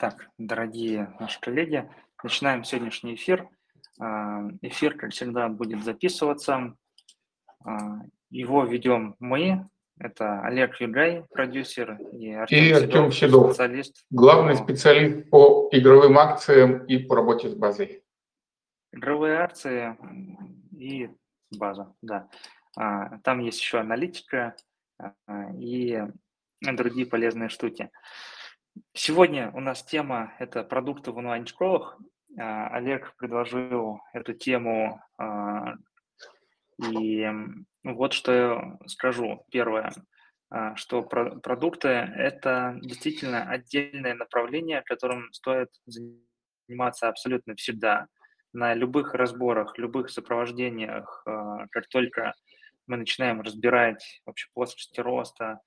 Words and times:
Так, 0.00 0.30
дорогие 0.38 1.14
наши 1.20 1.38
коллеги, 1.40 1.86
начинаем 2.22 2.64
сегодняшний 2.64 3.16
эфир. 3.16 3.50
А, 4.00 4.48
эфир, 4.62 4.96
как 4.96 5.10
всегда, 5.10 5.50
будет 5.50 5.84
записываться. 5.84 6.74
А, 7.62 7.98
его 8.30 8.64
ведем 8.64 9.14
мы. 9.18 9.68
Это 9.98 10.40
Олег 10.40 10.80
Югай, 10.80 11.26
продюсер, 11.30 11.98
и 12.14 12.32
Артем, 12.32 12.56
и 12.56 12.70
Артем 12.70 13.12
Седов, 13.12 13.14
Седов, 13.14 13.50
специалист. 13.50 14.06
Главный 14.08 14.56
по... 14.56 14.62
специалист 14.64 15.28
по 15.28 15.68
игровым 15.70 16.18
акциям 16.18 16.86
и 16.86 16.96
по 16.96 17.16
работе 17.16 17.50
с 17.50 17.54
базой. 17.54 18.02
Игровые 18.92 19.36
акции 19.36 19.98
и 20.78 21.10
база, 21.50 21.92
да. 22.00 22.30
А, 22.74 23.18
там 23.18 23.40
есть 23.40 23.60
еще 23.60 23.80
аналитика 23.80 24.56
и 25.58 26.02
другие 26.62 27.04
полезные 27.04 27.50
штуки. 27.50 27.90
Сегодня 28.92 29.50
у 29.54 29.60
нас 29.60 29.82
тема– 29.82 30.34
это 30.38 30.62
продукты 30.64 31.12
в 31.12 31.16
онлайн-школах. 31.16 31.98
А, 32.38 32.68
Олег 32.68 33.14
предложил 33.16 34.00
эту 34.12 34.32
тему, 34.32 35.00
а, 35.18 35.74
и 36.78 37.28
вот 37.84 38.12
что 38.12 38.32
я 38.32 38.78
скажу. 38.86 39.44
Первое, 39.50 39.92
а, 40.50 40.76
что 40.76 41.02
продукты– 41.02 41.88
это 41.88 42.78
действительно 42.82 43.48
отдельное 43.48 44.14
направление, 44.14 44.82
которым 44.82 45.32
стоит 45.32 45.68
заниматься 45.86 47.08
абсолютно 47.08 47.54
всегда. 47.56 48.06
На 48.52 48.74
любых 48.74 49.14
разборах, 49.14 49.78
любых 49.78 50.10
сопровождениях, 50.10 51.22
как 51.24 51.86
только 51.88 52.34
мы 52.88 52.96
начинаем 52.96 53.40
разбирать 53.42 54.20
вообще 54.26 54.48
плоскости 54.52 54.98
роста, 54.98 55.60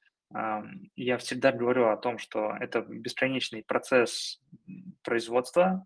я 0.96 1.18
всегда 1.18 1.52
говорю 1.52 1.90
о 1.90 1.98
том, 1.98 2.18
что 2.18 2.56
это 2.60 2.82
бесконечный 2.82 3.64
процесс 3.64 4.42
производства, 5.04 5.86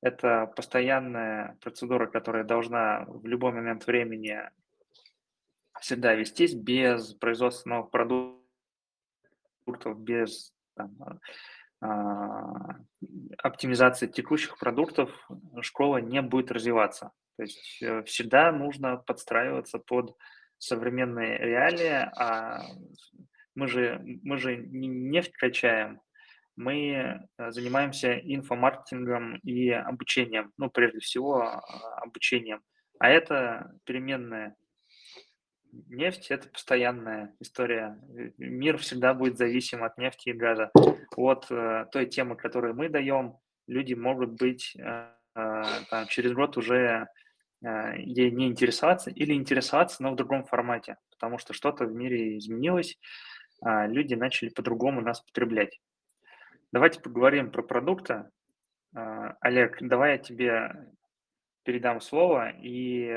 это 0.00 0.46
постоянная 0.56 1.56
процедура, 1.60 2.06
которая 2.06 2.44
должна 2.44 3.04
в 3.06 3.26
любой 3.26 3.52
момент 3.52 3.86
времени 3.86 4.40
всегда 5.80 6.14
вестись 6.14 6.54
без 6.54 7.14
производства 7.14 7.68
новых 7.68 7.90
продуктов, 7.90 8.40
без 9.98 10.52
там, 10.74 10.96
а, 11.80 12.76
оптимизации 13.38 14.06
текущих 14.06 14.58
продуктов 14.58 15.28
школа 15.60 15.98
не 15.98 16.22
будет 16.22 16.50
развиваться. 16.52 17.12
То 17.36 17.42
есть 17.42 17.82
э, 17.82 18.02
всегда 18.04 18.52
нужно 18.52 18.96
подстраиваться 18.98 19.78
под 19.78 20.16
современные 20.58 21.38
реалии, 21.38 22.08
а 22.16 22.62
мы 23.54 23.68
же, 23.68 24.00
мы 24.22 24.38
же 24.38 24.56
не 24.56 24.88
нефть 24.88 25.32
качаем, 25.32 26.00
мы 26.56 27.26
э, 27.38 27.50
занимаемся 27.50 28.18
инфомаркетингом 28.18 29.36
и 29.38 29.70
обучением, 29.70 30.52
ну, 30.58 30.70
прежде 30.70 31.00
всего, 31.00 31.42
а, 31.42 31.60
обучением. 32.02 32.60
А 32.98 33.08
это 33.08 33.72
переменная 33.84 34.54
нефть– 35.72 36.26
это 36.30 36.48
постоянная 36.48 37.34
история. 37.40 37.98
Мир 38.38 38.78
всегда 38.78 39.14
будет 39.14 39.38
зависим 39.38 39.82
от 39.82 39.98
нефти 39.98 40.30
и 40.30 40.34
газа. 40.34 40.70
От 41.16 41.46
э, 41.50 41.86
той 41.90 42.06
темы, 42.06 42.36
которую 42.36 42.74
мы 42.74 42.88
даем, 42.88 43.38
люди 43.66 43.94
могут 43.94 44.32
быть 44.32 44.76
э, 44.76 45.08
э, 45.34 45.62
там, 45.90 46.06
через 46.08 46.32
год 46.32 46.56
уже 46.56 47.08
э, 47.64 47.94
ей 47.98 48.30
не 48.30 48.46
интересоваться 48.46 49.10
или 49.10 49.32
интересоваться, 49.32 50.02
но 50.02 50.12
в 50.12 50.16
другом 50.16 50.44
формате, 50.44 50.96
потому 51.10 51.38
что 51.38 51.54
что-то 51.54 51.86
в 51.86 51.92
мире 51.92 52.36
изменилось, 52.38 52.98
люди 53.64 54.14
начали 54.14 54.48
по-другому 54.48 55.00
нас 55.00 55.20
потреблять. 55.20 55.80
Давайте 56.72 57.00
поговорим 57.00 57.50
про 57.50 57.62
продукты. 57.62 58.24
А, 58.94 59.36
Олег, 59.40 59.76
давай 59.80 60.12
я 60.12 60.18
тебе 60.18 60.94
передам 61.64 62.00
слово, 62.00 62.50
и 62.50 63.14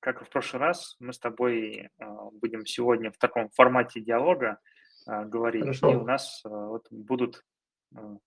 как 0.00 0.20
и 0.20 0.24
в 0.24 0.28
прошлый 0.28 0.60
раз, 0.60 0.96
мы 0.98 1.12
с 1.12 1.18
тобой 1.18 1.88
а, 1.98 2.30
будем 2.32 2.66
сегодня 2.66 3.12
в 3.12 3.16
таком 3.16 3.48
формате 3.50 4.00
диалога 4.00 4.58
говорить, 5.06 5.62
Хорошо. 5.62 5.92
и 5.92 5.94
у 5.94 6.04
нас 6.04 6.42
вот 6.44 6.88
будут 6.90 7.44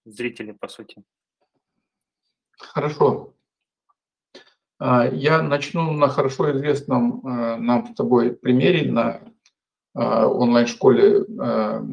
зрители, 0.05 0.53
по 0.53 0.69
сути. 0.69 1.03
Хорошо. 2.57 3.33
Я 4.79 5.41
начну 5.41 5.91
на 5.91 6.07
хорошо 6.07 6.53
известном 6.53 7.19
нам 7.21 7.85
с 7.85 7.95
тобой 7.95 8.33
примере, 8.33 8.89
на 8.89 9.15
а, 9.15 9.21
онлайн-школе 9.94 11.25
а, 11.39 11.85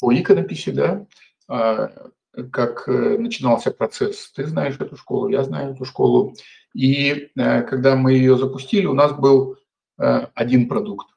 по 0.00 0.14
иконописи, 0.14 0.70
да, 0.70 1.06
а, 1.48 2.10
как 2.52 2.88
э, 2.88 3.18
начинался 3.18 3.70
процесс. 3.70 4.30
Ты 4.32 4.46
знаешь 4.46 4.76
эту 4.78 4.96
школу, 4.96 5.28
я 5.28 5.42
знаю 5.42 5.74
эту 5.74 5.84
школу. 5.84 6.34
И 6.74 7.30
э, 7.36 7.62
когда 7.62 7.96
мы 7.96 8.12
ее 8.12 8.38
запустили, 8.38 8.86
у 8.86 8.94
нас 8.94 9.12
был 9.12 9.56
э, 9.98 10.26
один 10.34 10.68
продукт. 10.68 11.08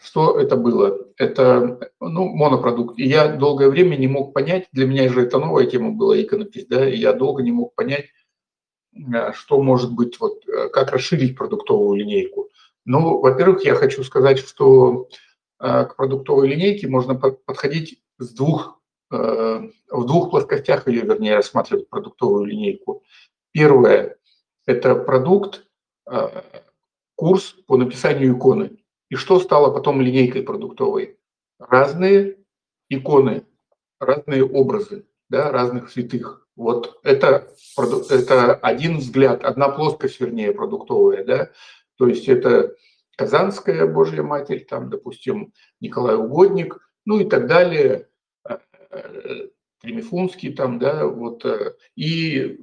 Что 0.00 0.38
это 0.38 0.56
было? 0.56 1.08
Это 1.16 1.90
ну, 1.98 2.28
монопродукт. 2.28 2.98
И 2.98 3.08
я 3.08 3.28
долгое 3.28 3.70
время 3.70 3.96
не 3.96 4.06
мог 4.06 4.32
понять, 4.32 4.68
для 4.70 4.86
меня 4.86 5.08
же 5.08 5.22
это 5.22 5.38
новая 5.38 5.66
тема 5.66 5.90
была 5.90 6.20
иконопись, 6.20 6.66
да, 6.66 6.88
и 6.88 6.96
я 6.96 7.12
долго 7.12 7.42
не 7.42 7.50
мог 7.50 7.74
понять, 7.74 8.04
что 9.32 9.60
может 9.60 9.92
быть, 9.92 10.20
вот, 10.20 10.44
как 10.70 10.92
расширить 10.92 11.36
продуктовую 11.36 11.98
линейку. 11.98 12.50
Ну, 12.84 13.20
во-первых, 13.20 13.64
я 13.64 13.74
хочу 13.74 14.04
сказать, 14.04 14.38
что 14.38 15.08
э, 15.58 15.84
к 15.86 15.96
продуктовой 15.96 16.48
линейке 16.48 16.86
можно 16.86 17.14
подходить 17.14 18.02
с 18.18 18.34
двух, 18.34 18.80
э, 19.10 19.68
в 19.90 20.06
двух 20.06 20.30
плоскостях, 20.30 20.86
или 20.86 21.00
вернее 21.00 21.36
рассматривать 21.36 21.88
продуктовую 21.88 22.44
линейку. 22.44 23.02
Первое– 23.52 24.16
это 24.66 24.94
продукт, 24.94 25.66
э, 26.10 26.42
курс 27.14 27.54
по 27.66 27.76
написанию 27.76 28.36
иконы. 28.36 28.78
И 29.08 29.14
что 29.14 29.40
стало 29.40 29.72
потом 29.72 30.00
линейкой 30.00 30.42
продуктовой? 30.42 31.18
Разные 31.58 32.36
иконы, 32.90 33.44
разные 33.98 34.44
образы, 34.44 35.06
да, 35.30 35.50
разных 35.50 35.90
святых. 35.90 36.46
Вот 36.56 37.00
это, 37.02 37.48
это 37.76 38.54
один 38.54 38.98
взгляд, 38.98 39.44
одна 39.44 39.68
плоскость, 39.68 40.20
вернее, 40.20 40.52
продуктовая, 40.52 41.24
да, 41.24 41.50
то 41.96 42.08
есть 42.08 42.28
это 42.28 42.74
Казанская 43.16 43.86
Божья 43.86 44.22
Матерь, 44.22 44.64
там, 44.64 44.90
допустим, 44.90 45.52
Николай 45.80 46.16
Угодник, 46.16 46.78
ну 47.04 47.20
и 47.20 47.24
так 47.24 47.46
далее, 47.46 48.08
э, 48.48 48.58
э, 48.90 49.48
Тремифунский 49.80 50.52
там, 50.52 50.78
да, 50.78 51.06
вот, 51.06 51.44
э, 51.44 51.74
и 51.96 52.58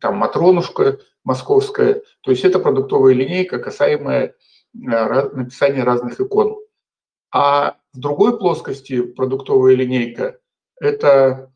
там 0.00 0.16
Матронушка 0.16 0.98
московская. 1.24 2.02
То 2.22 2.30
есть 2.30 2.44
это 2.44 2.58
продуктовая 2.58 3.14
линейка, 3.14 3.58
касаемая 3.58 4.34
написания 4.72 5.84
разных 5.84 6.20
икон. 6.20 6.58
А 7.30 7.76
в 7.92 7.98
другой 7.98 8.38
плоскости 8.38 9.02
продуктовая 9.02 9.74
линейка– 9.74 10.38
это 10.80 11.52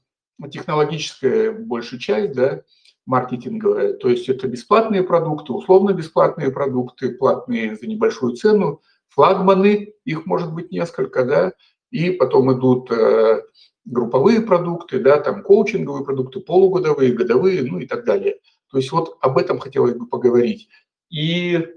технологическая 0.50 1.52
большая 1.52 2.00
часть, 2.00 2.32
да, 2.32 2.62
маркетинговая. 3.06 3.94
То 3.94 4.08
есть 4.08 4.28
это 4.28 4.46
бесплатные 4.48 5.02
продукты, 5.02 5.52
условно 5.52 5.92
бесплатные 5.92 6.50
продукты, 6.50 7.10
платные 7.14 7.76
за 7.76 7.86
небольшую 7.86 8.34
цену, 8.36 8.80
флагманы, 9.08 9.94
их 10.04 10.26
может 10.26 10.52
быть 10.52 10.70
несколько, 10.70 11.24
да, 11.24 11.52
и 11.90 12.10
потом 12.10 12.52
идут 12.56 12.90
э, 12.90 13.42
групповые 13.84 14.40
продукты, 14.40 15.00
да, 15.00 15.18
там 15.20 15.42
коучинговые 15.42 16.04
продукты, 16.04 16.40
полугодовые, 16.40 17.12
годовые, 17.12 17.62
ну 17.62 17.78
и 17.78 17.86
так 17.86 18.04
далее. 18.04 18.38
То 18.70 18.78
есть 18.78 18.90
вот 18.92 19.18
об 19.20 19.36
этом 19.36 19.58
хотелось 19.58 19.94
бы 19.94 20.06
поговорить. 20.06 20.68
И 21.10 21.68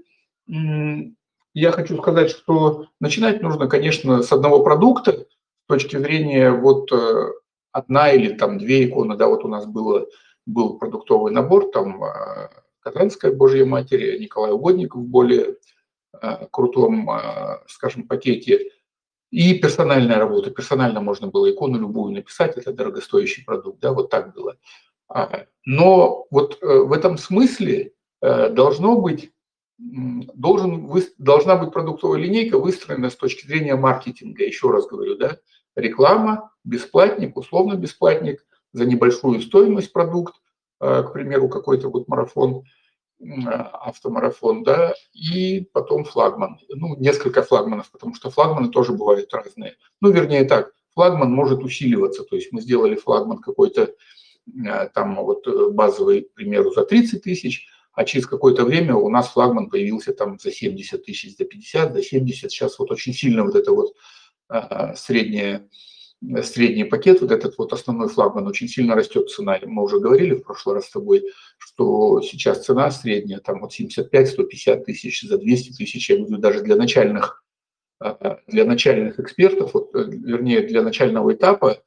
я 0.46 1.72
хочу 1.72 1.96
сказать, 1.98 2.30
что 2.30 2.86
начинать 3.00 3.42
нужно, 3.42 3.66
конечно, 3.68 4.22
с 4.22 4.32
одного 4.32 4.62
продукта, 4.62 5.12
с 5.12 5.68
точки 5.68 5.96
зрения 5.96 6.52
вот 6.52 6.90
э, 6.92 7.32
одна 7.72 8.12
или 8.12 8.32
там 8.34 8.58
две 8.58 8.86
иконы, 8.86 9.16
да, 9.16 9.26
вот 9.26 9.44
у 9.44 9.48
нас 9.48 9.66
было 9.66 10.06
был 10.46 10.78
продуктовый 10.78 11.32
набор, 11.32 11.70
там 11.70 12.02
а, 12.02 12.50
Казанская 12.80 13.32
Божья 13.32 13.66
Матерь, 13.66 14.18
Николай 14.20 14.52
Угодников 14.52 15.02
в 15.02 15.06
более 15.06 15.56
а, 16.12 16.46
крутом, 16.46 17.10
а, 17.10 17.62
скажем, 17.66 18.06
пакете, 18.06 18.70
и 19.30 19.58
персональная 19.58 20.18
работа. 20.18 20.50
Персонально 20.50 21.00
можно 21.00 21.26
было 21.26 21.50
икону 21.50 21.80
любую 21.80 22.14
написать, 22.14 22.56
это 22.56 22.72
дорогостоящий 22.72 23.44
продукт, 23.44 23.80
да, 23.80 23.92
вот 23.92 24.08
так 24.08 24.32
было. 24.32 24.56
Но 25.64 26.26
вот 26.30 26.58
э, 26.62 26.66
в 26.66 26.92
этом 26.92 27.18
смысле 27.18 27.92
э, 28.22 28.48
должно 28.50 29.00
быть, 29.00 29.32
должен, 29.78 30.90
должна 31.18 31.56
быть 31.56 31.72
продуктовая 31.72 32.20
линейка 32.20 32.58
выстроена 32.58 33.10
с 33.10 33.16
точки 33.16 33.46
зрения 33.46 33.76
маркетинга, 33.76 34.44
еще 34.44 34.70
раз 34.70 34.86
говорю, 34.86 35.16
да, 35.16 35.38
реклама, 35.74 36.52
бесплатник, 36.64 37.36
условно 37.36 37.74
бесплатник– 37.74 38.44
за 38.76 38.84
небольшую 38.84 39.40
стоимость 39.40 39.92
продукт, 39.92 40.34
э, 40.80 41.02
к 41.02 41.12
примеру, 41.12 41.48
какой-то 41.48 41.88
вот 41.88 42.08
марафон, 42.08 42.64
автомарафон, 43.18 44.62
да, 44.62 44.92
и 45.14 45.66
потом 45.72 46.04
флагман. 46.04 46.58
Ну, 46.68 46.96
несколько 46.96 47.42
флагманов, 47.42 47.90
потому 47.90 48.14
что 48.14 48.30
флагманы 48.30 48.68
тоже 48.68 48.92
бывают 48.92 49.32
разные. 49.32 49.76
Ну, 50.02 50.10
вернее 50.10 50.44
так, 50.44 50.72
флагман 50.92 51.32
может 51.32 51.64
усиливаться, 51.64 52.24
то 52.24 52.36
есть 52.36 52.52
мы 52.52 52.60
сделали 52.60 52.94
флагман 52.96 53.38
какой-то 53.38 53.94
там 54.94 55.16
вот 55.16 55.72
базовый, 55.72 56.22
к 56.22 56.34
примеру, 56.34 56.70
за 56.72 56.84
30 56.84 57.22
тысяч, 57.22 57.66
а 57.92 58.04
через 58.04 58.26
какое-то 58.26 58.64
время 58.64 58.94
у 58.94 59.08
нас 59.08 59.28
флагман 59.28 59.70
появился 59.70 60.12
там 60.12 60.38
за 60.38 60.52
70 60.52 61.02
тысяч, 61.02 61.38
за 61.38 61.46
50, 61.46 61.94
за 61.94 62.02
70. 62.02 62.50
Сейчас 62.50 62.78
вот 62.78 62.90
очень 62.90 63.14
сильно 63.14 63.44
вот 63.44 63.54
это 63.54 63.72
вот 63.72 63.94
среднее 64.94 65.68
средний 66.42 66.84
пакет, 66.84 67.20
вот 67.20 67.30
этот 67.30 67.56
вот 67.58 67.72
основной 67.72 68.08
флагман, 68.08 68.46
очень 68.46 68.68
сильно 68.68 68.94
растет 68.94 69.30
цена. 69.30 69.58
Мы 69.64 69.82
уже 69.82 70.00
говорили 70.00 70.34
в 70.34 70.42
прошлый 70.42 70.76
раз 70.76 70.86
с 70.86 70.90
тобой, 70.90 71.24
что 71.58 72.20
сейчас 72.22 72.64
цена 72.64 72.90
средняя, 72.90 73.40
там 73.40 73.60
вот 73.60 73.72
75-150 73.78 74.84
тысяч, 74.84 75.22
за 75.22 75.38
200 75.38 75.76
тысяч, 75.76 76.10
я 76.10 76.16
говорю, 76.18 76.38
даже 76.38 76.62
для 76.62 76.76
начальных, 76.76 77.44
а, 78.00 78.38
для 78.46 78.64
начальных 78.64 79.20
экспертов, 79.20 79.74
вот, 79.74 79.94
э, 79.94 80.04
вернее, 80.04 80.62
для 80.62 80.82
начального 80.82 81.32
этапа 81.32 81.82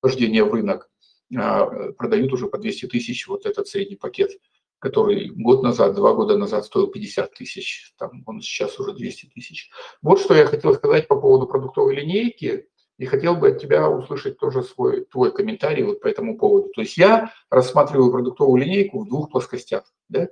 вхождения 0.00 0.44
в 0.44 0.52
рынок 0.52 0.88
а, 1.36 1.92
продают 1.92 2.32
уже 2.32 2.46
по 2.46 2.58
200 2.58 2.86
тысяч 2.86 3.26
вот 3.26 3.46
этот 3.46 3.66
средний 3.66 3.96
пакет 3.96 4.30
который 4.78 5.30
год 5.30 5.62
назад, 5.62 5.94
два 5.94 6.12
года 6.12 6.36
назад 6.36 6.64
стоил 6.64 6.88
50 6.88 7.34
тысяч, 7.34 7.94
там 7.98 8.22
он 8.26 8.40
сейчас 8.40 8.78
уже 8.78 8.92
200 8.92 9.30
тысяч. 9.34 9.70
Вот 10.02 10.20
что 10.20 10.34
я 10.34 10.46
хотел 10.46 10.74
сказать 10.74 11.08
по 11.08 11.18
поводу 11.18 11.46
продуктовой 11.46 11.96
линейки. 11.96 12.68
И 12.98 13.04
хотел 13.04 13.36
бы 13.36 13.48
от 13.48 13.60
тебя 13.60 13.90
услышать 13.90 14.38
тоже 14.38 14.62
свой, 14.62 15.04
твой 15.04 15.32
комментарий 15.32 15.82
вот 15.82 16.00
по 16.00 16.06
этому 16.06 16.38
поводу. 16.38 16.70
То 16.74 16.80
есть 16.80 16.96
я 16.96 17.32
рассматриваю 17.50 18.10
продуктовую 18.10 18.62
линейку 18.62 19.00
в 19.00 19.08
двух 19.08 19.30
плоскостях. 19.30 19.84
Да? 20.08 20.28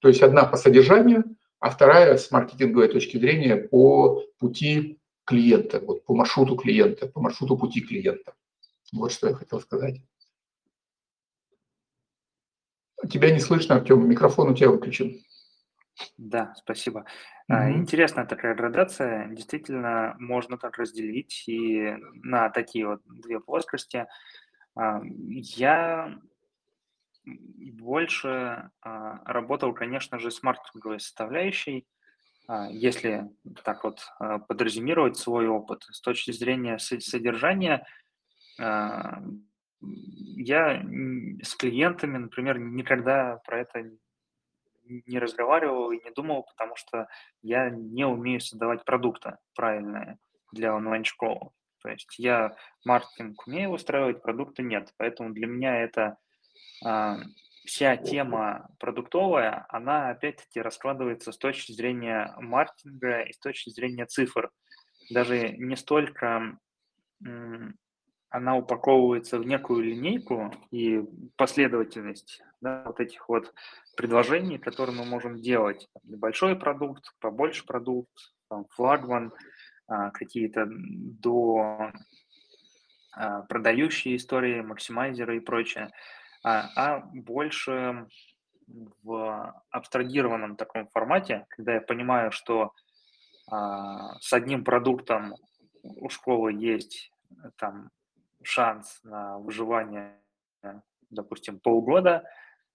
То 0.00 0.08
есть 0.08 0.22
одна 0.22 0.44
по 0.44 0.56
содержанию, 0.56 1.24
а 1.58 1.70
вторая 1.70 2.18
с 2.18 2.30
маркетинговой 2.30 2.88
точки 2.88 3.16
зрения 3.16 3.56
по 3.56 4.22
пути 4.38 4.98
клиента, 5.24 5.80
вот 5.80 6.04
по 6.04 6.14
маршруту 6.14 6.56
клиента, 6.56 7.06
по 7.06 7.20
маршруту 7.20 7.56
пути 7.56 7.80
клиента. 7.80 8.34
Вот 8.92 9.12
что 9.12 9.28
я 9.28 9.34
хотел 9.34 9.60
сказать. 9.60 10.00
Тебя 13.10 13.30
не 13.30 13.40
слышно, 13.40 13.76
Артем, 13.76 14.08
микрофон 14.08 14.50
у 14.50 14.54
тебя 14.54 14.70
выключен. 14.70 15.20
Да, 16.18 16.52
спасибо. 16.56 17.06
Mm-hmm. 17.50 17.72
Интересная 17.72 18.26
такая 18.26 18.54
градация. 18.54 19.28
Действительно, 19.28 20.14
можно 20.18 20.58
так 20.58 20.78
разделить 20.78 21.44
и 21.46 21.96
на 22.22 22.50
такие 22.50 22.86
вот 22.86 23.02
две 23.04 23.40
плоскости. 23.40 24.06
А, 24.74 25.00
я 25.04 26.18
больше 27.24 28.70
а, 28.82 29.22
работал, 29.24 29.72
конечно 29.72 30.18
же, 30.18 30.30
с 30.30 30.42
маркетинговой 30.42 31.00
составляющей, 31.00 31.86
если 32.70 33.28
так 33.64 33.82
вот 33.82 34.06
подразумировать 34.46 35.16
свой 35.16 35.48
опыт. 35.48 35.82
С 35.90 36.00
точки 36.00 36.30
зрения 36.30 36.78
содержания, 36.78 37.84
я 38.56 39.20
с 41.42 41.56
клиентами, 41.56 42.18
например, 42.18 42.60
никогда 42.60 43.40
про 43.44 43.62
это 43.62 43.90
не 44.86 45.18
разговаривал 45.18 45.90
и 45.90 46.02
не 46.02 46.10
думал, 46.10 46.44
потому 46.44 46.76
что 46.76 47.08
я 47.42 47.70
не 47.70 48.04
умею 48.04 48.40
создавать 48.40 48.84
продукты 48.84 49.36
правильные 49.54 50.18
для 50.52 50.74
онлайн-школы. 50.74 51.50
То 51.82 51.90
есть 51.90 52.18
я 52.18 52.56
маркетинг 52.84 53.46
умею 53.46 53.70
устраивать, 53.70 54.22
продукты 54.22 54.62
нет. 54.62 54.92
Поэтому 54.96 55.32
для 55.32 55.46
меня 55.46 55.82
это 55.82 56.16
а, 56.84 57.18
вся 57.64 57.96
тема 57.96 58.68
продуктовая, 58.78 59.66
она 59.68 60.10
опять-таки 60.10 60.60
раскладывается 60.60 61.32
с 61.32 61.38
точки 61.38 61.72
зрения 61.72 62.34
маркетинга 62.38 63.20
и 63.22 63.32
с 63.32 63.38
точки 63.38 63.70
зрения 63.70 64.06
цифр. 64.06 64.50
Даже 65.10 65.50
не 65.50 65.76
столько 65.76 66.58
она 68.30 68.56
упаковывается 68.56 69.38
в 69.38 69.46
некую 69.46 69.84
линейку 69.84 70.52
и 70.70 71.02
последовательность 71.36 72.42
да, 72.60 72.82
вот 72.84 73.00
этих 73.00 73.28
вот 73.28 73.54
предложений, 73.96 74.58
которые 74.58 74.96
мы 74.96 75.04
можем 75.04 75.40
делать. 75.40 75.88
Небольшой 76.04 76.56
продукт, 76.56 77.14
побольше 77.20 77.64
продукт, 77.64 78.12
там, 78.48 78.66
флагман, 78.70 79.32
а, 79.88 80.10
какие-то 80.10 80.66
до 80.68 81.92
а, 83.12 83.42
продающие 83.42 84.16
истории, 84.16 84.60
максимайзеры 84.60 85.36
и 85.36 85.40
прочее, 85.40 85.90
а, 86.42 86.68
а 86.76 87.00
больше 87.12 88.06
в 89.02 89.54
абстрагированном 89.70 90.56
таком 90.56 90.88
формате, 90.88 91.46
когда 91.50 91.74
я 91.74 91.80
понимаю, 91.80 92.32
что 92.32 92.72
с 93.48 94.32
одним 94.32 94.64
продуктом 94.64 95.36
у 95.84 96.08
школы 96.08 96.52
есть 96.52 97.12
там 97.58 97.90
шанс 98.46 99.00
на 99.02 99.38
выживание, 99.38 100.20
допустим, 101.10 101.60
полгода, 101.60 102.24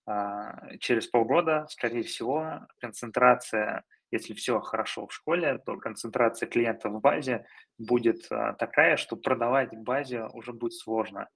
а, 0.05 0.77
через 0.77 1.07
полгода, 1.07 1.67
скорее 1.69 2.03
всего, 2.03 2.67
концентрация, 2.79 3.83
если 4.09 4.33
все 4.33 4.59
хорошо 4.59 5.07
в 5.07 5.13
школе, 5.13 5.59
то 5.59 5.77
концентрация 5.77 6.47
клиентов 6.49 6.93
в 6.93 6.99
базе 6.99 7.45
будет 7.77 8.29
а, 8.31 8.53
такая, 8.53 8.97
что 8.97 9.15
продавать 9.15 9.77
базе 9.77 10.25
уже 10.33 10.53
будет 10.53 10.73
сложно. 10.73 11.29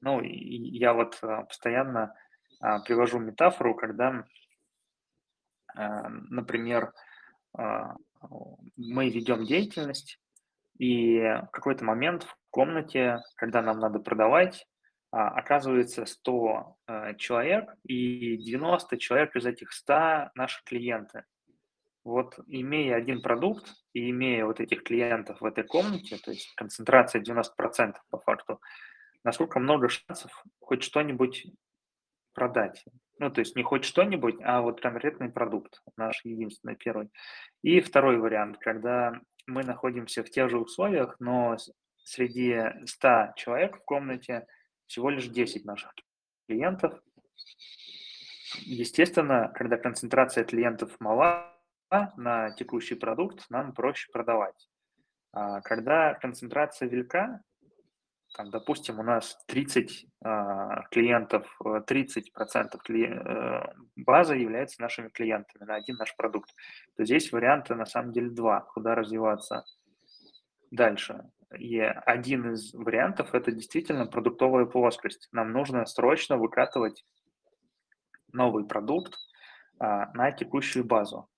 Ну, 0.00 0.20
и 0.20 0.28
я 0.28 0.92
вот 0.92 1.18
а, 1.22 1.42
постоянно 1.42 2.14
привожу 2.86 3.18
метафору, 3.18 3.74
когда, 3.74 4.24
например, 5.74 6.94
мы 7.52 9.10
ведем 9.10 9.44
деятельность, 9.44 10.18
и 10.78 11.18
в 11.18 11.48
какой-то 11.52 11.84
момент 11.84 12.26
комнате, 12.54 13.20
когда 13.34 13.62
нам 13.62 13.80
надо 13.80 13.98
продавать, 13.98 14.64
а, 15.10 15.28
оказывается 15.28 16.06
100 16.06 16.76
э, 16.86 17.14
человек, 17.16 17.74
и 17.82 18.36
90 18.36 18.96
человек 18.96 19.34
из 19.34 19.44
этих 19.44 19.72
100 19.72 20.30
наши 20.36 20.62
клиенты. 20.64 21.24
Вот 22.04 22.38
имея 22.46 22.94
один 22.94 23.22
продукт 23.22 23.66
и 23.92 24.10
имея 24.10 24.44
вот 24.44 24.60
этих 24.60 24.84
клиентов 24.84 25.40
в 25.40 25.44
этой 25.44 25.64
комнате, 25.64 26.16
то 26.18 26.30
есть 26.30 26.54
концентрация 26.54 27.22
90% 27.22 27.94
по 28.10 28.18
факту, 28.20 28.60
насколько 29.24 29.58
много 29.58 29.88
шансов 29.88 30.30
хоть 30.60 30.84
что-нибудь 30.84 31.46
продать. 32.34 32.84
Ну, 33.18 33.30
то 33.30 33.40
есть 33.40 33.56
не 33.56 33.64
хоть 33.64 33.84
что-нибудь, 33.84 34.36
а 34.44 34.60
вот 34.60 34.80
конкретный 34.80 35.30
продукт, 35.30 35.82
наш 35.96 36.24
единственный 36.24 36.76
первый. 36.76 37.10
И 37.62 37.80
второй 37.80 38.18
вариант, 38.18 38.58
когда 38.58 39.20
мы 39.46 39.64
находимся 39.64 40.22
в 40.22 40.30
тех 40.30 40.50
же 40.50 40.58
условиях, 40.58 41.16
но 41.18 41.56
среди 42.04 42.60
100 42.86 43.32
человек 43.36 43.78
в 43.78 43.84
комнате– 43.84 44.46
всего 44.86 45.10
лишь 45.10 45.28
10 45.28 45.64
наших 45.64 45.92
клиентов. 46.46 47.00
Естественно, 48.60 49.52
когда 49.54 49.76
концентрация 49.76 50.44
клиентов 50.44 50.94
мала 51.00 51.52
на 52.16 52.50
текущий 52.52 52.94
продукт, 52.94 53.44
нам 53.50 53.72
проще 53.72 54.10
продавать. 54.12 54.68
А 55.32 55.60
когда 55.62 56.14
концентрация 56.14 56.88
велика, 56.88 57.40
там, 58.36 58.50
допустим, 58.50 58.98
у 58.98 59.02
нас 59.02 59.36
30 59.46 60.06
а, 60.24 60.82
клиентов, 60.90 61.46
30% 61.60 62.78
кли... 62.82 63.06
Э, 63.06 63.62
базы 63.94 64.34
является 64.34 64.82
нашими 64.82 65.08
клиентами 65.08 65.64
на 65.64 65.76
один 65.76 65.96
наш 65.96 66.16
продукт, 66.16 66.50
то 66.96 67.04
здесь 67.04 67.30
варианты 67.30 67.76
на 67.76 67.86
самом 67.86 68.12
деле 68.12 68.30
два, 68.30 68.60
куда 68.60 68.96
развиваться 68.96 69.64
дальше. 70.72 71.22
И 71.58 71.78
один 71.78 72.52
из 72.52 72.74
вариантов– 72.74 73.30
это 73.34 73.52
действительно 73.52 74.06
продуктовая 74.06 74.66
плоскость. 74.66 75.28
Нам 75.32 75.52
нужно 75.52 75.86
срочно 75.86 76.36
выкатывать 76.36 77.04
новый 78.32 78.66
продукт 78.66 79.16
а, 79.78 80.12
на 80.14 80.32
текущую 80.32 80.84
базу. 80.84 81.28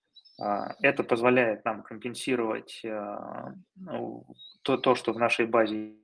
А, 0.41 0.75
это 0.81 1.05
позволяет 1.05 1.65
нам 1.65 1.83
компенсировать 1.83 2.83
а, 2.85 3.53
ну, 3.77 4.27
то, 4.63 4.77
то, 4.77 4.95
что 4.95 5.13
в 5.13 5.19
нашей 5.19 5.47
базе 5.47 5.95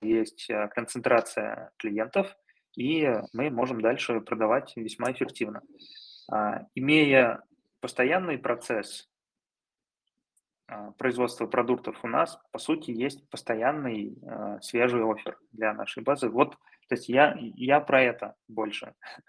есть 0.00 0.50
а, 0.50 0.68
концентрация 0.68 1.70
клиентов, 1.78 2.36
и 2.76 3.08
мы 3.32 3.50
можем 3.50 3.80
дальше 3.80 4.20
продавать 4.20 4.72
весьма 4.76 5.12
эффективно. 5.12 5.62
А, 6.30 6.66
имея 6.74 7.42
постоянный 7.80 8.38
процесс 8.38 9.08
производства 10.98 11.46
продуктов 11.46 11.96
у 12.02 12.08
нас, 12.08 12.38
по 12.50 12.58
сути, 12.58 12.90
есть 12.90 13.28
постоянный 13.30 14.18
э, 14.20 14.58
свежий 14.62 15.02
офер 15.04 15.38
для 15.52 15.72
нашей 15.72 16.02
базы. 16.02 16.28
Вот, 16.28 16.52
то 16.88 16.94
есть 16.94 17.08
я, 17.08 17.36
я 17.38 17.80
про 17.80 18.02
это 18.02 18.34
больше. 18.48 18.94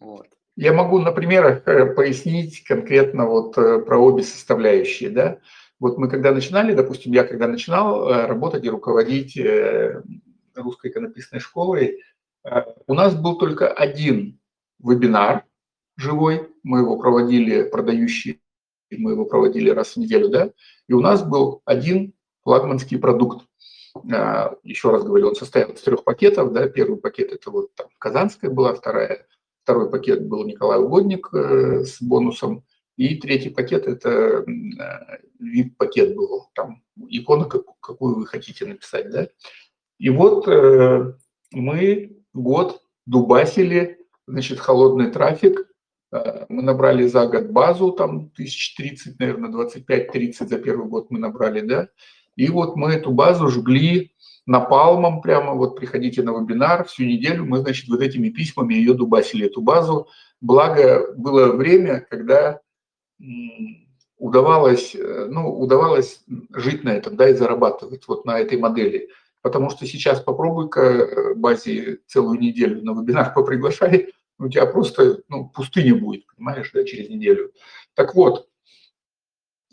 Вот. 0.00 0.26
Я 0.56 0.72
могу 0.72 0.98
на 0.98 1.12
примерах 1.12 1.62
э, 1.68 1.94
пояснить 1.94 2.64
конкретно 2.64 3.26
вот 3.26 3.56
э, 3.56 3.78
про 3.78 3.98
обе 3.98 4.24
составляющие, 4.24 5.10
да. 5.10 5.38
Вот 5.78 5.96
мы 5.96 6.08
когда 6.08 6.32
начинали, 6.32 6.74
допустим, 6.74 7.12
я 7.12 7.22
когда 7.22 7.46
начинал 7.46 8.26
работать 8.26 8.64
и 8.64 8.70
руководить 8.70 9.40
русской 10.56 10.90
иконописной 10.90 11.40
школой, 11.40 12.02
у 12.86 12.94
нас 12.94 13.14
был 13.14 13.38
только 13.38 13.68
один 13.68 14.40
вебинар 14.80 15.44
живой, 15.96 16.48
мы 16.62 16.80
его 16.80 16.98
проводили 16.98 17.62
продающие 17.62 18.38
мы 18.96 19.12
его 19.12 19.24
проводили 19.24 19.70
раз 19.70 19.92
в 19.92 19.96
неделю, 19.98 20.28
да, 20.28 20.50
и 20.88 20.92
у 20.92 21.00
нас 21.00 21.22
был 21.22 21.62
один 21.64 22.14
флагманский 22.42 22.98
продукт. 22.98 23.46
Еще 24.62 24.90
раз 24.90 25.04
говорю, 25.04 25.28
он 25.28 25.34
состоял 25.34 25.70
из 25.70 25.80
трех 25.82 26.02
пакетов. 26.02 26.52
Да? 26.52 26.66
Первый 26.66 26.98
пакет– 26.98 27.30
это 27.32 27.50
вот 27.50 27.74
там 27.74 27.88
Казанская 27.98 28.50
была, 28.50 28.74
вторая, 28.74 29.26
второй 29.62 29.90
пакет 29.90 30.26
был 30.26 30.44
Николай 30.44 30.78
Угодник 30.78 31.28
с 31.32 32.00
бонусом, 32.00 32.64
и 32.96 33.16
третий 33.16 33.50
пакет– 33.50 33.86
это 33.86 34.44
VIP-пакет 35.40 36.16
был, 36.16 36.46
там 36.54 36.82
икона, 37.08 37.44
какую 37.44 38.16
вы 38.16 38.26
хотите 38.26 38.64
написать. 38.66 39.10
Да? 39.10 39.28
И 39.98 40.08
вот 40.08 40.46
мы 41.52 42.16
год 42.32 42.82
дубасили, 43.06 43.98
значит, 44.26 44.58
холодный 44.58 45.10
трафик, 45.10 45.60
э, 45.60 45.64
мы 46.48 46.62
набрали 46.62 47.06
за 47.06 47.26
год 47.26 47.46
базу, 47.50 47.92
там 47.92 48.30
1030, 48.34 49.18
наверное, 49.18 49.50
25-30 49.50 50.46
за 50.46 50.58
первый 50.58 50.86
год 50.86 51.10
мы 51.10 51.18
набрали, 51.18 51.60
да, 51.60 51.88
и 52.36 52.48
вот 52.48 52.76
мы 52.76 52.92
эту 52.92 53.10
базу 53.10 53.48
жгли 53.48 54.12
напалмом 54.46 55.20
прямо, 55.20 55.54
вот 55.54 55.76
приходите 55.76 56.22
на 56.22 56.30
вебинар, 56.30 56.84
всю 56.84 57.04
неделю 57.04 57.44
мы, 57.44 57.58
значит, 57.58 57.88
вот 57.88 58.00
этими 58.00 58.28
письмами 58.30 58.74
ее 58.74 58.94
дубасили, 58.94 59.46
эту 59.46 59.60
базу. 59.60 60.08
Благо, 60.40 61.12
было 61.16 61.52
время, 61.52 62.06
когда 62.10 62.60
удавалось, 64.18 64.94
э, 64.94 65.26
ну, 65.30 65.48
удавалось 65.58 66.22
жить 66.54 66.84
на 66.84 66.90
этом, 66.90 67.16
да, 67.16 67.28
и 67.28 67.34
зарабатывать 67.34 68.06
вот 68.08 68.24
на 68.24 68.38
этой 68.38 68.58
модели. 68.58 69.08
Потому 69.42 69.70
что 69.70 69.86
сейчас 69.86 70.20
попробуй-ка 70.20 70.80
э, 70.80 71.34
базе 71.34 71.98
целую 72.06 72.38
неделю 72.38 72.82
на 72.82 73.00
вебинар 73.00 73.32
поприглашай, 73.34 74.12
у 74.38 74.48
тебя 74.48 74.66
просто 74.66 75.22
ну, 75.28 75.48
пустыня 75.48 75.94
будет, 75.94 76.26
понимаешь, 76.26 76.70
да, 76.72 76.84
через 76.84 77.08
неделю. 77.08 77.52
Так 77.94 78.14
вот, 78.14 78.48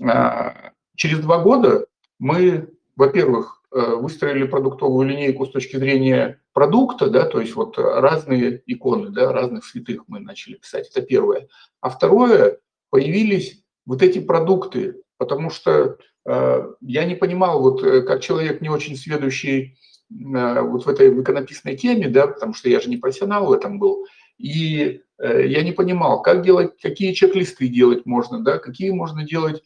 а, 0.02 0.72
через 0.96 1.20
два 1.20 1.42
года 1.42 1.88
мы, 2.20 2.70
во-первых, 2.96 3.64
э, 3.72 3.96
выстроили 3.96 4.46
продуктовую 4.46 5.08
линейку 5.08 5.46
с 5.46 5.52
точки 5.52 5.78
зрения 5.78 6.42
продукта, 6.54 7.10
да, 7.10 7.26
то 7.26 7.40
есть 7.40 7.56
вот 7.56 7.78
разные 7.78 8.62
иконы, 8.66 9.10
да, 9.10 9.32
разных 9.32 9.66
святых 9.66 10.04
мы 10.08 10.20
начали 10.20 10.56
писать, 10.56 10.90
это 10.90 11.02
первое. 11.02 11.48
А 11.82 11.90
второе, 11.90 12.60
появились 12.90 13.64
вот 13.86 14.02
эти 14.02 14.20
продукты, 14.20 15.02
потому 15.18 15.50
что 15.50 15.98
Э, 16.30 16.74
я 16.82 17.06
не 17.06 17.16
понимал, 17.16 17.62
вот 17.62 17.84
э, 17.84 18.02
как 18.02 18.22
человек 18.22 18.62
не 18.62 18.70
очень 18.70 18.96
следующий 18.96 19.78
э, 20.12 20.62
вот 20.62 20.86
в 20.86 20.90
этой 20.90 21.10
иконописной 21.20 21.76
теме, 21.76 22.08
да, 22.08 22.28
потому 22.28 22.54
что 22.54 22.70
я 22.70 22.80
же 22.80 22.90
не 22.90 22.98
профессионал 22.98 23.48
в 23.48 23.54
этом 23.54 23.80
был, 23.80 24.06
и 24.40 25.02
я 25.20 25.64
не 25.64 25.74
понимал, 25.74 26.22
как 26.22 26.44
делать, 26.44 26.80
какие 26.82 27.12
чек-листы 27.12 27.68
делать 27.68 28.06
можно, 28.06 28.42
да, 28.42 28.58
какие 28.58 28.90
можно 28.92 29.24
делать 29.24 29.62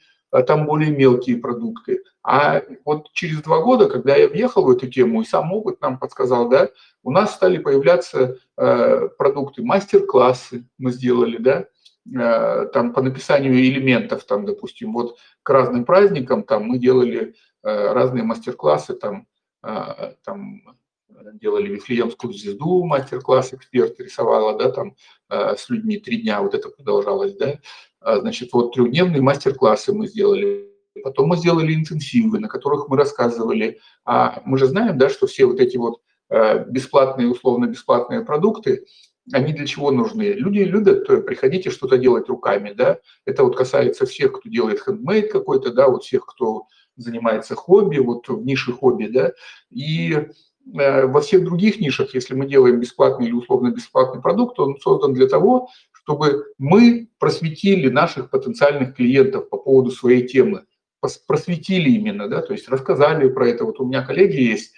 там 0.48 0.66
более 0.66 0.90
мелкие 0.90 1.38
продукты. 1.38 2.02
А 2.24 2.64
вот 2.84 3.12
через 3.14 3.44
два 3.44 3.62
года, 3.62 3.88
когда 3.88 4.16
я 4.16 4.28
въехал 4.28 4.66
в 4.66 4.72
эту 4.72 4.88
тему, 4.88 5.22
и 5.22 5.26
сам 5.26 5.54
опыт 5.54 5.80
нам 5.80 6.00
подсказал, 6.00 6.50
да, 6.50 6.70
у 7.04 7.12
нас 7.12 7.36
стали 7.36 7.60
появляться 7.60 8.38
э, 8.58 9.10
продукты, 9.16 9.62
мастер-классы 9.62 10.66
мы 10.80 10.92
сделали, 10.92 11.38
да, 11.38 11.68
Э, 12.12 12.66
там 12.74 12.94
по 12.94 13.02
написанию 13.02 13.56
элементов, 13.56 14.26
там, 14.26 14.46
допустим, 14.46 14.94
вот 14.94 15.18
к 15.42 15.50
разным 15.50 15.86
праздникам 15.86 16.44
там 16.44 16.66
мы 16.66 16.78
делали 16.78 17.36
э, 17.64 17.94
разные 17.94 18.24
мастер-классы, 18.24 18.96
там, 18.96 19.28
э, 19.64 20.14
там 20.26 20.78
делали 21.34 21.70
Вифлеемскую 21.70 22.34
звезду, 22.34 22.84
мастер-класс 22.84 23.54
эксперт 23.54 24.00
рисовала, 24.00 24.58
да, 24.58 24.72
там 24.72 24.96
с 25.30 25.70
людьми 25.70 25.98
три 25.98 26.22
дня 26.22 26.42
вот 26.42 26.54
это 26.54 26.70
продолжалось, 26.70 27.36
да, 27.36 27.60
а, 28.00 28.20
значит, 28.20 28.50
вот 28.54 28.74
трехдневные 28.74 29.22
мастер-классы 29.22 29.94
мы 29.94 30.08
сделали, 30.08 30.70
потом 31.04 31.30
мы 31.30 31.38
сделали 31.38 31.74
интенсивы, 31.74 32.40
на 32.40 32.48
которых 32.48 32.88
мы 32.90 32.98
рассказывали, 32.98 33.80
а 34.06 34.42
мы 34.46 34.58
же 34.58 34.68
знаем, 34.68 34.98
да, 34.98 35.10
что 35.10 35.28
все 35.28 35.46
вот 35.46 35.60
эти 35.60 35.78
вот 35.78 36.02
бесплатные, 36.68 37.28
условно 37.28 37.66
бесплатные 37.66 38.22
продукты, 38.22 38.86
они 39.32 39.54
для 39.54 39.66
чего 39.66 39.92
нужны? 39.92 40.24
Люди 40.24 40.60
любят 40.60 41.10
э, 41.10 41.22
приходить 41.22 41.66
и 41.66 41.70
что-то 41.70 41.98
делать 41.98 42.28
руками, 42.28 42.74
да. 42.74 43.00
Это 43.26 43.44
вот 43.44 43.56
касается 43.56 44.06
всех, 44.06 44.34
кто 44.34 44.50
делает 44.50 44.82
хендмейд 44.82 45.32
какой-то, 45.32 45.72
да, 45.72 45.88
вот 45.88 46.04
всех, 46.04 46.26
кто 46.26 46.68
занимается 46.98 47.56
хобби, 47.56 48.00
вот 48.00 48.28
в 48.28 48.44
нише 48.44 48.74
хобби, 48.74 49.06
да. 49.06 49.32
И 49.70 50.14
э, 50.14 50.30
во 50.66 51.22
всех 51.22 51.44
других 51.44 51.80
нишах, 51.80 52.14
если 52.14 52.36
мы 52.36 52.48
делаем 52.48 52.80
бесплатный 52.80 53.28
или 53.28 53.34
условно 53.34 53.70
бесплатный 53.70 54.22
продукт, 54.22 54.60
он 54.60 54.78
создан 54.80 55.14
для 55.14 55.28
того, 55.28 55.70
чтобы 55.92 56.46
мы 56.58 57.10
просветили 57.20 57.90
наших 57.90 58.30
потенциальных 58.30 58.96
клиентов 58.96 59.50
по 59.50 59.58
поводу 59.58 59.92
своей 59.92 60.26
темы, 60.28 60.64
просветили 61.28 61.90
именно, 61.90 62.30
да, 62.30 62.42
то 62.42 62.54
есть 62.54 62.70
рассказали 62.70 63.28
про 63.28 63.50
это. 63.50 63.66
Вот 63.66 63.80
у 63.80 63.86
меня 63.86 64.04
коллеги 64.04 64.40
есть, 64.40 64.74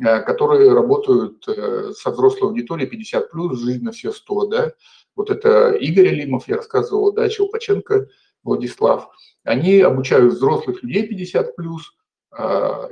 Э, 0.00 0.20
которые 0.20 0.72
работают 0.72 1.46
э, 1.48 1.92
со 1.96 2.10
взрослой 2.10 2.48
аудиторией 2.48 2.88
50 2.88 3.30
плюс, 3.30 3.58
жизнь 3.58 3.84
на 3.84 3.92
все 3.92 4.12
100, 4.12 4.46
да. 4.46 4.72
Вот 5.16 5.30
это 5.30 5.72
Игорь 5.72 6.08
Алимов, 6.08 6.46
я 6.46 6.56
рассказывал, 6.56 7.12
да, 7.12 7.28
Челпаченко 7.28 8.06
Владислав. 8.44 9.08
Они 9.44 9.80
обучают 9.80 10.34
взрослых 10.34 10.82
людей 10.82 11.06
50 11.06 11.56
плюс 11.56 11.94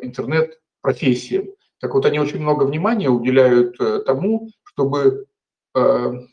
интернет-профессиям. 0.01 1.49
Так 1.81 1.95
вот, 1.95 2.07
они 2.07 2.19
очень 2.19 2.41
много 2.41 2.65
внимания 2.65 3.09
уделяют 3.09 3.81
э, 3.81 4.01
тому, 4.01 4.51
чтобы 4.65 5.27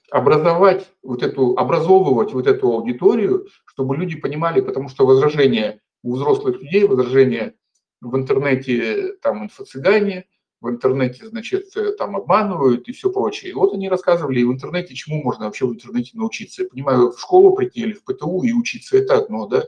образовать 0.09 0.89
вот 1.03 1.21
эту, 1.21 1.57
образовывать 1.57 2.31
вот 2.31 2.47
эту 2.47 2.71
аудиторию, 2.71 3.49
чтобы 3.65 3.97
люди 3.97 4.15
понимали, 4.15 4.61
потому 4.61 4.87
что 4.87 5.05
возражения 5.05 5.81
у 6.01 6.15
взрослых 6.15 6.61
людей, 6.61 6.85
возражения 6.85 7.53
в 7.99 8.15
интернете, 8.15 9.15
там, 9.21 9.43
инфо-цыгане, 9.43 10.27
в 10.61 10.69
интернете, 10.69 11.27
значит, 11.27 11.75
э, 11.75 11.91
там 11.91 12.15
обманывают 12.15 12.87
и 12.87 12.93
все 12.93 13.11
прочее. 13.11 13.51
И 13.51 13.53
вот 13.53 13.73
они 13.73 13.89
рассказывали 13.89 14.39
и 14.39 14.45
в 14.45 14.51
интернете, 14.51 14.95
чему 14.95 15.21
можно 15.21 15.45
вообще 15.45 15.67
в 15.67 15.73
интернете 15.73 16.11
научиться. 16.13 16.63
Я 16.63 16.69
понимаю, 16.69 17.11
в 17.11 17.19
школу 17.19 17.53
прийти 17.53 17.81
или 17.81 17.93
в 17.93 18.03
ПТУ 18.05 18.43
и 18.43 18.53
учиться– 18.53 18.97
это 18.99 19.17
одно, 19.17 19.45
да. 19.45 19.65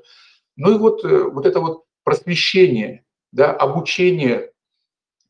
Ну 0.55 0.73
и 0.73 0.77
вот, 0.77 1.03
э, 1.03 1.23
вот 1.23 1.45
это 1.45 1.59
вот 1.59 1.83
просвещение, 2.05 3.03
да, 3.33 3.51
обучение 3.51 4.51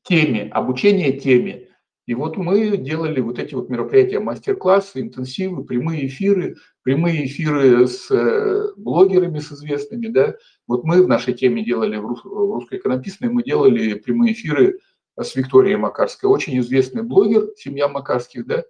теме, 0.07 0.49
обучение 0.51 1.13
теме. 1.13 1.69
И 2.05 2.13
вот 2.13 2.37
мы 2.37 2.77
делали 2.77 3.19
вот 3.19 3.39
эти 3.39 3.55
вот 3.55 3.69
мероприятия, 3.69 4.19
мастер-классы, 4.19 5.01
интенсивы, 5.01 5.65
прямые 5.65 6.05
эфиры, 6.05 6.55
прямые 6.83 7.25
эфиры 7.25 7.87
с 7.87 8.11
э, 8.11 8.73
блогерами, 8.77 9.39
с 9.39 9.51
известными, 9.51 10.07
да. 10.07 10.35
Вот 10.67 10.83
мы 10.83 11.03
в 11.03 11.07
нашей 11.07 11.33
теме 11.33 11.65
делали, 11.65 11.97
в 11.97 12.21
русской 12.23 12.77
иконописной, 12.77 13.29
мы 13.29 13.43
делали 13.43 13.95
прямые 13.95 14.33
эфиры 14.33 14.79
с 15.19 15.35
Викторией 15.35 15.77
Макарской, 15.77 16.29
очень 16.29 16.59
известный 16.59 17.01
блогер, 17.01 17.47
семья 17.57 17.87
Макарских, 17.87 18.45
да, 18.45 18.63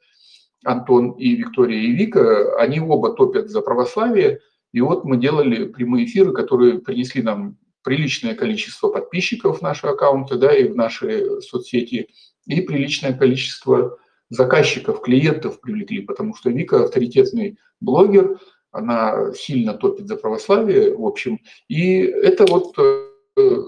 Антон 0.63 1.12
и 1.12 1.36
Виктория 1.36 1.80
и 1.80 1.92
Вика, 1.92 2.58
они 2.58 2.80
оба 2.80 3.13
топят 3.13 3.50
за 3.50 3.62
православие, 3.62 4.39
и 4.72 4.80
вот 4.80 5.04
мы 5.04 5.18
делали 5.18 5.65
прямые 5.65 6.06
эфиры, 6.06 6.32
которые 6.32 6.80
принесли 6.80 7.22
нам 7.22 7.58
приличное 7.86 8.36
количество 8.36 8.89
подписчиков 8.89 9.60
в 9.60 9.62
наши 9.62 9.88
аккаунты, 9.88 10.36
да, 10.36 10.54
и 10.54 10.68
в 10.68 10.75
наши 10.75 11.39
соцсети, 11.42 12.10
и 12.46 12.62
приличное 12.62 13.13
количество 13.13 13.98
заказчиков, 14.30 15.01
клиентов 15.01 15.62
привлекли, 15.62 16.01
потому 16.01 16.36
что 16.36 16.50
Вика 16.50 16.84
авторитетный 16.84 17.58
блогер, 17.80 18.39
она 18.72 19.32
сильно 19.34 19.74
топит 19.74 20.08
за 20.08 20.18
православие, 20.18 20.98
в 20.98 21.06
общем, 21.06 21.39
и 21.70 22.00
это 22.01 22.46
вот 22.46 22.77
э, 22.77 23.62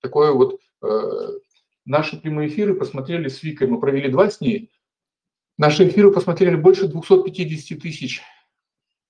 такое 0.00 0.30
вот 0.30 0.60
э, 0.82 1.30
Наши 1.86 2.18
прямые 2.18 2.48
эфиры 2.48 2.74
посмотрели 2.74 3.28
с 3.28 3.42
Викой, 3.42 3.68
мы 3.68 3.78
провели 3.78 4.08
два 4.08 4.30
с 4.30 4.40
ней. 4.40 4.70
Наши 5.58 5.86
эфиры 5.86 6.10
посмотрели 6.10 6.56
больше 6.56 6.88
250 6.88 7.78
тысяч 7.78 8.22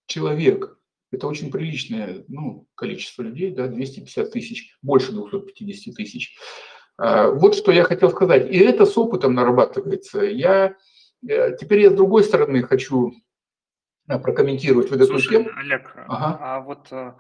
человек. 0.07 0.77
Это 1.15 1.27
очень 1.27 1.51
приличное 1.51 2.25
ну, 2.29 2.67
количество 2.75 3.23
людей, 3.23 3.51
да, 3.51 3.67
250 3.67 4.31
тысяч, 4.31 4.77
больше 4.83 5.13
250 5.13 5.95
тысяч. 5.95 6.37
А, 6.97 7.31
вот 7.31 7.55
что 7.55 7.73
я 7.73 7.85
хотел 7.85 8.11
сказать. 8.11 8.51
И 8.51 8.59
это 8.59 8.87
с 8.87 8.97
опытом 8.97 9.35
нарабатывается. 9.35 10.23
Я, 10.23 10.77
э, 11.27 11.57
теперь 11.57 11.81
я 11.81 11.91
с 11.91 11.95
другой 11.95 12.25
стороны 12.25 12.63
хочу 12.63 13.13
э, 14.09 14.19
прокомментировать 14.19 14.91
вот 14.91 15.01
эту 15.01 15.19
Слушай, 15.19 15.31
тему. 15.31 15.51
Олег, 15.57 15.93
ага. 16.07 16.39
а 16.41 16.61
вот 16.61 16.93
э, 16.93 17.15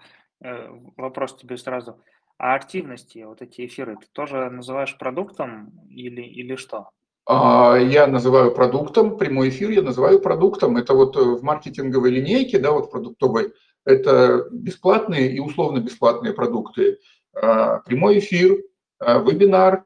вопрос 0.96 1.36
тебе 1.36 1.56
сразу. 1.56 2.00
А 2.36 2.54
активности, 2.54 3.24
вот 3.24 3.42
эти 3.42 3.66
эфиры, 3.66 3.96
ты 3.96 4.06
тоже 4.12 4.50
называешь 4.50 4.98
продуктом 4.98 5.72
или, 5.88 6.22
или 6.22 6.56
что? 6.56 6.90
А, 7.26 7.76
я 7.76 8.06
называю 8.06 8.54
продуктом, 8.54 9.16
прямой 9.16 9.48
эфир 9.48 9.70
я 9.70 9.82
называю 9.82 10.20
продуктом. 10.20 10.76
Это 10.76 10.94
вот 10.94 11.16
э, 11.16 11.20
в 11.20 11.42
маркетинговой 11.42 12.10
линейке, 12.10 12.58
да, 12.58 12.72
вот 12.72 12.90
продуктовой, 12.90 13.54
это 13.84 14.48
бесплатные 14.50 15.34
и 15.34 15.40
условно 15.40 15.78
бесплатные 15.78 16.32
продукты. 16.32 16.98
А, 17.34 17.80
прямой 17.80 18.18
эфир, 18.18 18.62
а, 18.98 19.18
вебинар, 19.18 19.84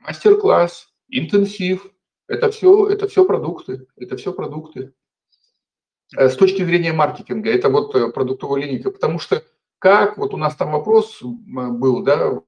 мастер-класс, 0.00 0.88
интенсив. 1.08 1.86
Это 2.26 2.50
все, 2.50 2.88
это 2.88 3.08
все 3.08 3.24
продукты, 3.24 3.86
это 3.96 4.16
все 4.16 4.32
продукты. 4.32 4.92
Э, 6.16 6.28
с 6.28 6.36
точки 6.36 6.64
зрения 6.64 6.92
маркетинга, 6.92 7.50
это 7.50 7.68
вот 7.68 7.94
э, 7.94 8.10
продуктовая 8.10 8.62
линейка, 8.62 8.90
потому 8.90 9.18
что 9.18 9.42
как, 9.78 10.18
вот 10.18 10.34
у 10.34 10.36
нас 10.36 10.56
там 10.56 10.72
вопрос 10.72 11.22
был, 11.22 12.02
да, 12.02 12.40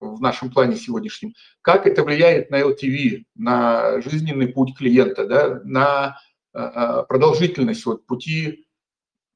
в 0.00 0.20
нашем 0.20 0.50
плане 0.50 0.76
сегодняшнем, 0.76 1.34
как 1.60 1.86
это 1.86 2.02
влияет 2.02 2.50
на 2.50 2.60
LTV, 2.60 3.24
на 3.34 4.00
жизненный 4.00 4.48
путь 4.48 4.76
клиента, 4.76 5.26
да, 5.26 5.60
на 5.64 6.18
э, 6.54 7.04
продолжительность 7.08 7.84
вот, 7.84 8.06
пути 8.06 8.66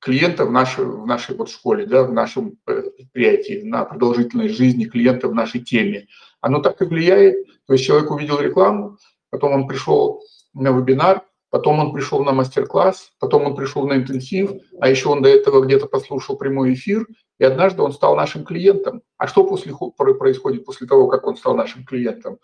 клиента 0.05 0.45
в 0.45 0.53
нашей, 0.53 0.85
в 0.85 1.07
нашей 1.07 1.35
вот 1.35 1.49
школе, 1.49 1.87
да, 1.87 2.03
в 2.05 2.13
нашем 2.13 2.59
предприятии, 2.65 3.63
на 3.65 3.87
продолжительность 3.87 4.55
жизни 4.55 4.85
клиента 4.85 5.29
в 5.29 5.35
нашей 5.35 5.61
теме. 5.61 6.09
Оно 6.43 6.61
так 6.61 6.83
и 6.83 6.85
влияет. 6.85 7.37
То 7.67 7.73
есть 7.73 7.87
человек 7.87 8.11
увидел 8.11 8.39
рекламу, 8.39 8.99
потом 9.31 9.53
он 9.55 9.67
пришел 9.67 10.23
на 10.53 10.69
вебинар, 10.69 11.23
потом 11.49 11.79
он 11.79 11.95
пришел 11.95 12.23
на 12.23 12.33
мастер-класс, 12.33 13.13
потом 13.19 13.45
он 13.45 13.57
пришел 13.57 13.87
на 13.87 13.95
интенсив, 13.95 14.51
а 14.79 14.91
еще 14.91 15.09
он 15.09 15.23
до 15.23 15.31
этого 15.31 15.65
где-то 15.65 15.87
послушал 15.87 16.37
прямой 16.37 16.75
эфир, 16.75 17.07
и 17.39 17.45
однажды 17.45 17.81
он 17.81 17.93
стал 17.95 18.15
нашим 18.15 18.45
клиентом. 18.45 19.01
А 19.17 19.27
что 19.27 19.45
после, 19.45 19.75
происходит 19.97 20.67
после 20.67 20.87
того, 20.87 21.09
как 21.09 21.27
он 21.27 21.37
стал 21.37 21.57
нашим 21.57 21.87
клиентом? 21.87 22.39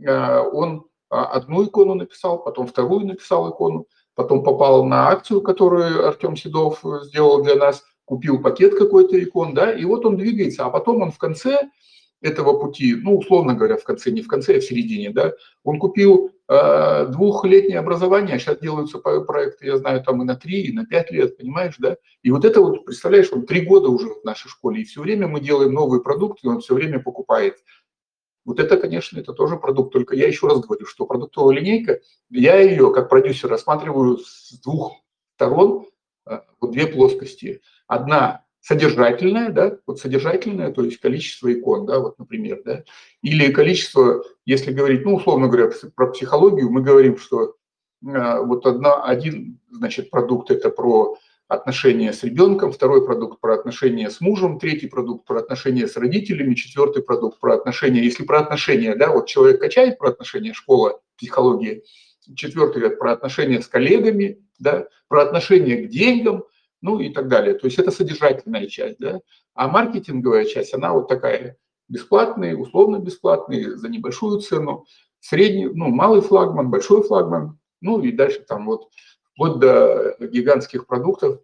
Э, 0.00 0.38
он 0.38 0.86
а, 1.10 1.24
одну 1.24 1.64
икону 1.64 1.94
написал, 1.94 2.42
потом 2.44 2.68
вторую 2.68 3.04
написал 3.04 3.50
икону, 3.50 3.86
потом 4.14 4.42
попал 4.42 4.84
на 4.84 5.08
акцию, 5.08 5.40
которую 5.40 6.06
Артем 6.06 6.36
Седов 6.36 6.82
сделал 7.02 7.42
для 7.42 7.54
нас, 7.54 7.84
купил 8.04 8.42
пакет 8.42 8.76
какой-то 8.76 9.22
икон, 9.22 9.54
да, 9.54 9.72
и 9.72 9.84
вот 9.84 10.04
он 10.04 10.16
двигается, 10.16 10.64
а 10.64 10.70
потом 10.70 11.02
он 11.02 11.12
в 11.12 11.18
конце 11.18 11.70
этого 12.22 12.58
пути, 12.58 12.94
ну, 12.94 13.16
условно 13.16 13.54
говоря, 13.54 13.76
в 13.76 13.84
конце, 13.84 14.10
не 14.10 14.20
в 14.20 14.28
конце, 14.28 14.56
а 14.56 14.60
в 14.60 14.64
середине, 14.64 15.10
да, 15.10 15.32
он 15.64 15.78
купил 15.78 16.30
э, 16.48 17.06
двухлетнее 17.06 17.78
образование, 17.78 18.36
а 18.36 18.38
сейчас 18.38 18.58
делаются 18.58 18.98
проекты, 18.98 19.66
я 19.66 19.78
знаю, 19.78 20.02
там 20.02 20.20
и 20.20 20.24
на 20.24 20.36
три, 20.36 20.62
и 20.62 20.72
на 20.72 20.84
пять 20.84 21.10
лет, 21.10 21.38
понимаешь, 21.38 21.76
да, 21.78 21.96
и 22.22 22.30
вот 22.30 22.44
это 22.44 22.60
вот, 22.60 22.84
представляешь, 22.84 23.32
он 23.32 23.46
три 23.46 23.62
года 23.62 23.88
уже 23.88 24.08
в 24.08 24.24
нашей 24.24 24.48
школе, 24.48 24.82
и 24.82 24.84
все 24.84 25.00
время 25.00 25.28
мы 25.28 25.40
делаем 25.40 25.72
новые 25.72 26.02
продукты, 26.02 26.48
он 26.48 26.60
все 26.60 26.74
время 26.74 27.00
покупает. 27.00 27.56
Вот 28.44 28.58
это, 28.58 28.76
конечно, 28.76 29.18
это 29.18 29.32
тоже 29.32 29.56
продукт, 29.56 29.92
только 29.92 30.16
я 30.16 30.26
еще 30.26 30.46
раз 30.46 30.60
говорю, 30.60 30.86
что 30.86 31.06
продуктовая 31.06 31.56
линейка, 31.56 32.00
я 32.30 32.58
ее 32.58 32.92
как 32.92 33.08
продюсер 33.08 33.50
рассматриваю 33.50 34.18
с 34.18 34.58
двух 34.62 34.96
сторон, 35.34 35.86
э, 36.26 36.40
вот 36.60 36.70
две 36.72 36.86
плоскости. 36.86 37.60
Одна 37.86 38.44
содержательное, 38.60 39.50
да, 39.50 39.78
вот 39.86 40.00
содержательное, 40.00 40.72
то 40.72 40.82
есть 40.82 40.98
количество 40.98 41.52
икон, 41.52 41.86
да, 41.86 41.98
вот, 41.98 42.18
например, 42.18 42.62
да, 42.64 42.84
или 43.22 43.52
количество, 43.52 44.22
если 44.44 44.72
говорить, 44.72 45.04
ну, 45.04 45.14
условно 45.14 45.48
говоря, 45.48 45.70
про 45.94 46.10
психологию, 46.10 46.70
мы 46.70 46.82
говорим, 46.82 47.18
что 47.18 47.56
э, 48.06 48.38
вот 48.44 48.66
одна, 48.66 49.02
один, 49.02 49.60
значит, 49.70 50.10
продукт– 50.10 50.50
это 50.52 50.70
про 50.70 51.16
отношения 51.50 52.12
с 52.12 52.22
ребенком, 52.22 52.72
второй 52.72 53.04
продукт 53.04 53.40
про 53.40 53.54
отношения 53.54 54.08
с 54.08 54.20
мужем, 54.20 54.58
третий 54.58 54.86
продукт 54.86 55.26
про 55.26 55.40
отношения 55.40 55.86
с 55.86 55.96
родителями, 55.96 56.54
четвертый 56.54 57.02
продукт 57.02 57.38
про 57.40 57.54
отношения, 57.54 58.02
если 58.02 58.24
про 58.24 58.40
отношения, 58.40 58.94
да, 58.94 59.10
вот 59.12 59.26
человек 59.26 59.60
качает 59.60 59.98
про 59.98 60.10
отношения, 60.10 60.54
школа 60.54 61.00
психологии, 61.18 61.82
четвертый 62.34 62.88
про 62.90 63.12
отношения 63.12 63.60
с 63.60 63.66
коллегами, 63.66 64.42
да, 64.58 64.86
про 65.08 65.22
отношения 65.22 65.76
к 65.76 65.88
деньгам– 65.88 66.44
ну 66.82 66.98
и 67.00 67.10
так 67.10 67.28
далее. 67.28 67.54
То 67.54 67.66
есть 67.66 67.78
это 67.78 67.90
содержательная 67.90 68.66
часть, 68.66 68.98
да. 68.98 69.20
А 69.54 69.68
маркетинговая 69.68 70.44
часть, 70.44 70.74
она 70.74 70.92
вот 70.92 71.08
такая 71.08 71.56
бесплатная, 71.88 72.56
условно 72.56 72.98
бесплатная, 72.98 73.76
за 73.76 73.88
небольшую 73.88 74.40
цену, 74.40 74.86
средний, 75.20 75.66
ну, 75.66 75.88
малый 75.88 76.22
флагман, 76.22 76.70
большой 76.70 77.02
флагман, 77.02 77.58
ну 77.80 78.00
и 78.00 78.12
дальше 78.12 78.40
там 78.40 78.66
вот 78.66 78.88
вплоть 79.32 79.58
до 79.58 80.16
гигантских 80.20 80.86
продуктов 80.86 81.40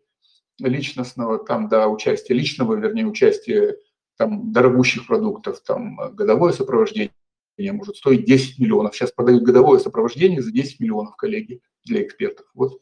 личностного, 0.59 1.39
там 1.39 1.69
до 1.69 1.89
участия, 1.89 2.35
личного, 2.35 2.75
вернее, 2.75 3.07
участия 3.07 3.77
там 4.17 4.53
дорогущих 4.53 5.07
продуктов, 5.07 5.61
там 5.61 5.97
годовое 6.15 6.53
сопровождение 6.53 7.13
может 7.59 7.97
стоить 7.97 8.25
10 8.25 8.59
миллионов. 8.59 8.95
Сейчас 8.95 9.13
продают 9.13 9.43
годовое 9.43 9.79
сопровождение 9.79 10.43
за 10.43 10.53
10 10.53 10.81
миллионов, 10.81 11.17
коллеги, 11.17 11.61
для 11.85 12.03
экспертов. 12.03 12.47
Вот 12.55 12.81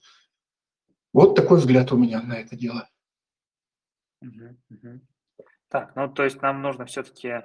вот 1.15 1.37
такой 1.37 1.59
взгляд 1.59 1.93
у 1.93 1.97
меня 1.97 2.21
на 2.21 2.35
это 2.35 2.57
дело. 2.57 2.89
Так, 5.69 5.95
ну 5.95 6.13
то 6.13 6.25
есть 6.25 6.43
нам 6.43 6.61
нужно 6.61 6.87
все-таки 6.87 7.29
э, 7.29 7.43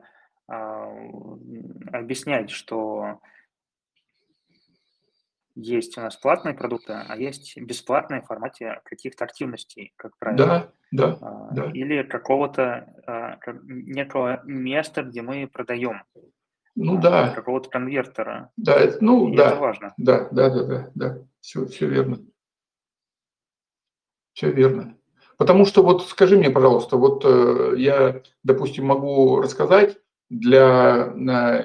а, 0.47 0.87
объяснять, 1.93 2.49
что 2.49 3.21
есть 5.59 5.97
у 5.97 6.01
нас 6.01 6.15
платные 6.15 6.53
продукты, 6.53 6.93
а 6.93 7.15
есть 7.15 7.57
бесплатные 7.57 8.21
в 8.21 8.25
формате 8.25 8.81
каких-то 8.85 9.25
активностей, 9.25 9.93
как 9.95 10.17
правило. 10.17 10.47
Да, 10.47 10.71
да, 10.91 11.17
а, 11.21 11.53
да. 11.53 11.71
Или 11.73 12.03
какого-то 12.03 12.93
а, 13.05 13.37
некого 13.63 14.41
места, 14.45 15.03
где 15.03 15.21
мы 15.21 15.47
продаем. 15.47 16.03
Ну 16.75 16.97
а, 16.97 17.01
да. 17.01 17.29
Какого-то 17.29 17.69
конвертера. 17.69 18.51
Да, 18.57 18.75
это, 18.75 19.03
ну 19.03 19.29
И 19.29 19.35
да. 19.35 19.47
Это 19.47 19.55
важно. 19.57 19.93
Да, 19.97 20.29
да, 20.31 20.49
да, 20.49 20.63
да, 20.63 20.91
да. 20.95 21.17
Все, 21.41 21.65
все 21.65 21.87
верно. 21.87 22.19
Все 24.33 24.51
верно. 24.51 24.95
Потому 25.37 25.65
что 25.65 25.83
вот 25.83 26.05
скажи 26.07 26.37
мне, 26.37 26.49
пожалуйста, 26.49 26.97
вот 26.97 27.23
э, 27.25 27.73
я, 27.77 28.21
допустим, 28.43 28.85
могу 28.85 29.41
рассказать 29.41 29.97
для 30.29 31.11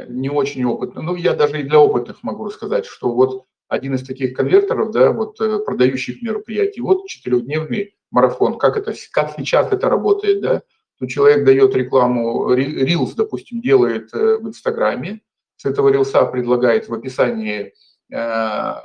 не 0.09 0.30
очень 0.30 0.64
опытных, 0.64 1.04
ну 1.04 1.14
я 1.16 1.35
даже 1.35 1.61
и 1.61 1.64
для 1.64 1.78
опытных 1.78 2.22
могу 2.22 2.46
рассказать, 2.46 2.87
что 2.87 3.12
вот 3.12 3.46
один 3.68 3.94
из 3.94 4.07
таких 4.07 4.35
конвертеров, 4.35 4.90
да, 4.90 5.12
вот 5.12 5.40
э, 5.40 5.59
продающих 5.61 6.22
мероприятий, 6.22 6.81
вот 6.81 7.07
четырехдневный 7.07 7.94
марафон, 8.11 8.59
как 8.59 8.77
это, 8.77 8.94
как 9.12 9.35
сейчас 9.37 9.72
это 9.72 9.88
работает, 9.88 10.40
да, 10.40 10.62
то 10.98 11.07
человек 11.07 11.44
дает 11.44 11.74
рекламу, 11.74 12.53
Reels, 12.55 13.14
допустим, 13.16 13.61
делает 13.61 14.12
в 14.12 14.46
Инстаграме, 14.46 15.20
с 15.57 15.64
этого 15.64 15.88
рилса 15.88 16.24
предлагает 16.24 16.88
в 16.88 16.94
описании 16.94 17.72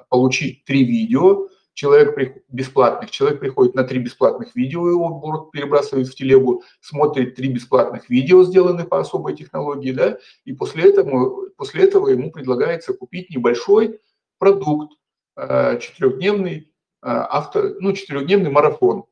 получить 0.10 0.65
три 0.65 0.84
видео, 0.86 1.50
человек 1.80 2.44
бесплатных, 2.50 3.10
человек 3.10 3.39
приходит 3.39 3.74
на 3.74 3.86
три 3.86 4.00
бесплатных 4.00 4.54
видео, 4.54 4.89
его 4.89 5.50
перебрасывает 5.54 6.10
в 6.10 6.15
телегу, 6.15 6.63
смотрит 6.82 7.36
три 7.36 7.48
бесплатных 7.48 8.10
видео, 8.10 8.44
сделанные 8.44 8.86
по 8.86 9.00
особой 9.00 9.34
технологии, 9.34 9.94
да, 9.94 10.18
и 10.44 10.52
после 10.52 10.89
этого, 10.89 11.50
после 11.56 11.86
этого 11.86 12.10
ему 12.10 12.32
предлагается 12.32 12.94
купить 12.94 13.30
небольшой 13.30 14.00
продукт, 14.39 14.93
э, 15.36 15.80
четырехдневный 15.80 16.58
э, 16.58 16.63
автор, 17.02 17.75
ну, 17.80 17.93
четырехдневный 17.93 18.49
марафон, 18.49 19.06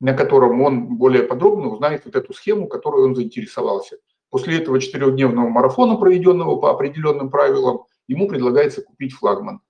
на 0.00 0.12
котором 0.12 0.60
он 0.60 0.96
более 0.96 1.22
подробно 1.22 1.68
узнает 1.68 2.04
вот 2.04 2.16
эту 2.16 2.34
схему, 2.34 2.68
которой 2.68 3.04
он 3.04 3.14
заинтересовался. 3.14 3.96
После 4.28 4.58
этого 4.58 4.80
четырехдневного 4.80 5.48
марафона, 5.48 5.96
проведенного 5.96 6.56
по 6.56 6.70
определенным 6.70 7.30
правилам, 7.30 7.84
ему 8.08 8.28
предлагается 8.28 8.82
купить 8.82 9.14
флагман. 9.14 9.60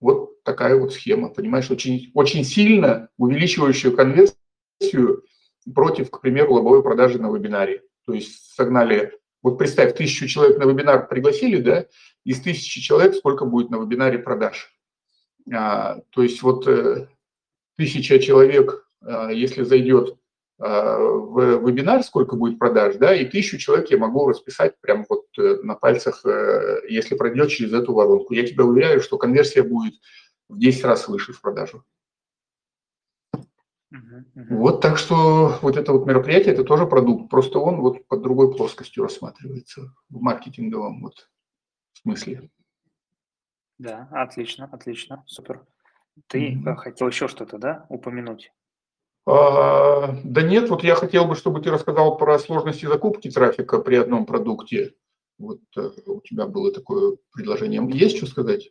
Вот 0.00 0.42
такая 0.42 0.78
вот 0.78 0.92
схема, 0.92 1.30
понимаешь, 1.30 1.70
очень, 1.70 2.10
очень 2.14 2.44
сильно 2.44 3.08
увеличивающая 3.16 3.90
конверсию 3.90 5.22
против, 5.74 6.10
к 6.10 6.20
примеру, 6.20 6.54
лобовой 6.54 6.82
продажи 6.82 7.18
на 7.18 7.30
вебинаре. 7.30 7.82
То 8.04 8.12
есть 8.12 8.54
согнали, 8.54 9.18
вот 9.44 9.58
представь, 9.58 9.94
тысячу 9.94 10.26
человек 10.26 10.58
на 10.58 10.64
вебинар 10.64 11.06
пригласили, 11.06 11.60
да, 11.60 11.86
из 12.24 12.40
тысячи 12.40 12.80
человек 12.80 13.14
сколько 13.14 13.44
будет 13.44 13.70
на 13.70 13.76
вебинаре 13.76 14.18
продаж. 14.18 14.74
А, 15.52 16.00
то 16.10 16.22
есть 16.22 16.40
вот 16.40 16.66
э, 16.66 17.08
тысяча 17.76 18.18
человек, 18.18 18.88
а, 19.02 19.28
если 19.30 19.62
зайдет 19.62 20.16
а, 20.58 20.96
в 20.98 21.68
вебинар, 21.68 22.02
сколько 22.02 22.36
будет 22.36 22.58
продаж, 22.58 22.96
да, 22.96 23.14
и 23.14 23.26
тысячу 23.26 23.58
человек 23.58 23.90
я 23.90 23.98
могу 23.98 24.26
расписать 24.26 24.80
прямо 24.80 25.04
вот 25.10 25.26
э, 25.36 25.56
на 25.62 25.74
пальцах, 25.74 26.24
э, 26.24 26.80
если 26.88 27.14
пройдет 27.14 27.50
через 27.50 27.74
эту 27.74 27.92
воронку. 27.92 28.32
Я 28.32 28.46
тебя 28.46 28.64
уверяю, 28.64 29.02
что 29.02 29.18
конверсия 29.18 29.62
будет 29.62 29.94
в 30.48 30.58
10 30.58 30.84
раз 30.84 31.06
выше 31.06 31.34
в 31.34 31.42
продажу. 31.42 31.84
Вот 34.34 34.80
так 34.80 34.98
что 34.98 35.58
вот 35.62 35.76
это 35.76 35.92
вот 35.92 36.06
мероприятие, 36.06 36.54
это 36.54 36.64
тоже 36.64 36.86
продукт, 36.86 37.30
просто 37.30 37.58
он 37.58 37.80
вот 37.80 38.06
под 38.08 38.22
другой 38.22 38.54
плоскостью 38.54 39.04
рассматривается 39.04 39.94
в 40.08 40.20
маркетинговом 40.20 41.02
вот 41.02 41.28
смысле. 41.92 42.50
Да, 43.78 44.08
отлично, 44.12 44.68
отлично, 44.72 45.24
супер. 45.26 45.64
Ты 46.28 46.54
mm-hmm. 46.54 46.76
хотел 46.76 47.08
еще 47.08 47.28
что-то, 47.28 47.58
да, 47.58 47.86
упомянуть? 47.88 48.52
А, 49.26 50.14
да 50.22 50.42
нет, 50.42 50.68
вот 50.70 50.84
я 50.84 50.94
хотел 50.94 51.26
бы, 51.26 51.34
чтобы 51.34 51.60
ты 51.60 51.70
рассказал 51.70 52.16
про 52.16 52.38
сложности 52.38 52.86
закупки 52.86 53.30
трафика 53.30 53.80
при 53.80 53.96
одном 53.96 54.26
продукте. 54.26 54.94
Вот 55.38 55.60
э, 55.76 55.90
у 56.06 56.20
тебя 56.20 56.46
было 56.46 56.72
такое 56.72 57.16
предложение. 57.32 57.82
Есть 57.90 58.18
что 58.18 58.26
сказать? 58.26 58.70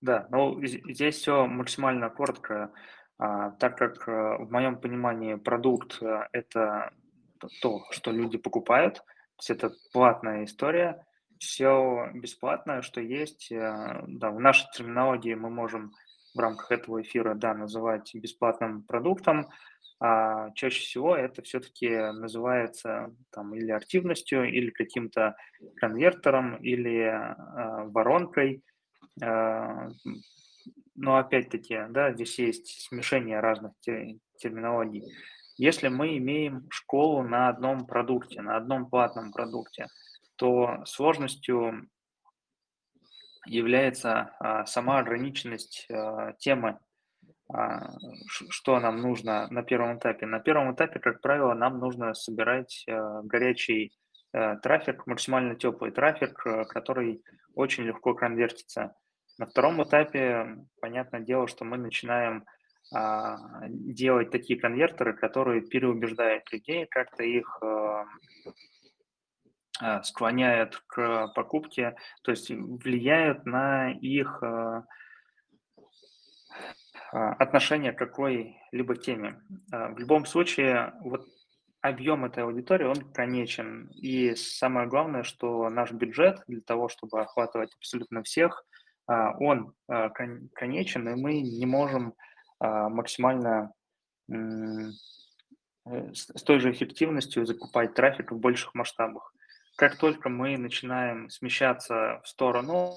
Да, 0.00 0.28
ну 0.30 0.62
здесь 0.64 1.16
все 1.16 1.46
максимально 1.46 2.10
коротко, 2.10 2.70
так 3.18 3.78
как 3.78 4.08
а, 4.08 4.38
в 4.38 4.50
моем 4.50 4.78
понимании 4.78 5.34
продукт 5.34 6.02
а, 6.02 6.28
это 6.32 6.92
то, 7.62 7.82
что 7.90 8.10
люди 8.10 8.38
покупают, 8.38 8.96
то 8.96 9.40
есть 9.40 9.50
это 9.50 9.72
платная 9.92 10.44
история, 10.44 11.06
все 11.38 12.10
бесплатное, 12.14 12.80
что 12.80 13.00
есть. 13.00 13.48
Да, 13.50 14.30
в 14.30 14.40
нашей 14.40 14.66
терминологии 14.72 15.34
мы 15.34 15.50
можем 15.50 15.92
в 16.34 16.38
рамках 16.38 16.72
этого 16.72 17.02
эфира, 17.02 17.34
да, 17.34 17.52
называть 17.52 18.14
бесплатным 18.14 18.82
продуктом, 18.82 19.48
а 19.98 20.50
чаще 20.50 20.80
всего 20.80 21.16
это 21.16 21.42
все-таки 21.42 21.88
называется 21.88 23.14
там 23.30 23.54
или 23.54 23.70
активностью, 23.70 24.44
или 24.44 24.70
каким-то 24.70 25.36
конвертером, 25.76 26.56
или 26.56 27.00
э, 27.00 27.34
воронкой. 27.88 28.62
Э, 29.22 29.88
но 30.96 31.16
опять-таки, 31.16 31.78
да, 31.90 32.12
здесь 32.12 32.38
есть 32.38 32.88
смешение 32.88 33.40
разных 33.40 33.72
терминологий. 34.38 35.04
Если 35.58 35.88
мы 35.88 36.18
имеем 36.18 36.66
школу 36.70 37.22
на 37.22 37.48
одном 37.48 37.86
продукте, 37.86 38.42
на 38.42 38.56
одном 38.56 38.90
платном 38.90 39.32
продукте, 39.32 39.86
то 40.36 40.84
сложностью 40.84 41.88
является 43.46 44.34
а, 44.38 44.66
сама 44.66 44.98
ограниченность 44.98 45.86
а, 45.90 46.32
темы, 46.34 46.78
а, 47.52 47.90
что 48.28 48.78
нам 48.80 49.00
нужно 49.00 49.46
на 49.48 49.62
первом 49.62 49.98
этапе. 49.98 50.26
На 50.26 50.40
первом 50.40 50.74
этапе, 50.74 50.98
как 50.98 51.20
правило, 51.22 51.54
нам 51.54 51.78
нужно 51.78 52.12
собирать 52.12 52.84
а, 52.88 53.22
горячий 53.22 53.92
а, 54.32 54.56
трафик, 54.56 55.06
максимально 55.06 55.54
теплый 55.54 55.90
трафик, 55.90 56.44
а, 56.46 56.64
который 56.64 57.22
очень 57.54 57.84
легко 57.84 58.14
конвертится. 58.14 58.94
На 59.38 59.46
втором 59.46 59.82
этапе, 59.82 60.64
понятное 60.80 61.20
дело, 61.20 61.46
что 61.46 61.64
мы 61.64 61.76
начинаем 61.76 62.46
а, 62.94 63.36
делать 63.68 64.30
такие 64.30 64.58
конвертеры, 64.58 65.12
которые 65.12 65.60
переубеждают 65.60 66.50
людей, 66.52 66.86
как-то 66.86 67.22
их 67.22 67.58
а, 67.62 68.06
а, 69.80 70.02
склоняют 70.04 70.82
к 70.86 71.28
покупке, 71.34 71.96
то 72.22 72.30
есть 72.30 72.50
влияют 72.50 73.44
на 73.44 73.90
их 73.92 74.42
отношение 77.12 77.92
к 77.92 77.98
какой-либо 77.98 78.96
теме. 78.96 79.40
В 79.70 79.98
любом 79.98 80.26
случае, 80.26 80.92
вот 81.00 81.26
объем 81.80 82.24
этой 82.24 82.42
аудитории, 82.42 82.84
он 82.84 83.12
конечен. 83.12 83.88
И 83.94 84.34
самое 84.34 84.88
главное, 84.88 85.22
что 85.22 85.68
наш 85.70 85.92
бюджет 85.92 86.42
для 86.46 86.60
того, 86.60 86.88
чтобы 86.88 87.20
охватывать 87.20 87.74
абсолютно 87.74 88.22
всех, 88.22 88.66
он 89.06 89.72
конечен, 90.54 91.08
и 91.08 91.14
мы 91.14 91.40
не 91.40 91.66
можем 91.66 92.14
а, 92.58 92.88
максимально 92.88 93.72
э, 94.28 94.34
с 95.84 96.42
той 96.42 96.58
же 96.58 96.72
эффективностью 96.72 97.46
закупать 97.46 97.94
трафик 97.94 98.32
в 98.32 98.38
больших 98.38 98.74
масштабах. 98.74 99.32
Как 99.76 99.96
только 99.96 100.28
мы 100.28 100.56
начинаем 100.56 101.28
смещаться 101.28 102.20
в 102.24 102.28
сторону 102.28 102.94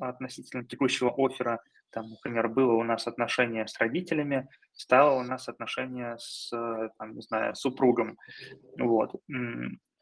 относительно 0.00 0.64
текущего 0.64 1.12
оффера, 1.16 1.62
там, 1.90 2.08
например, 2.10 2.48
было 2.48 2.72
у 2.72 2.82
нас 2.82 3.06
отношение 3.06 3.66
с 3.66 3.78
родителями, 3.78 4.48
стало 4.72 5.20
у 5.20 5.22
нас 5.22 5.48
отношение 5.48 6.16
с, 6.18 6.50
там, 6.98 7.14
не 7.14 7.20
знаю, 7.20 7.54
супругом. 7.54 8.16
Вот. 8.78 9.14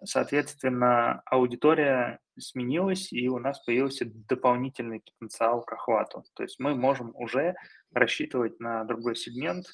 Соответственно, 0.05 1.23
аудитория 1.27 2.21
сменилась, 2.39 3.13
и 3.13 3.29
у 3.29 3.39
нас 3.39 3.59
появился 3.65 4.05
дополнительный 4.07 5.01
потенциал 5.01 5.63
к 5.63 5.73
охвату. 5.73 6.25
То 6.35 6.45
есть 6.45 6.61
мы 6.61 6.77
можем 6.77 7.11
уже 7.15 7.57
рассчитывать 7.93 8.61
на 8.61 8.85
другой 8.85 9.17
сегмент. 9.17 9.67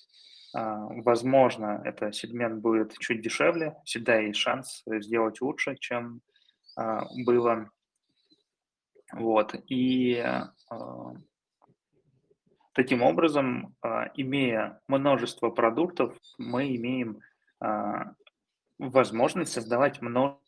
А, 0.55 0.87
возможно, 1.03 1.83
этот 1.85 2.15
сегмент 2.15 2.63
будет 2.63 2.97
чуть 2.99 3.21
дешевле. 3.21 3.77
Всегда 3.85 4.17
есть 4.17 4.39
шанс 4.39 4.83
сделать 4.87 5.43
лучше, 5.43 5.77
чем 5.77 6.23
а, 6.77 7.05
было. 7.27 7.71
Вот. 9.13 9.55
И 9.69 10.17
а, 10.71 11.13
таким 12.73 13.03
образом, 13.03 13.77
имея 14.15 14.81
множество 14.89 15.51
продуктов, 15.51 16.17
мы 16.39 16.75
имеем 16.77 17.21
возможность 18.79 19.53
создавать 19.53 20.01
множество 20.03 20.41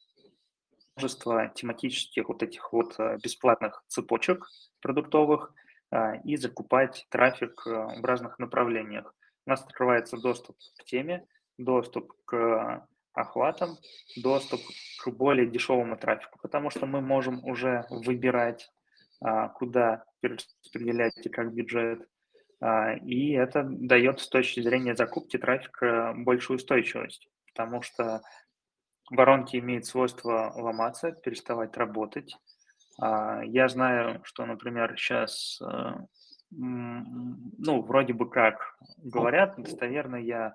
тематических 1.55 2.29
вот 2.29 2.43
этих 2.43 2.73
вот 2.73 2.99
э, 2.99 3.19
бесплатных 3.23 3.85
цепочек 3.89 4.47
продуктовых 4.81 5.53
а, 5.91 6.17
и 6.17 6.37
закупать 6.37 7.07
трафик 7.11 7.67
э, 7.67 7.71
в 7.71 8.05
разных 8.05 8.39
направлениях. 8.39 9.15
У 9.47 9.51
нас 9.51 9.63
открывается 9.63 10.17
доступ 10.17 10.57
к 10.79 10.85
теме, 10.85 11.27
доступ 11.59 12.13
к 12.25 12.87
охватам, 13.13 13.79
доступ 14.17 14.61
к 15.01 15.11
более 15.11 15.47
дешевому 15.47 15.97
трафику, 15.97 16.39
потому 16.43 16.71
что 16.71 16.87
мы 16.87 17.01
можем 17.01 17.45
уже 17.45 17.87
выбирать, 17.89 18.71
а, 19.21 19.49
куда 19.49 20.05
перераспределять 20.21 21.17
и 21.25 21.29
как 21.29 21.55
бюджет. 21.55 22.07
А, 22.61 22.95
и 22.95 23.33
это 23.33 23.65
дает 23.65 24.21
с 24.21 24.29
точки 24.29 24.61
зрения 24.61 24.95
закупки 24.95 25.39
трафика 25.39 26.13
большую 26.17 26.57
устойчивость 26.57 27.29
потому 27.57 27.81
что 27.81 28.21
воронки 29.11 29.57
имеют 29.57 29.87
свойство 29.87 30.53
ломаться, 30.55 31.11
переставать 31.11 31.77
работать. 31.77 32.37
А, 33.01 33.43
я 33.45 33.69
знаю, 33.69 34.21
что, 34.25 34.45
например, 34.45 34.95
сейчас, 34.99 35.59
э, 35.63 35.93
ну, 36.51 37.81
вроде 37.83 38.13
бы 38.13 38.29
как 38.29 38.77
говорят, 38.99 39.55
достоверно 39.57 40.17
я 40.17 40.55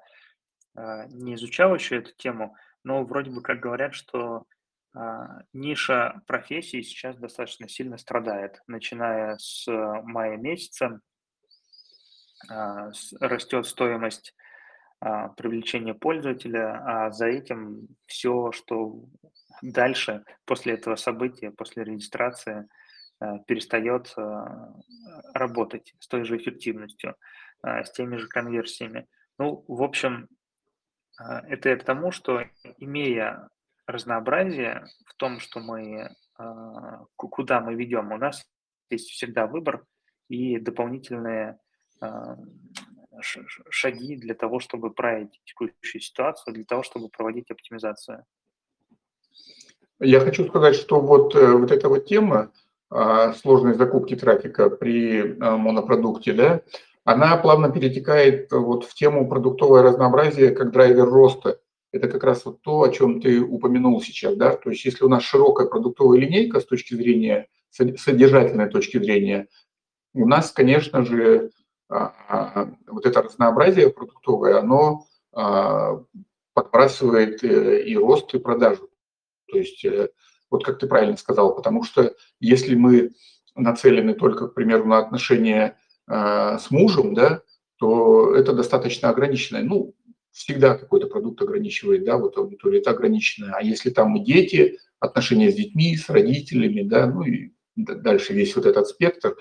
э, 0.75 1.07
не 1.07 1.33
изучал 1.33 1.73
еще 1.73 1.97
эту 1.97 2.13
тему, 2.13 2.55
но 2.83 3.03
вроде 3.03 3.31
бы 3.31 3.41
как 3.41 3.59
говорят, 3.59 3.95
что 3.95 4.45
а, 4.93 5.43
ниша 5.53 6.21
профессии 6.27 6.81
сейчас 6.81 7.15
достаточно 7.15 7.67
сильно 7.67 7.97
страдает. 7.97 8.61
Начиная 8.67 9.37
с 9.37 9.65
мая 10.03 10.37
месяца 10.37 10.99
а, 12.49 12.91
растет 13.19 13.65
стоимость 13.65 14.35
привлечение 15.35 15.95
пользователя, 15.95 16.83
а 16.85 17.11
за 17.11 17.25
этим 17.25 17.87
все, 18.05 18.51
что 18.51 19.03
дальше 19.61 20.23
после 20.45 20.73
этого 20.73 20.95
события, 20.95 21.51
после 21.51 21.83
регистрации, 21.83 22.67
а, 23.19 23.39
перестает 23.39 24.13
а, 24.17 24.73
работать 25.33 25.93
с 25.99 26.07
той 26.07 26.23
же 26.23 26.37
эффективностью, 26.37 27.15
с 27.63 27.91
теми 27.91 28.17
же 28.17 28.27
конверсиями. 28.27 29.07
Ну, 29.37 29.63
в 29.67 29.83
общем, 29.83 30.27
это 31.19 31.69
я 31.69 31.77
к 31.77 31.83
тому, 31.83 32.11
что 32.11 32.43
имея 32.79 33.49
разнообразие 33.85 34.87
в 35.05 35.13
том, 35.13 35.39
что 35.39 35.59
мы, 35.59 36.09
куда 37.15 37.59
мы 37.61 37.75
ведем, 37.75 38.11
у 38.11 38.17
нас 38.17 38.43
есть 38.89 39.11
всегда 39.11 39.45
выбор 39.45 39.85
и 40.27 40.57
дополнительные 40.57 41.59
шаги 43.21 44.15
для 44.15 44.33
того, 44.33 44.59
чтобы 44.59 44.91
править 44.91 45.39
текущую 45.45 46.01
ситуацию, 46.01 46.53
для 46.53 46.65
того, 46.65 46.83
чтобы 46.83 47.09
проводить 47.09 47.49
оптимизацию? 47.51 48.25
Я 49.99 50.19
хочу 50.19 50.47
сказать, 50.47 50.75
что 50.75 50.99
вот, 50.99 51.35
э, 51.35 51.51
вот 51.51 51.71
эта 51.71 51.87
вот 51.87 52.05
тема 52.05 52.51
а, 52.93 53.33
сложной 53.33 53.75
закупки 53.75 54.15
трафика 54.15 54.69
при 54.69 55.37
а, 55.39 55.55
монопродукте, 55.57 56.33
да, 56.33 56.61
она 57.05 57.37
плавно 57.37 57.71
перетекает 57.71 58.51
вот 58.51 58.83
в 58.83 58.93
тему 58.93 59.29
продуктовое 59.29 59.81
разнообразие 59.81 60.51
как 60.51 60.71
драйвер 60.71 61.05
роста. 61.05 61.59
Это 61.93 62.09
как 62.09 62.23
раз 62.23 62.43
вот 62.45 62.61
то, 62.61 62.81
о 62.81 62.89
чем 62.89 63.21
ты 63.21 63.41
упомянул 63.41 64.01
сейчас, 64.01 64.35
да, 64.35 64.55
то 64.55 64.69
есть 64.69 64.83
если 64.83 65.05
у 65.05 65.09
нас 65.09 65.23
широкая 65.23 65.67
продуктовая 65.67 66.19
линейка 66.19 66.59
с 66.59 66.65
точки 66.65 66.93
зрения, 66.93 67.47
содержательной 67.69 68.69
точки 68.69 68.97
зрения, 68.97 69.47
у 70.13 70.27
нас, 70.27 70.51
конечно 70.51 71.05
же, 71.05 71.51
вот 71.91 73.05
это 73.05 73.21
разнообразие 73.21 73.89
продуктовое, 73.89 74.59
оно 74.59 75.05
а, 75.33 76.03
подбрасывает 76.53 77.43
э, 77.43 77.83
и 77.83 77.97
рост, 77.97 78.33
и 78.33 78.39
продажу. 78.39 78.89
То 79.47 79.57
есть, 79.57 79.83
э, 79.83 80.09
вот 80.49 80.63
как 80.63 80.79
ты 80.79 80.87
правильно 80.87 81.17
сказал, 81.17 81.53
потому 81.55 81.83
что 81.83 82.15
если 82.39 82.75
мы 82.75 83.11
нацелены 83.55 84.13
только, 84.13 84.47
к 84.47 84.53
примеру, 84.53 84.85
на 84.85 84.99
отношения 84.99 85.77
с 86.07 86.71
мужем, 86.71 87.13
да, 87.13 87.41
то 87.77 88.35
это 88.35 88.53
достаточно 88.53 89.09
ограниченное. 89.09 89.63
Ну, 89.63 89.95
всегда 90.31 90.75
какой-то 90.75 91.07
продукт 91.07 91.41
ограничивает, 91.41 92.03
да, 92.03 92.17
вот 92.17 92.37
аудитория 92.37 92.79
это 92.79 92.91
ограниченная. 92.91 93.53
А 93.53 93.61
если 93.61 93.89
там 93.89 94.15
и 94.17 94.23
дети, 94.23 94.77
отношения 94.99 95.51
с 95.51 95.55
детьми, 95.55 95.95
с 95.97 96.09
родителями, 96.09 96.83
да, 96.83 97.07
ну 97.07 97.23
и 97.23 97.51
дальше 97.75 98.33
весь 98.33 98.55
вот 98.55 98.65
этот 98.65 98.87
спектр, 98.87 99.37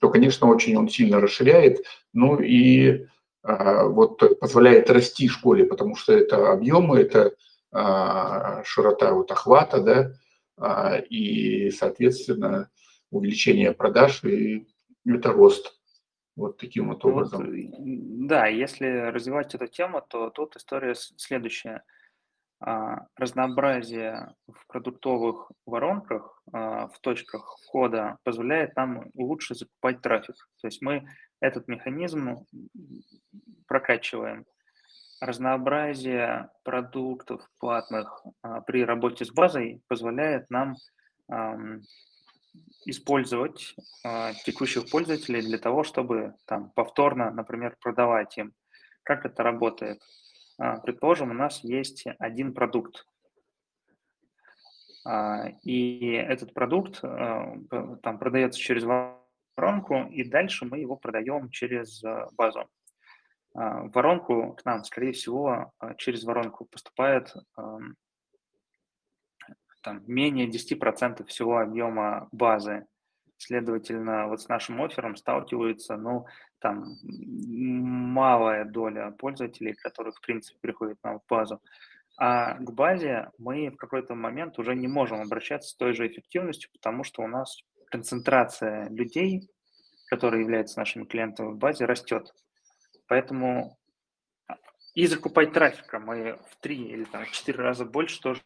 то, 0.00 0.10
конечно, 0.10 0.48
очень 0.48 0.76
он 0.76 0.88
сильно 0.88 1.20
расширяет, 1.20 1.84
ну 2.12 2.40
и 2.40 3.06
а, 3.42 3.84
вот 3.84 4.38
позволяет 4.40 4.90
расти 4.90 5.28
школе, 5.28 5.64
потому 5.64 5.96
что 5.96 6.12
это 6.12 6.52
объемы, 6.52 7.00
это 7.00 7.34
а, 7.72 8.62
широта 8.64 9.12
вот 9.12 9.30
охвата, 9.30 9.80
да, 9.80 10.12
а, 10.56 10.96
и, 10.96 11.70
соответственно, 11.70 12.70
увеличение 13.10 13.72
продаж 13.72 14.24
и 14.24 14.66
это 15.06 15.32
рост. 15.32 15.72
Вот 16.34 16.58
таким 16.58 16.88
вот 16.88 17.02
образом. 17.04 17.46
Вот, 17.46 18.26
да, 18.26 18.46
если 18.46 18.86
развивать 19.10 19.54
эту 19.54 19.68
тему, 19.68 20.02
то 20.06 20.28
тут 20.30 20.56
история 20.56 20.94
следующая– 20.94 21.82
разнообразие 22.60 24.34
в 24.46 24.66
продуктовых 24.66 25.50
воронках, 25.66 26.42
а, 26.52 26.88
в 26.88 26.98
точках 27.00 27.58
входа 27.64 28.18
позволяет 28.24 28.74
нам 28.76 29.10
лучше 29.14 29.54
закупать 29.54 30.00
трафик. 30.00 30.36
То 30.60 30.68
есть 30.68 30.80
мы 30.80 31.06
этот 31.40 31.68
механизм 31.68 32.46
прокачиваем. 33.66 34.46
Разнообразие 35.20 36.50
продуктов 36.62 37.46
платных 37.58 38.24
а, 38.42 38.62
при 38.62 38.84
работе 38.84 39.24
с 39.24 39.30
базой 39.30 39.82
позволяет 39.88 40.48
нам 40.50 40.76
использовать 42.84 43.74
а, 44.04 44.32
текущих 44.44 44.88
пользователей 44.90 45.42
для 45.42 45.58
того, 45.58 45.82
чтобы 45.82 46.34
там 46.46 46.70
повторно, 46.70 47.30
например, 47.30 47.76
продавать 47.80 48.38
им. 48.38 48.52
Как 49.02 49.26
это 49.26 49.42
работает? 49.42 50.00
А, 50.58 50.78
предположим, 50.78 51.30
у 51.30 51.34
нас 51.34 51.62
есть 51.62 52.04
один 52.18 52.54
продукт, 52.54 53.06
а, 55.04 55.48
и 55.62 56.12
этот 56.12 56.54
продукт 56.54 57.00
а, 57.02 57.54
там 58.02 58.18
продается 58.18 58.58
через 58.58 58.84
воронку, 58.84 60.06
и 60.10 60.24
дальше 60.24 60.64
мы 60.64 60.78
его 60.78 60.96
продаем 60.96 61.50
через 61.50 62.02
базу. 62.32 62.68
Воронку 63.54 64.52
к 64.52 64.66
нам, 64.66 64.84
скорее 64.84 65.12
всего, 65.12 65.72
через 65.96 66.24
воронку 66.24 66.66
поступает 66.66 67.34
там, 69.82 70.02
менее 70.06 70.46
10% 70.46 71.24
всего 71.24 71.56
объема 71.56 72.28
базы. 72.32 72.86
Следовательно, 73.38 74.28
вот 74.28 74.40
с 74.40 74.48
нашим 74.48 74.82
оффером 74.82 75.16
сталкиваются, 75.16 75.96
ну, 75.96 76.26
там, 76.58 76.96
малая 77.04 78.64
доля 78.64 79.10
пользователей, 79.10 79.74
которые, 79.74 80.12
в 80.12 80.20
принципе, 80.20 80.58
приходят 80.60 80.98
нам 81.02 81.20
в 81.20 81.26
базу. 81.28 81.60
А 82.18 82.54
к 82.54 82.72
базе 82.72 83.30
мы 83.38 83.68
в 83.68 83.76
какой-то 83.76 84.14
момент 84.14 84.58
уже 84.58 84.74
не 84.74 84.88
можем 84.88 85.20
обращаться 85.20 85.68
с 85.68 85.74
той 85.74 85.92
же 85.92 86.06
эффективностью, 86.06 86.70
потому 86.72 87.04
что 87.04 87.22
у 87.22 87.26
нас 87.26 87.62
концентрация 87.90 88.88
людей, 88.88 89.50
которые 90.06 90.42
являются 90.42 90.78
нашими 90.78 91.04
клиентами 91.04 91.52
в 91.52 91.58
базе, 91.58 91.84
растет. 91.84 92.34
Поэтому 93.06 93.78
и 94.94 95.06
закупать 95.06 95.52
трафика 95.52 95.98
мы 95.98 96.38
в 96.48 96.56
три 96.60 96.82
или 96.88 97.04
там, 97.04 97.26
в 97.26 97.30
четыре 97.32 97.58
раза 97.58 97.84
больше 97.84 98.18
тоже 98.20 98.40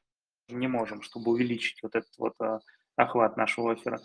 не 0.48 0.66
можем, 0.66 1.00
чтобы 1.02 1.30
увеличить 1.30 1.80
вот 1.82 1.94
этот 1.94 2.10
вот 2.18 2.34
а, 2.40 2.58
охват 3.02 3.36
нашего 3.36 3.72
оффера. 3.72 4.00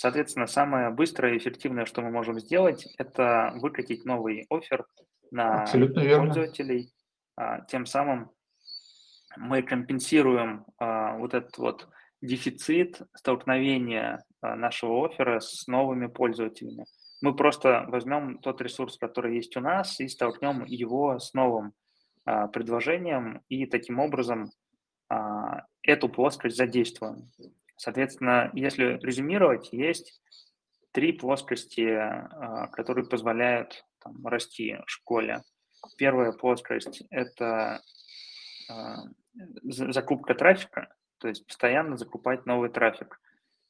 Соответственно, 0.00 0.46
самое 0.46 0.90
быстрое 0.90 1.34
и 1.34 1.38
эффективное, 1.38 1.84
что 1.84 2.00
мы 2.00 2.10
можем 2.10 2.40
сделать, 2.40 2.86
это 2.96 3.52
выкатить 3.56 4.06
новый 4.06 4.46
офер 4.48 4.86
на 5.30 5.62
Абсолютно 5.62 6.02
пользователей. 6.02 6.90
А, 7.36 7.60
тем 7.66 7.86
самым 7.86 8.30
мы 9.36 9.62
компенсируем 9.62 10.64
а, 10.78 11.16
вот 11.18 11.34
этот 11.34 11.56
вот 11.58 11.88
дефицит 12.22 13.02
столкновения 13.14 14.24
а, 14.40 14.56
нашего 14.56 15.06
оффера 15.06 15.40
с 15.40 15.66
новыми 15.66 16.06
пользователями. 16.06 16.86
Мы 17.20 17.36
просто 17.36 17.84
возьмем 17.88 18.38
тот 18.38 18.62
ресурс, 18.62 18.96
который 18.96 19.36
есть 19.36 19.56
у 19.56 19.60
нас, 19.60 20.00
и 20.00 20.08
столкнем 20.08 20.64
его 20.64 21.18
с 21.18 21.34
новым 21.34 21.74
предложением, 22.24 23.42
и 23.48 23.66
таким 23.66 23.98
образом 23.98 24.50
эту 25.82 26.08
плоскость 26.08 26.56
задействуем. 26.56 27.30
Соответственно, 27.80 28.50
если 28.52 28.98
резюмировать, 29.02 29.72
есть 29.72 30.20
три 30.92 31.12
плоскости, 31.12 31.98
которые 32.72 33.06
позволяют 33.06 33.86
там, 34.00 34.26
расти 34.26 34.76
в 34.86 34.90
школе. 34.90 35.40
Первая 35.96 36.32
плоскость– 36.32 37.02
это 37.10 37.80
закупка 39.64 40.34
трафика, 40.34 40.94
то 41.16 41.28
есть 41.28 41.46
постоянно 41.46 41.96
закупать 41.96 42.44
новый 42.44 42.68
трафик. 42.68 43.18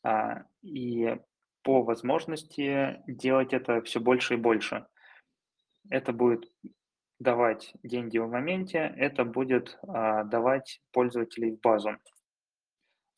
А, 0.02 0.42
и 0.60 1.16
по 1.62 1.84
возможности 1.84 3.00
делать 3.06 3.52
это 3.52 3.80
все 3.82 4.00
больше 4.00 4.34
и 4.34 4.38
больше. 4.38 4.86
Это 5.88 6.12
будет 6.12 6.50
давать 7.20 7.74
деньги 7.84 8.18
в 8.18 8.28
моменте, 8.28 8.92
это 8.96 9.24
будет 9.24 9.78
а, 9.86 10.24
давать 10.24 10.80
пользователей 10.90 11.52
в 11.52 11.60
базу. 11.60 11.96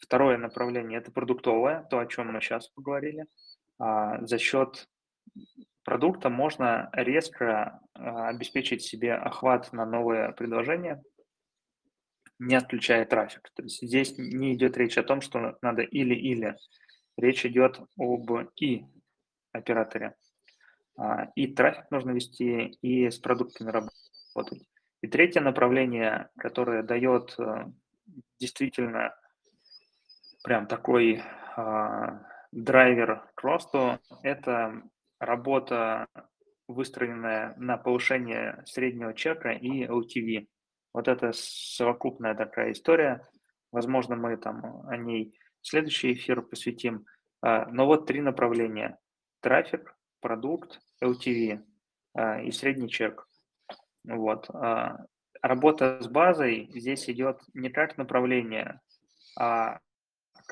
Второе 0.02 0.36
направление– 0.36 0.98
это 1.00 1.12
продуктовое, 1.12 1.86
то, 1.88 2.00
о 2.00 2.06
чем 2.06 2.32
мы 2.32 2.40
сейчас 2.40 2.68
поговорили. 2.68 3.26
А, 3.78 4.20
за 4.26 4.36
счет 4.36 4.88
продукта 5.84 6.28
можно 6.28 6.90
резко 6.92 7.80
обеспечить 7.94 8.82
себе 8.82 9.14
охват 9.14 9.72
на 9.72 9.86
новые 9.86 10.32
предложения, 10.32 11.02
не 12.40 12.56
отключая 12.56 13.04
трафик. 13.06 13.50
То 13.54 13.62
есть 13.62 13.80
здесь 13.80 14.18
не 14.18 14.54
идет 14.54 14.76
речь 14.76 14.98
о 14.98 15.04
том, 15.04 15.20
что 15.20 15.56
надо 15.62 15.82
или-или. 15.82 16.56
Речь 17.16 17.46
идет 17.46 17.80
об 17.96 18.30
и 18.60 18.84
операторе. 19.52 20.16
А, 20.96 21.30
и 21.36 21.46
трафик 21.46 21.90
нужно 21.92 22.10
вести, 22.10 22.76
и 22.82 23.08
с 23.08 23.18
продуктами 23.18 23.70
работать. 23.70 24.66
И 25.00 25.06
третье 25.06 25.40
направление, 25.40 26.30
которое 26.38 26.82
дает 26.82 27.34
э, 27.38 27.66
действительно 28.38 29.14
прям 30.42 30.66
такой 30.66 31.22
а, 31.56 32.20
драйвер 32.50 33.24
к 33.34 33.42
росту, 33.42 33.98
это 34.22 34.82
работа, 35.18 36.06
выстроенная 36.68 37.54
на 37.56 37.76
повышение 37.76 38.62
среднего 38.66 39.14
чека 39.14 39.50
и 39.50 39.86
LTV. 39.86 40.46
Вот 40.92 41.08
это 41.08 41.32
совокупная 41.34 42.34
такая 42.34 42.72
история. 42.72 43.26
Возможно, 43.70 44.16
мы 44.16 44.36
там 44.36 44.86
о 44.86 44.96
ней 44.96 45.38
следующий 45.60 46.12
эфир 46.12 46.42
посвятим. 46.42 47.06
А, 47.40 47.66
но 47.66 47.86
вот 47.86 48.06
три 48.06 48.20
направления. 48.20 48.98
Трафик, 49.40 49.94
продукт, 50.20 50.80
LTV 51.02 51.62
а, 52.14 52.40
и 52.42 52.50
средний 52.50 52.88
чек. 52.88 53.28
Вот. 54.04 54.50
Работа 55.42 56.00
с 56.00 56.08
базой 56.08 56.70
здесь 56.74 57.08
идет 57.08 57.40
не 57.54 57.70
как 57.70 57.98
направление, 57.98 58.80
а 59.38 59.78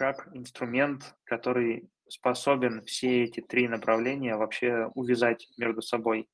как 0.00 0.28
инструмент, 0.32 1.14
который 1.24 1.90
способен 2.08 2.82
все 2.86 3.24
эти 3.24 3.42
три 3.42 3.68
направления 3.68 4.34
вообще 4.34 4.86
увязать 4.94 5.46
между 5.58 5.82
собой 5.82 6.26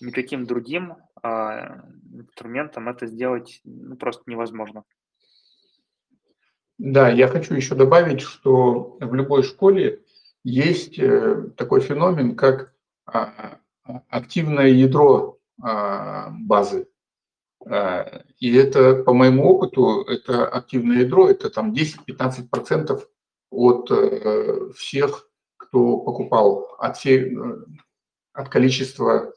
никаким 0.00 0.46
другим 0.46 0.94
а, 1.20 1.82
инструментом 2.12 2.88
это 2.88 3.08
сделать 3.08 3.60
ну, 3.64 3.96
просто 3.96 4.22
невозможно. 4.26 4.84
Да, 6.78 7.08
я 7.08 7.26
хочу 7.26 7.54
еще 7.54 7.74
добавить, 7.74 8.20
что 8.20 8.96
в 9.00 9.12
любой 9.12 9.42
школе 9.42 10.04
есть 10.44 11.00
э, 11.00 11.50
такой 11.56 11.80
феномен, 11.80 12.36
как 12.36 12.72
а, 13.06 13.58
активное 14.08 14.68
ядро 14.68 15.40
а, 15.60 16.30
базы. 16.30 16.86
И 18.38 18.54
это, 18.54 19.02
по 19.02 19.12
моему 19.12 19.44
опыту, 19.44 20.02
это 20.02 20.48
активное 20.48 21.00
ядро, 21.00 21.28
это 21.28 21.50
там 21.50 21.74
10-15% 21.74 22.98
от 23.50 23.90
э, 23.90 24.70
всех, 24.76 25.28
кто 25.56 25.98
покупал, 25.98 26.76
от, 26.78 26.96
всей, 26.96 27.34
э, 27.34 27.56
от 28.32 28.48
количества 28.48 29.34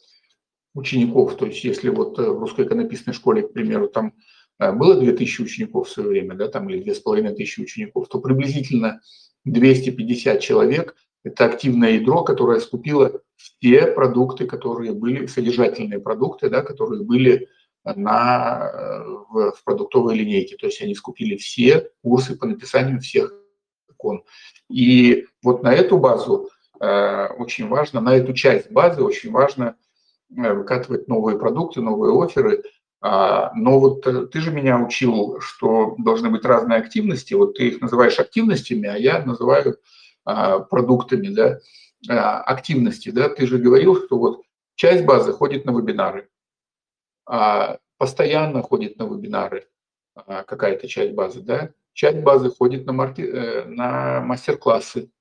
учеников. 0.74 1.38
То 1.38 1.46
есть 1.46 1.64
если 1.64 1.90
вот 1.90 2.20
э, 2.20 2.30
в 2.30 2.40
русской 2.40 2.66
иконописной 2.66 3.14
школе, 3.14 3.44
к 3.44 3.54
примеру, 3.54 3.88
там 3.88 4.14
было 4.60 4.96
2000 4.96 5.42
учеников 5.42 5.88
в 5.88 5.92
свое 5.92 6.10
время, 6.10 6.36
да, 6.36 6.48
там 6.48 6.70
или 6.70 6.84
2500 6.84 7.64
учеников, 7.64 8.08
то 8.10 8.20
приблизительно 8.20 9.02
250 9.46 10.40
человек– 10.40 10.96
это 11.24 11.46
активное 11.46 11.94
ядро, 11.94 12.24
которое 12.24 12.60
скупило 12.60 13.22
все 13.36 13.88
продукты, 13.88 14.46
которые 14.46 14.94
были, 14.94 15.26
содержательные 15.26 16.00
продукты, 16.00 16.50
да, 16.50 16.62
которые 16.62 17.04
были 17.04 17.50
на, 17.84 18.72
э, 18.74 19.04
в, 19.30 19.52
в 19.54 19.64
продуктовой 19.64 20.16
линейке. 20.16 20.58
То 20.58 20.68
есть 20.68 20.82
они 20.82 20.96
скупили 20.96 21.38
все 21.38 21.90
курсы 22.04 22.38
по 22.38 22.46
написанию 22.46 23.00
всех 23.00 23.34
икон. 23.90 24.24
И 24.70 25.26
вот 25.44 25.64
на 25.64 25.74
эту 25.74 25.98
базу 25.98 26.50
э, 26.80 27.28
очень 27.38 27.68
важно, 27.68 28.02
на 28.02 28.16
эту 28.16 28.34
часть 28.34 28.72
базы 28.72 29.04
очень 29.04 29.32
важно– 29.32 29.76
Э, 30.38 30.54
выкатывать 30.54 31.08
новые 31.08 31.38
продукты, 31.38 31.82
новые 31.82 32.14
оферы. 32.24 32.64
А, 33.02 33.52
но 33.54 33.80
вот 33.80 34.06
э, 34.08 34.28
ты 34.28 34.40
же 34.40 34.52
меня 34.52 34.80
учил, 34.80 35.42
что 35.42 35.96
должны 35.98 36.30
быть 36.30 36.46
разные 36.46 36.80
активности. 36.80 37.34
Вот 37.34 37.58
ты 37.58 37.70
их 37.70 37.82
называешь 37.82 38.20
активностями, 38.20 38.88
а 38.88 38.96
я 38.96 39.26
называю 39.26 39.78
а, 40.24 40.60
продуктами, 40.60 41.28
да, 41.28 41.60
а, 42.08 42.42
активности, 42.44 43.10
да. 43.10 43.28
Ты 43.28 43.46
же 43.46 43.58
говорил, 43.58 43.98
что 43.98 44.18
вот 44.18 44.42
часть 44.76 45.04
базы 45.04 45.34
ходит 45.34 45.66
на 45.66 45.72
вебинары, 45.72 46.30
постоянно 47.98 48.62
ходит 48.62 48.98
на 48.98 49.04
вебинары 49.04 49.68
какая-то 50.16 50.88
часть 50.88 51.14
базы, 51.14 51.42
да. 51.42 51.74
Часть 51.94 52.20
базы 52.20 52.50
ходит 52.50 52.86
на, 52.86 52.94
марки... 52.94 53.22
Э, 53.22 53.66
на 53.66 54.22
мастер-классы. 54.22 55.12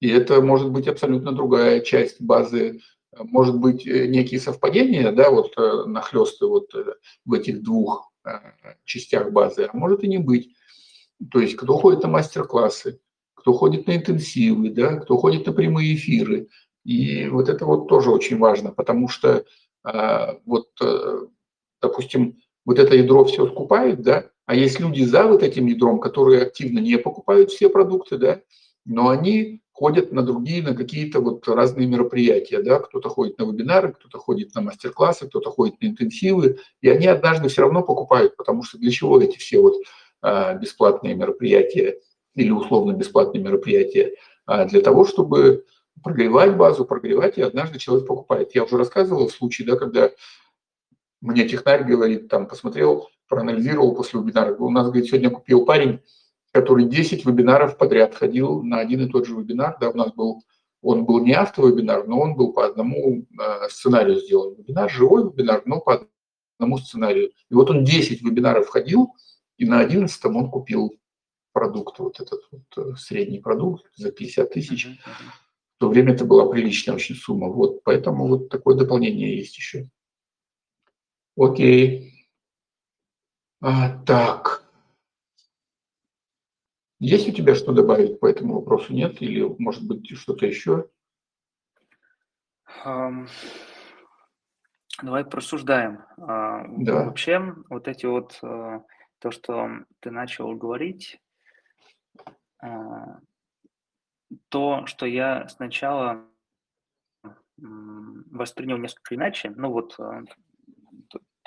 И 0.00 0.08
это 0.08 0.40
может 0.40 0.70
быть 0.70 0.88
абсолютно 0.88 1.32
другая 1.32 1.80
часть 1.80 2.20
базы 2.20 2.80
может 3.16 3.58
быть 3.58 3.86
э, 3.86 4.06
некие 4.06 4.40
совпадения, 4.40 5.12
да, 5.12 5.30
вот 5.30 5.52
э, 5.56 5.84
нахлесты 5.86 6.46
вот 6.46 6.72
в 7.24 7.32
этих 7.32 7.62
двух 7.62 8.12
частях 8.84 9.32
базы, 9.32 9.68
а 9.72 9.76
может 9.76 10.04
и 10.04 10.08
не 10.08 10.18
быть. 10.18 10.54
То 11.30 11.40
есть 11.40 11.56
кто 11.56 11.78
ходит 11.78 12.02
на 12.02 12.08
мастер-классы, 12.08 13.00
кто 13.34 13.54
ходит 13.54 13.86
на 13.86 13.96
интенсивы, 13.96 14.70
да, 14.70 14.96
кто 14.96 15.16
ходит 15.16 15.46
на 15.46 15.52
прямые 15.52 15.94
эфиры, 15.94 16.48
И 16.84 17.26
вот 17.28 17.48
это 17.48 17.64
вот 17.64 17.88
тоже 17.88 18.10
очень 18.10 18.38
важно, 18.38 18.70
потому 18.70 19.08
что 19.08 19.44
вот, 19.84 20.68
допустим, 21.80 22.38
вот 22.64 22.78
это 22.78 22.94
ядро 22.94 23.24
все 23.24 23.46
скупает, 23.46 24.02
да, 24.02 24.30
а 24.46 24.54
есть 24.54 24.80
люди 24.80 25.02
за 25.02 25.24
вот 25.24 25.42
этим 25.42 25.66
ядром, 25.66 26.00
которые 26.00 26.42
активно 26.42 26.78
не 26.78 26.98
покупают 26.98 27.50
все 27.50 27.68
продукты, 27.68 28.18
да, 28.18 28.40
но 28.84 29.10
они 29.10 29.62
ходят 29.72 30.10
на 30.10 30.22
другие, 30.22 30.62
на 30.62 30.74
какие-то 30.74 31.20
вот 31.20 31.46
разные 31.46 31.86
мероприятия, 31.86 32.62
да, 32.62 32.80
кто-то 32.80 33.08
ходит 33.10 33.38
на 33.38 33.44
вебинары, 33.44 33.92
кто-то 33.92 34.18
ходит 34.18 34.54
на 34.54 34.62
мастер-классы, 34.62 35.28
кто-то 35.28 35.50
ходит 35.50 35.80
на 35.80 35.86
интенсивы, 35.86 36.58
и 36.80 36.88
они 36.88 37.06
однажды 37.06 37.48
все 37.48 37.62
равно 37.62 37.82
покупают, 37.82 38.36
потому 38.36 38.64
что 38.64 38.76
для 38.78 38.90
чего 38.90 39.20
эти 39.20 39.38
все 39.38 39.60
вот 39.60 39.74
а, 40.20 40.54
бесплатные 40.54 41.14
мероприятия 41.14 42.00
или 42.34 42.50
условно 42.50 42.92
бесплатные 42.92 43.42
мероприятия? 43.42 44.16
А 44.46 44.64
для 44.64 44.80
того, 44.80 45.04
чтобы 45.04 45.64
прогревать 46.02 46.56
базу, 46.56 46.84
прогревать, 46.84 47.38
и 47.38 47.42
однажды 47.42 47.78
человек 47.78 48.06
покупает. 48.06 48.54
Я 48.54 48.64
уже 48.64 48.76
рассказывал 48.76 49.28
случай, 49.28 49.64
да, 49.64 49.76
когда 49.76 50.10
мне 51.20 51.48
технарь 51.48 51.84
говорит, 51.84 52.28
там, 52.28 52.46
посмотрел, 52.46 53.08
проанализировал 53.28 53.94
после 53.94 54.20
вебинара. 54.20 54.54
У 54.54 54.70
нас, 54.70 54.86
говорит, 54.86 55.06
сегодня 55.06 55.30
купил 55.30 55.64
парень, 55.64 56.00
который 56.52 56.84
10 56.84 57.26
вебинаров 57.26 57.76
подряд 57.76 58.14
ходил 58.14 58.62
на 58.62 58.78
один 58.78 59.06
и 59.06 59.08
тот 59.08 59.26
же 59.26 59.34
вебинар. 59.34 59.76
Да, 59.80 59.90
у 59.90 59.96
нас 59.96 60.12
был, 60.12 60.42
он 60.82 61.04
был 61.04 61.24
не 61.24 61.34
автовебинар, 61.34 62.06
но 62.06 62.20
он 62.20 62.34
был 62.34 62.52
по 62.52 62.66
одному 62.66 63.26
э, 63.38 63.68
сценарию 63.68 64.20
сделан. 64.20 64.54
Вебинар, 64.54 64.90
живой 64.90 65.24
вебинар, 65.24 65.62
но 65.66 65.80
по 65.80 66.06
одному 66.58 66.78
сценарию. 66.78 67.32
И 67.50 67.54
вот 67.54 67.70
он 67.70 67.84
10 67.84 68.22
вебинаров 68.22 68.68
ходил, 68.68 69.14
и 69.56 69.66
на 69.66 69.80
11 69.80 70.24
он 70.26 70.50
купил 70.50 70.94
продукт, 71.52 71.98
вот 71.98 72.20
этот 72.20 72.40
вот 72.52 72.62
э, 72.76 72.96
средний 72.96 73.40
продукт 73.40 73.84
за 73.96 74.12
50 74.12 74.50
тысяч. 74.50 75.00
В 75.78 75.80
то 75.80 75.88
время 75.88 76.12
это 76.12 76.24
была 76.24 76.50
приличная 76.50 76.96
очень 76.96 77.14
сумма. 77.14 77.46
Вот, 77.46 77.84
поэтому 77.84 78.26
вот 78.26 78.48
такое 78.48 78.76
дополнение 78.76 79.36
есть 79.36 79.56
еще. 79.56 79.88
Окей. 81.36 82.26
А, 83.60 83.96
так. 84.02 84.64
Есть 86.98 87.28
у 87.28 87.32
тебя 87.32 87.54
что 87.54 87.70
добавить 87.70 88.18
по 88.18 88.26
этому 88.26 88.54
вопросу? 88.54 88.92
Нет? 88.92 89.22
Или, 89.22 89.42
может 89.58 89.86
быть, 89.86 90.10
что-то 90.18 90.46
еще? 90.46 90.90
Um, 92.84 93.28
давай 95.00 95.24
просуждаем. 95.24 96.04
Uh, 96.18 96.64
да. 96.78 97.04
Вообще, 97.04 97.54
вот 97.70 97.86
эти 97.86 98.06
вот, 98.06 98.36
uh, 98.42 98.82
то, 99.20 99.30
что 99.30 99.68
ты 100.00 100.10
начал 100.10 100.52
говорить, 100.56 101.20
uh, 102.64 103.20
то, 104.48 104.86
что 104.86 105.06
я 105.06 105.48
сначала 105.48 106.24
воспринял 107.56 108.78
несколько 108.78 109.14
иначе, 109.14 109.50
ну 109.50 109.70
вот 109.70 109.98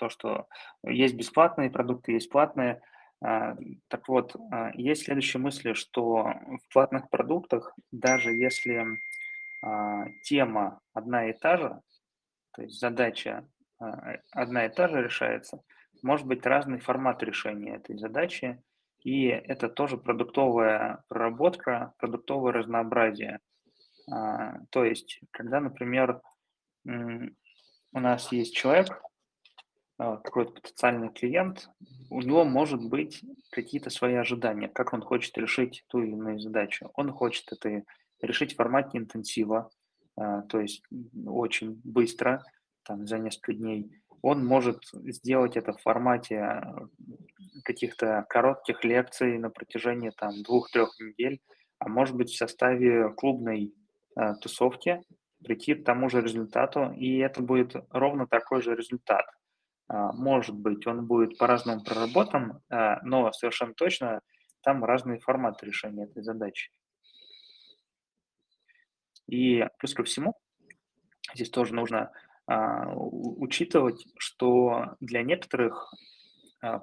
то, 0.01 0.09
что 0.09 0.47
есть 0.83 1.13
бесплатные 1.13 1.69
продукты, 1.69 2.13
есть 2.13 2.31
платные. 2.31 2.81
А, 3.23 3.55
так 3.87 4.07
вот, 4.07 4.35
а, 4.51 4.71
есть 4.73 5.03
следующие 5.03 5.39
мысли, 5.39 5.73
что 5.73 6.23
в 6.23 6.73
платных 6.73 7.07
продуктах, 7.11 7.75
даже 7.91 8.31
если 8.31 8.83
а, 9.63 10.07
тема 10.23 10.81
одна 10.93 11.29
и 11.29 11.33
та 11.33 11.57
же, 11.57 11.81
то 12.53 12.63
есть 12.63 12.79
задача 12.79 13.47
одна 14.31 14.65
и 14.65 14.69
та 14.69 14.87
же 14.87 15.03
решается, 15.03 15.63
может 16.01 16.25
быть 16.25 16.45
разный 16.45 16.79
формат 16.79 17.21
решения 17.23 17.75
этой 17.75 17.97
задачи, 17.97 18.61
и 19.03 19.25
это 19.25 19.69
тоже 19.69 19.97
продуктовая 19.97 21.03
проработка, 21.07 21.93
продуктовое 21.97 22.53
разнообразие. 22.53 23.39
То 24.07 24.83
есть, 24.83 25.21
когда, 25.31 25.59
например, 25.59 26.21
у 26.85 27.99
нас 27.99 28.31
есть 28.31 28.55
человек, 28.55 29.01
а, 30.01 30.17
какой-то 30.17 30.53
потенциальный 30.53 31.09
клиент, 31.13 31.69
у 32.09 32.21
него 32.21 32.43
может 32.43 32.83
быть 32.83 33.23
какие-то 33.51 33.91
свои 33.91 34.15
ожидания, 34.15 34.67
как 34.67 34.93
он 34.93 35.01
хочет 35.03 35.37
решить 35.37 35.83
ту 35.89 36.01
или 36.01 36.13
иную 36.13 36.39
задачу. 36.39 36.89
Он 36.95 37.11
хочет 37.11 37.51
это 37.51 37.83
решить 38.19 38.53
в 38.53 38.55
формате 38.55 38.97
интенсива, 38.97 39.69
а, 40.15 40.41
то 40.41 40.59
есть 40.59 40.83
очень 41.27 41.79
быстро, 41.83 42.43
там, 42.81 43.05
за 43.05 43.19
несколько 43.19 43.53
дней. 43.53 44.01
Он 44.21 44.45
может 44.45 44.83
сделать 44.93 45.57
это 45.57 45.73
в 45.73 45.81
формате 45.81 46.39
а, 46.39 46.87
каких-то 47.63 48.25
коротких 48.29 48.83
лекций 48.83 49.37
на 49.37 49.49
протяжении 49.49 50.11
там 50.11 50.43
двух-трех 50.43 50.99
недель, 50.99 51.41
а 51.79 51.89
может 51.89 52.15
быть 52.15 52.29
в 52.29 52.37
составе 52.37 53.09
клубной 53.13 53.73
тусовки 54.41 55.01
прийти 55.43 55.73
к 55.73 55.85
тому 55.85 56.09
же 56.09 56.21
результату, 56.21 56.91
и 56.91 57.17
это 57.17 57.41
будет 57.41 57.75
ровно 57.91 58.27
такой 58.27 58.61
же 58.61 58.75
результат– 58.75 59.25
а, 59.91 60.13
может 60.13 60.55
быть, 60.55 60.87
он 60.87 61.05
будет 61.05 61.37
по-разному 61.37 61.83
проработан, 61.83 62.61
а, 62.69 63.01
но 63.03 63.29
совершенно 63.33 63.73
точно 63.73 64.21
там 64.61 64.85
разные 64.85 65.19
форматы 65.19 65.65
решения 65.65 66.05
этой 66.05 66.23
задачи. 66.23 66.71
И 69.27 69.65
плюс 69.77 69.93
ко 69.93 70.05
всему, 70.05 70.33
здесь 71.33 71.49
тоже 71.49 71.75
нужно 71.75 72.13
учитывать, 72.95 74.05
что 74.17 74.95
для 74.99 75.23
некоторых 75.23 75.93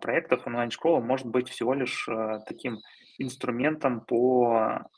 проектов 0.01 0.47
онлайн-школа 0.47 1.01
может 1.01 1.27
быть 1.27 1.49
всего 1.49 1.75
лишь 1.75 2.09
таким 2.47 2.79
инструментом 3.19 4.01
по 4.01 4.89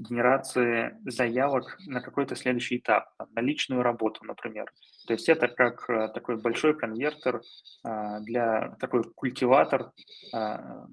генерации 0.00 0.96
заявок 1.04 1.76
на 1.86 2.00
какой-то 2.00 2.34
следующий 2.34 2.78
этап, 2.78 3.10
на 3.34 3.40
личную 3.40 3.82
работу, 3.82 4.24
например. 4.24 4.72
То 5.06 5.12
есть 5.12 5.28
это 5.28 5.48
как 5.48 5.86
такой 6.14 6.40
большой 6.40 6.76
конвертер 6.76 7.42
а, 7.84 8.20
для, 8.20 8.76
такой 8.80 9.04
культиватор 9.04 9.92
а, 10.32 10.86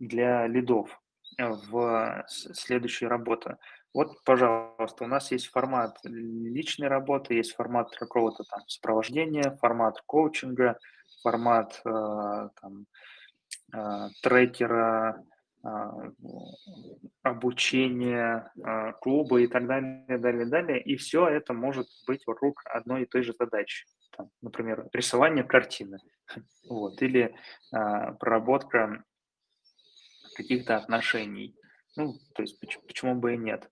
для 0.00 0.46
лидов 0.46 0.98
в 1.38 2.24
следующей 2.28 3.06
работе. 3.06 3.56
Вот, 3.96 4.22
пожалуйста, 4.24 5.04
у 5.04 5.06
нас 5.06 5.32
есть 5.32 5.46
формат 5.46 5.96
личной 6.04 6.88
работы, 6.88 7.32
есть 7.32 7.54
формат 7.54 7.90
какого-то 7.96 8.44
там 8.44 8.60
сопровождения, 8.66 9.56
формат 9.56 10.02
коучинга, 10.04 10.78
формат 11.22 11.80
э, 11.82 12.48
там, 12.60 12.84
э, 13.72 14.08
трекера, 14.22 15.24
а, 15.62 16.12
обучение, 17.22 18.52
а, 18.62 18.92
клубы 18.92 19.44
и 19.44 19.46
так 19.46 19.66
далее, 19.66 20.18
далее, 20.18 20.44
далее. 20.44 20.82
И 20.82 20.96
все 20.96 21.26
это 21.26 21.54
может 21.54 21.88
быть 22.06 22.26
вокруг 22.26 22.60
одной 22.66 23.04
и 23.04 23.06
той 23.06 23.22
же 23.22 23.32
задачи. 23.32 23.86
Там, 24.14 24.28
например, 24.42 24.90
рисование 24.92 25.42
картины 25.42 26.00
вот, 26.68 27.00
или 27.00 27.34
а, 27.72 28.12
проработка 28.12 29.02
каких-то 30.36 30.76
отношений. 30.76 31.56
Ну, 31.96 32.12
то 32.34 32.42
есть 32.42 32.60
почему, 32.60 32.84
почему 32.86 33.14
бы 33.14 33.32
и 33.32 33.38
нет. 33.38 33.70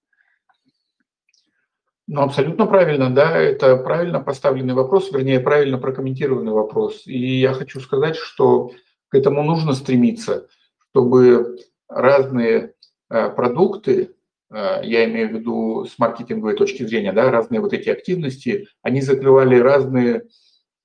Ну, 2.07 2.21
абсолютно 2.21 2.67
правильно, 2.67 3.09
да, 3.09 3.39
это 3.39 3.77
правильно 3.79 4.21
поставленный 4.21 4.75
вопрос, 4.75 5.11
вернее, 5.11 5.41
правильно 5.41 5.79
прокомментированный 5.79 6.53
вопрос. 6.53 7.07
И 7.07 7.41
я 7.41 7.55
хочу 7.55 7.81
сказать, 7.81 8.17
что 8.17 8.73
к 9.09 9.15
этому 9.15 9.43
нужно 9.43 9.73
стремиться, 9.73 10.49
чтобы 10.91 11.59
разные 11.89 12.75
э, 13.09 13.31
продукты, 13.31 14.15
э, 14.51 14.81
я 14.83 15.07
имею 15.07 15.31
в 15.31 15.33
виду 15.33 15.87
с 15.87 15.99
маркетинговой 15.99 16.57
точки 16.57 16.83
зрения, 16.83 17.13
да, 17.13 17.31
разные 17.31 17.63
вот 17.63 17.73
эти 17.73 17.89
активности, 17.89 18.69
они 18.83 19.01
закрывали 19.01 19.59
разные 19.59 20.25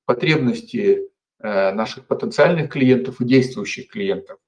потребности 0.06 1.10
э, 1.40 1.72
наших 1.74 2.08
потенциальных 2.08 2.72
клиентов 2.72 3.20
и 3.20 3.26
действующих 3.26 3.90
клиентов. 3.90 4.40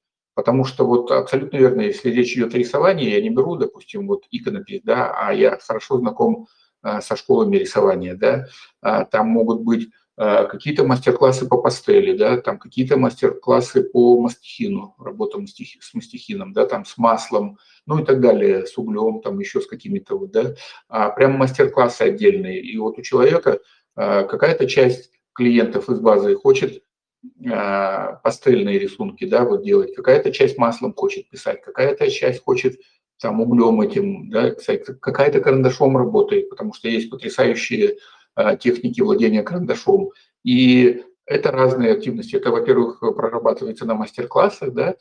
Потому 0.42 0.66
что 0.66 0.86
вот 0.86 1.12
абсолютно 1.12 1.58
верно, 1.58 1.82
если 1.82 2.10
речь 2.10 2.34
идет 2.34 2.56
о 2.56 2.58
рисовании, 2.58 3.10
я 3.10 3.22
не 3.22 3.30
беру, 3.30 3.56
допустим, 3.56 4.08
вот 4.08 4.24
иконопись, 4.32 4.82
да, 4.84 5.14
а 5.16 5.34
я 5.34 5.58
хорошо 5.66 5.98
знаком 5.98 6.48
со 6.84 7.16
школами 7.16 7.58
рисования, 7.58 8.16
да, 8.16 8.48
а 8.82 9.06
там 9.06 9.28
могут 9.28 9.62
быть 9.62 9.90
Э, 10.24 10.46
какие-то 10.46 10.84
мастер-классы 10.84 11.48
по 11.48 11.58
пастели, 11.58 12.16
да, 12.16 12.38
там 12.38 12.60
какие-то 12.60 12.96
мастер-классы 12.96 13.82
по 13.82 14.22
мастихину, 14.22 14.94
работа 15.00 15.40
с 15.48 15.94
мастихином, 15.96 16.54
да, 16.54 16.68
там 16.68 16.86
с 16.86 16.96
маслом, 16.98 17.58
ну 17.88 17.98
и 17.98 18.06
так 18.06 18.22
далее, 18.22 18.68
с 18.68 18.78
углем, 18.78 19.22
там 19.22 19.40
еще 19.40 19.62
с 19.62 19.66
какими-то 19.66 20.18
вот, 20.18 20.32
да, 20.32 20.54
а 20.90 21.10
прям 21.10 21.38
мастер-классы 21.38 22.04
отдельные. 22.04 22.62
И 22.62 22.78
вот 22.78 23.00
у 23.00 23.02
человека 23.02 23.62
какая-то 23.96 24.68
часть 24.68 25.12
клиентов 25.34 25.90
из 25.90 26.00
базы 26.00 26.36
хочет 26.36 26.84
э, 27.24 28.16
пастельные 28.24 28.80
рисунки, 28.80 29.26
да, 29.26 29.46
вот 29.46 29.64
делать, 29.64 29.96
какая-то 29.96 30.32
часть 30.32 30.58
маслом 30.58 30.94
хочет 30.94 31.30
писать, 31.30 31.62
какая-то 31.62 32.10
часть 32.10 32.44
хочет 32.44 32.80
там 33.20 33.40
углем 33.40 33.82
этим, 33.82 34.30
да, 34.30 34.52
какая-то 34.52 35.42
карандашом 35.42 35.96
работает, 35.96 36.50
потому 36.50 36.74
что 36.74 36.90
есть 36.90 37.10
потрясающие 37.10 37.98
Э, 38.36 38.58
техники 38.58 39.02
владения 39.02 39.44
карандашом. 39.44 40.12
И 40.44 41.04
это 41.26 41.52
разные 41.52 41.92
активности. 41.92 42.36
Это, 42.36 42.50
во-первых, 42.50 43.00
прорабатывается 43.00 43.86
на 43.86 43.94
мастер-классах, 43.96 44.74
да, 44.74 44.96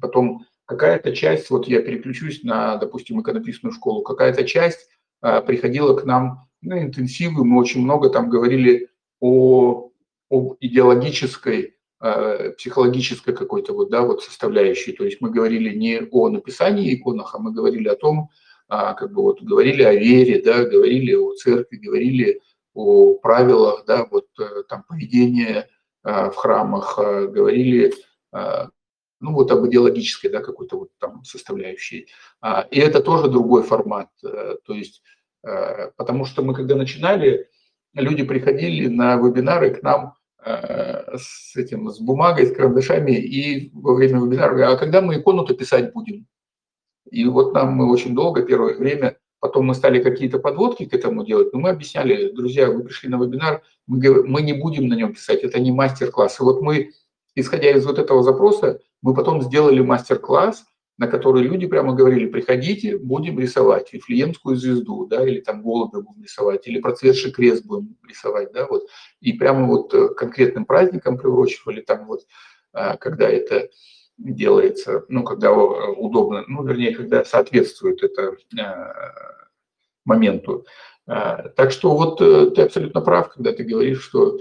потом 0.00 0.46
какая-то 0.64 1.14
часть, 1.14 1.50
вот 1.50 1.68
я 1.68 1.82
переключусь 1.82 2.42
на, 2.42 2.76
допустим, 2.76 3.20
иконописную 3.20 3.72
школу, 3.72 4.02
какая-то 4.02 4.44
часть 4.44 4.88
приходила 5.20 5.94
к 5.96 6.04
нам 6.04 6.48
на 6.62 6.82
интенсивы, 6.82 7.44
мы 7.44 7.60
очень 7.60 7.82
много 7.82 8.08
там 8.08 8.30
говорили 8.30 8.88
о, 9.20 9.89
об 10.30 10.56
идеологической, 10.60 11.76
психологической 12.56 13.34
какой-то 13.34 13.74
вот, 13.74 13.90
да, 13.90 14.00
вот 14.00 14.22
составляющей. 14.22 14.92
То 14.92 15.04
есть 15.04 15.20
мы 15.20 15.30
говорили 15.30 15.76
не 15.76 16.00
о 16.10 16.30
написании 16.30 16.94
иконах, 16.94 17.34
а 17.34 17.38
мы 17.38 17.52
говорили 17.52 17.88
о 17.88 17.96
том, 17.96 18.30
как 18.68 19.12
бы 19.12 19.20
вот 19.20 19.42
говорили 19.42 19.82
о 19.82 19.94
вере, 19.94 20.40
да, 20.40 20.64
говорили 20.64 21.12
о 21.12 21.34
церкви, 21.34 21.76
говорили 21.76 22.40
о 22.72 23.16
правилах, 23.16 23.84
да, 23.86 24.06
вот 24.10 24.28
э, 24.38 24.62
там 24.68 24.84
поведения 24.88 25.68
в 26.02 26.32
храмах, 26.34 26.96
говорили 26.96 27.92
ну 29.20 29.32
вот 29.32 29.50
об 29.50 29.66
идеологической, 29.66 30.30
да, 30.30 30.40
какой-то 30.40 30.78
вот 30.78 30.90
там 30.98 31.24
составляющей. 31.24 32.08
А, 32.40 32.66
и 32.70 32.78
это 32.78 33.00
тоже 33.00 33.28
другой 33.28 33.62
формат, 33.62 34.08
э, 34.24 34.56
то 34.64 34.74
есть, 34.74 35.02
э, 35.46 35.90
потому 35.96 36.24
что 36.24 36.42
мы 36.42 36.54
когда 36.54 36.74
начинали, 36.74 37.48
люди 37.94 38.24
приходили 38.24 38.88
на 38.88 39.16
вебинары 39.16 39.74
к 39.74 39.82
нам 39.82 40.06
э, 40.06 40.19
с 40.44 41.56
этим, 41.56 41.90
с 41.90 42.00
бумагой, 42.00 42.46
с 42.46 42.54
карандашами, 42.54 43.12
и 43.12 43.70
во 43.72 43.94
время 43.94 44.20
вебинара, 44.20 44.72
а 44.72 44.76
когда 44.76 45.00
мы 45.00 45.16
икону-то 45.16 45.54
писать 45.54 45.92
будем? 45.92 46.26
И 47.10 47.24
вот 47.26 47.52
нам 47.54 47.72
мы 47.72 47.90
очень 47.90 48.14
долго, 48.14 48.42
первое 48.42 48.76
время, 48.76 49.16
потом 49.40 49.66
мы 49.66 49.74
стали 49.74 50.02
какие-то 50.02 50.38
подводки 50.38 50.84
к 50.84 50.94
этому 50.94 51.24
делать, 51.24 51.52
но 51.52 51.60
мы 51.60 51.70
объясняли, 51.70 52.30
друзья, 52.30 52.70
вы 52.70 52.84
пришли 52.84 53.08
на 53.08 53.16
вебинар, 53.16 53.62
мы, 53.86 54.26
мы 54.26 54.42
не 54.42 54.52
будем 54.52 54.86
на 54.88 54.94
нем 54.94 55.12
писать, 55.12 55.42
это 55.42 55.58
не 55.58 55.72
мастер-класс. 55.72 56.40
И 56.40 56.42
вот 56.42 56.62
мы, 56.62 56.92
исходя 57.34 57.70
из 57.70 57.84
вот 57.84 57.98
этого 57.98 58.22
запроса, 58.22 58.80
мы 59.02 59.14
потом 59.14 59.42
сделали 59.42 59.80
мастер-класс, 59.80 60.64
на 61.00 61.06
который 61.06 61.42
люди 61.42 61.66
прямо 61.66 61.94
говорили, 61.94 62.26
приходите, 62.26 62.98
будем 62.98 63.40
рисовать 63.40 63.90
Вифлеемскую 63.90 64.54
звезду, 64.54 65.06
да, 65.06 65.26
или 65.26 65.40
там 65.40 65.62
голубя 65.62 66.02
будем 66.02 66.22
рисовать, 66.22 66.68
или 66.68 66.78
процветший 66.78 67.32
крест 67.32 67.64
будем 67.64 67.96
рисовать, 68.06 68.52
да, 68.52 68.66
вот. 68.66 68.86
И 69.22 69.32
прямо 69.32 69.66
вот 69.66 69.94
э, 69.94 70.08
конкретным 70.10 70.66
праздникам 70.66 71.16
приурочивали 71.16 71.80
там 71.80 72.06
вот, 72.06 72.26
а, 72.74 72.98
когда 72.98 73.30
это 73.30 73.70
делается, 74.18 75.06
ну, 75.08 75.24
когда 75.24 75.48
э, 75.48 75.52
удобно, 75.96 76.44
ну, 76.48 76.66
вернее, 76.66 76.94
когда 76.94 77.24
соответствует 77.24 78.02
это 78.02 78.36
моменту. 80.04 80.66
Так 81.06 81.72
что 81.72 81.96
вот 81.96 82.20
э, 82.20 82.50
ты 82.50 82.60
абсолютно 82.60 83.00
прав, 83.00 83.32
когда 83.32 83.54
ты 83.54 83.64
говоришь, 83.64 84.02
что 84.02 84.38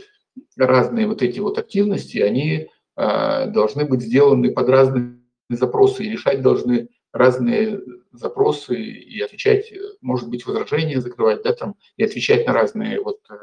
разные 0.57 1.07
вот 1.07 1.22
эти 1.22 1.39
вот 1.39 1.57
активности, 1.57 2.18
они 2.18 2.70
должны 2.97 3.86
быть 3.86 4.01
сделаны 4.01 4.51
под 4.51 4.68
разные 4.68 5.18
запросы 5.50 6.04
и 6.04 6.10
решать 6.10 6.41
должны 6.41 6.89
разные 7.12 7.82
запросы 8.12 8.76
и 8.76 9.20
отвечать, 9.22 9.74
может 10.02 10.30
быть, 10.30 10.45
возражения 10.45 11.02
закрывать, 11.02 11.43
да, 11.43 11.54
там, 11.54 11.76
и 11.97 12.04
отвечать 12.04 12.45
на 12.45 12.54
разные 12.54 13.02
вот 13.02 13.20
э, 13.30 13.36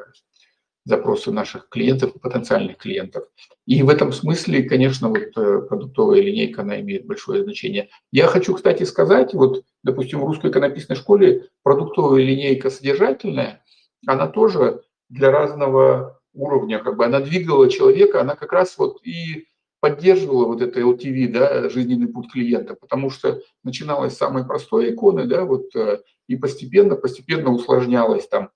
запросы 0.85 1.33
наших 1.33 1.69
клиентов 1.69 2.13
потенциальных 2.21 2.77
клиентов. 2.79 3.25
И 3.67 3.83
в 3.83 3.89
этом 3.89 4.13
смысле, 4.13 4.63
конечно, 4.63 5.09
вот 5.09 5.19
э, 5.37 5.63
продуктовая 5.69 6.21
линейка, 6.21 6.63
она 6.63 6.81
имеет 6.81 7.07
большое 7.07 7.43
значение. 7.43 7.89
Я 8.13 8.29
хочу, 8.29 8.55
кстати, 8.55 8.85
сказать, 8.85 9.35
вот, 9.35 9.65
допустим, 9.83 10.21
в 10.21 10.25
русской 10.25 10.51
иконописной 10.51 10.97
школе 10.97 11.49
продуктовая 11.65 12.23
линейка 12.23 12.71
содержательная, 12.71 13.65
она 14.07 14.29
тоже 14.29 14.83
для 15.09 15.33
разного 15.33 16.21
уровня, 16.33 16.79
как 16.79 16.97
бы 16.97 17.05
она 17.05 17.19
двигала 17.19 17.69
человека, 17.69 18.21
она 18.21 18.37
как 18.37 18.53
раз 18.53 18.79
вот 18.79 19.05
и 19.05 19.47
поддерживала 19.81 20.47
вот 20.47 20.63
это 20.63 20.81
LTV, 20.81 21.29
да, 21.29 21.69
жизненный 21.69 22.09
путь 22.09 22.31
клиента, 22.33 22.75
потому 22.75 23.11
что 23.11 23.41
начиналось 23.63 24.15
с 24.15 24.19
самой 24.19 24.45
простой 24.47 24.93
иконы, 24.93 25.27
да, 25.27 25.45
вот, 25.45 25.75
э, 25.75 26.01
и 26.29 26.37
постепенно, 26.37 26.97
постепенно 26.97 27.51
усложнялось 27.51 28.27
там. 28.29 28.51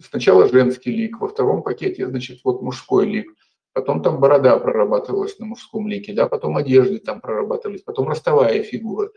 Сначала 0.00 0.48
женский 0.48 0.92
лик, 0.92 1.20
во 1.20 1.28
втором 1.28 1.62
пакете, 1.62 2.06
значит, 2.06 2.40
вот 2.44 2.62
мужской 2.62 3.06
лик, 3.06 3.34
потом 3.72 4.02
там 4.02 4.20
борода 4.20 4.58
прорабатывалась 4.58 5.38
на 5.38 5.46
мужском 5.46 5.88
лике, 5.88 6.12
да, 6.12 6.28
потом 6.28 6.56
одежды 6.56 6.98
там 6.98 7.20
прорабатывались, 7.20 7.82
потом 7.82 8.08
ростовая 8.08 8.62
фигура, 8.62 9.10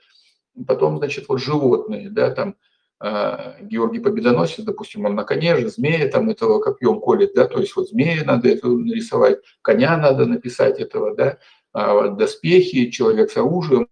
потом, 0.67 0.97
значит, 0.97 1.27
вот 1.27 1.41
животные, 1.41 2.09
да, 2.09 2.31
там, 2.31 2.55
Георгий 2.99 3.99
Победоносец, 3.99 4.63
допустим, 4.63 5.05
он 5.05 5.15
на 5.15 5.23
коне 5.23 5.57
же, 5.57 5.69
змея 5.69 6.09
там 6.09 6.29
этого 6.29 6.59
копьем 6.59 7.01
колет, 7.01 7.33
да, 7.35 7.45
то 7.45 7.59
есть 7.59 7.75
вот 7.75 7.89
змея 7.89 8.23
надо 8.23 8.47
это 8.47 8.69
нарисовать, 8.69 9.39
коня 9.61 9.97
надо 9.97 10.25
написать 10.25 10.79
этого, 10.79 11.13
да, 11.13 11.37
а, 11.73 12.07
доспехи, 12.07 12.89
человек 12.89 13.31
с 13.31 13.37
оружием, 13.37 13.89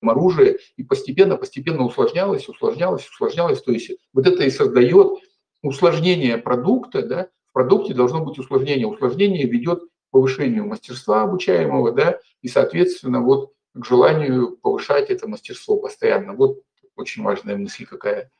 оружие, 0.00 0.58
и 0.76 0.84
постепенно, 0.84 1.36
постепенно 1.36 1.84
усложнялось, 1.84 2.48
усложнялось, 2.48 3.08
усложнялось, 3.08 3.60
то 3.60 3.72
есть 3.72 3.90
вот 4.12 4.26
это 4.26 4.44
и 4.44 4.50
создает 4.50 5.18
усложнение 5.62 6.38
продукта, 6.38 7.02
да, 7.02 7.28
в 7.48 7.52
продукте 7.52 7.92
должно 7.92 8.24
быть 8.24 8.38
усложнение, 8.38 8.86
усложнение 8.86 9.46
ведет 9.46 9.82
к 9.82 9.86
повышению 10.12 10.66
мастерства 10.66 11.22
обучаемого, 11.22 11.90
да, 11.90 12.20
и, 12.40 12.48
соответственно, 12.48 13.20
вот 13.20 13.52
к 13.74 13.84
желанию 13.84 14.56
повышать 14.56 15.10
это 15.10 15.28
мастерство 15.28 15.76
постоянно. 15.76 16.34
Вот 16.34 16.62
очень 16.96 17.22
важная 17.22 17.56
мысль 17.56 17.84
какая. 17.84 18.30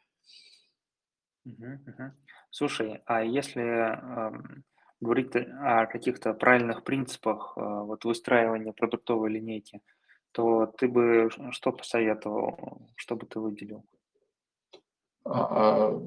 Слушай, 2.51 3.03
а 3.07 3.23
если 3.23 3.63
эм, 3.63 4.65
говорить 5.01 5.35
о 5.37 5.87
каких-то 5.87 6.33
правильных 6.35 6.85
принципах 6.85 7.55
э, 7.57 7.61
вот 7.61 8.05
выстраивания 8.05 8.73
продуктовой 8.73 9.31
линейки, 9.31 9.81
то 10.33 10.67
ты 10.67 10.89
бы 10.89 11.31
что 11.51 11.73
посоветовал, 11.73 12.89
что 12.97 13.17
бы 13.17 13.27
ты 13.27 13.39
выделил? 13.39 13.85
А, 15.25 15.91
а, 15.91 16.03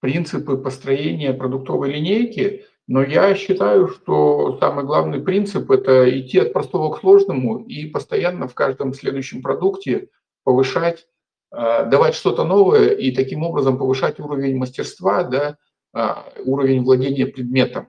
принципы 0.00 0.56
построения 0.56 1.32
продуктовой 1.32 1.92
линейки, 1.92 2.66
но 2.88 3.02
я 3.02 3.34
считаю, 3.34 3.88
что 3.88 4.58
самый 4.58 4.84
главный 4.84 5.22
принцип– 5.22 5.70
это 5.70 6.18
идти 6.18 6.38
от 6.38 6.52
простого 6.52 6.92
к 6.92 7.00
сложному 7.00 7.58
и 7.60 7.88
постоянно 7.88 8.48
в 8.48 8.54
каждом 8.54 8.92
следующем 8.92 9.42
продукте 9.42 10.08
повышать 10.42 11.06
давать 11.52 12.14
что-то 12.14 12.44
новое 12.44 12.88
и 12.90 13.10
таким 13.10 13.42
образом 13.42 13.76
повышать 13.76 14.18
уровень 14.18 14.56
мастерства, 14.56 15.22
да, 15.22 15.58
а, 15.92 16.26
уровень 16.44 16.82
владения 16.82 17.26
предметом. 17.26 17.88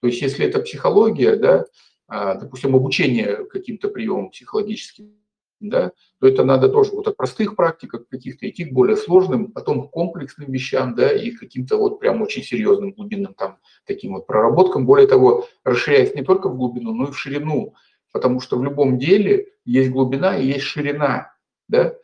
То 0.00 0.06
есть 0.06 0.22
если 0.22 0.46
это 0.46 0.60
психология, 0.60 1.36
да, 1.36 1.66
а, 2.08 2.34
допустим, 2.34 2.74
обучение 2.74 3.44
каким-то 3.44 3.88
приемам 3.88 4.30
психологическим, 4.30 5.12
да, 5.60 5.92
то 6.18 6.26
это 6.26 6.44
надо 6.44 6.68
тоже 6.68 6.92
вот 6.92 7.06
от 7.08 7.16
простых 7.16 7.54
практик 7.54 7.94
каких-то 8.10 8.48
идти 8.48 8.64
к 8.64 8.72
более 8.72 8.96
сложным, 8.96 9.52
потом 9.52 9.86
к 9.86 9.90
комплексным 9.90 10.50
вещам, 10.50 10.94
да, 10.94 11.12
и 11.12 11.30
к 11.30 11.40
каким-то 11.40 11.76
вот 11.76 12.00
прям 12.00 12.22
очень 12.22 12.42
серьезным 12.42 12.92
глубинным 12.92 13.34
там 13.34 13.58
таким 13.86 14.14
вот 14.14 14.26
проработкам. 14.26 14.86
Более 14.86 15.06
того, 15.06 15.46
расширяясь 15.62 16.14
не 16.14 16.22
только 16.22 16.48
в 16.48 16.56
глубину, 16.56 16.92
но 16.94 17.08
и 17.08 17.12
в 17.12 17.18
ширину, 17.18 17.74
потому 18.12 18.40
что 18.40 18.58
в 18.58 18.64
любом 18.64 18.98
деле 18.98 19.50
есть 19.64 19.90
глубина 19.90 20.36
и 20.36 20.46
есть 20.46 20.64
ширина, 20.64 21.32
да, 21.68 21.94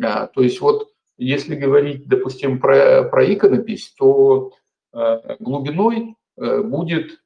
а, 0.00 0.26
то 0.26 0.42
есть 0.42 0.60
вот 0.60 0.92
если 1.18 1.54
говорить, 1.54 2.08
допустим, 2.08 2.58
про, 2.58 3.04
про 3.04 3.32
иконопись, 3.32 3.92
то 3.96 4.52
э, 4.92 5.36
глубиной 5.38 6.16
э, 6.36 6.62
будет 6.62 7.22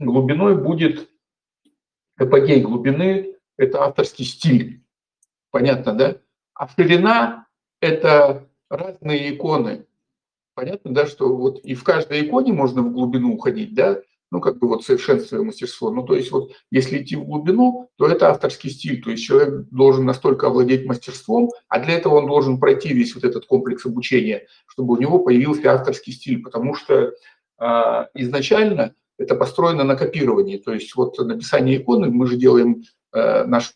глубиной 0.00 0.56
будет 0.56 1.08
эпогей 2.18 2.60
глубины– 2.60 3.36
это 3.56 3.82
авторский 3.84 4.24
стиль. 4.24 4.84
Понятно, 5.50 5.92
да? 5.94 6.16
А 6.54 6.68
ширина– 6.68 7.46
это 7.80 8.48
разные 8.68 9.34
иконы. 9.34 9.86
Понятно, 10.54 10.92
да, 10.94 11.06
что 11.06 11.34
вот 11.34 11.64
и 11.64 11.74
в 11.74 11.82
каждой 11.84 12.26
иконе 12.26 12.52
можно 12.52 12.82
в 12.82 12.92
глубину 12.92 13.34
уходить, 13.34 13.74
да, 13.74 14.00
ну, 14.34 14.40
как 14.40 14.58
бы 14.58 14.66
вот 14.66 14.84
совершенствуя 14.84 15.42
мастерство. 15.42 15.92
Ну, 15.92 16.02
то 16.02 16.16
есть 16.16 16.32
вот 16.32 16.50
если 16.72 17.00
идти 17.00 17.14
в 17.14 17.24
глубину, 17.24 17.88
то 17.96 18.08
это 18.08 18.30
авторский 18.30 18.68
стиль, 18.68 19.00
то 19.00 19.12
есть 19.12 19.22
человек 19.22 19.68
должен 19.70 20.04
настолько 20.04 20.48
овладеть 20.48 20.86
мастерством, 20.86 21.50
а 21.68 21.78
для 21.78 21.94
этого 21.94 22.16
он 22.16 22.26
должен 22.26 22.58
пройти 22.58 22.92
весь 22.92 23.14
вот 23.14 23.22
этот 23.22 23.46
комплекс 23.46 23.86
обучения, 23.86 24.48
чтобы 24.66 24.94
у 24.94 25.00
него 25.00 25.20
появился 25.20 25.72
авторский 25.72 26.12
стиль, 26.12 26.42
потому 26.42 26.74
что 26.74 27.12
а, 27.58 28.08
изначально 28.14 28.96
это 29.18 29.36
построено 29.36 29.84
на 29.84 29.94
копировании, 29.94 30.58
то 30.58 30.74
есть 30.74 30.96
вот 30.96 31.16
написание 31.18 31.76
иконы 31.76 32.10
мы 32.10 32.26
же 32.26 32.36
делаем, 32.36 32.82
а, 33.12 33.44
наши 33.44 33.70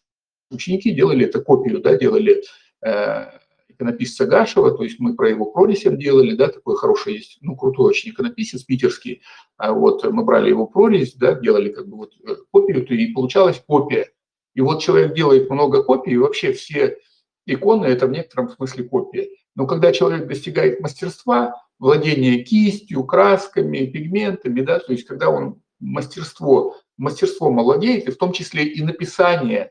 ученики 0.50 0.90
делали 0.90 1.24
это 1.24 1.40
копию, 1.40 1.80
да, 1.80 1.96
делали 1.96 2.42
а, 2.84 3.32
иконописца 3.78 4.26
Гашева, 4.26 4.76
то 4.76 4.82
есть 4.82 4.98
мы 4.98 5.14
про 5.14 5.30
его 5.30 5.46
прорисем 5.46 5.98
делали, 5.98 6.34
да, 6.34 6.48
такой 6.48 6.76
хороший 6.76 7.14
есть, 7.14 7.38
ну, 7.40 7.56
крутой 7.56 7.90
очень 7.90 8.10
иконописец 8.10 8.64
питерский, 8.64 9.22
а 9.56 9.72
вот 9.72 10.04
мы 10.10 10.24
брали 10.24 10.48
его 10.48 10.66
прорезь, 10.66 11.14
да, 11.14 11.34
делали 11.34 11.70
как 11.70 11.88
бы 11.88 11.96
вот 11.96 12.12
э, 12.26 12.36
копию, 12.50 12.86
и 12.86 13.12
получалась 13.12 13.62
копия. 13.66 14.10
И 14.54 14.60
вот 14.60 14.82
человек 14.82 15.14
делает 15.14 15.48
много 15.50 15.84
копий, 15.84 16.12
и 16.12 16.16
вообще 16.16 16.52
все 16.52 16.98
иконы– 17.46 17.84
это 17.86 18.06
в 18.06 18.10
некотором 18.10 18.48
смысле 18.48 18.84
копия. 18.84 19.28
Но 19.54 19.66
когда 19.66 19.92
человек 19.92 20.26
достигает 20.26 20.80
мастерства, 20.80 21.54
владения 21.78 22.42
кистью, 22.42 23.04
красками, 23.04 23.86
пигментами, 23.86 24.60
да, 24.60 24.80
то 24.80 24.92
есть 24.92 25.06
когда 25.06 25.30
он 25.30 25.62
мастерство, 25.78 26.74
мастерством 26.96 27.60
овладеет, 27.60 28.08
и 28.08 28.10
в 28.10 28.18
том 28.18 28.32
числе 28.32 28.64
и 28.64 28.82
написание 28.82 29.70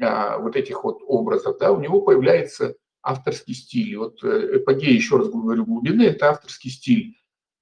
а, 0.00 0.38
вот 0.38 0.56
этих 0.56 0.82
вот 0.82 1.00
образов, 1.06 1.58
да, 1.58 1.72
у 1.72 1.80
него 1.80 2.00
появляется 2.02 2.74
авторский 3.02 3.54
стиль. 3.54 3.96
Вот 3.96 4.22
эпогея, 4.22 4.92
еще 4.92 5.16
раз 5.16 5.28
говорю, 5.28 5.64
глубины– 5.64 6.02
это 6.04 6.30
авторский 6.30 6.70
стиль. 6.70 7.16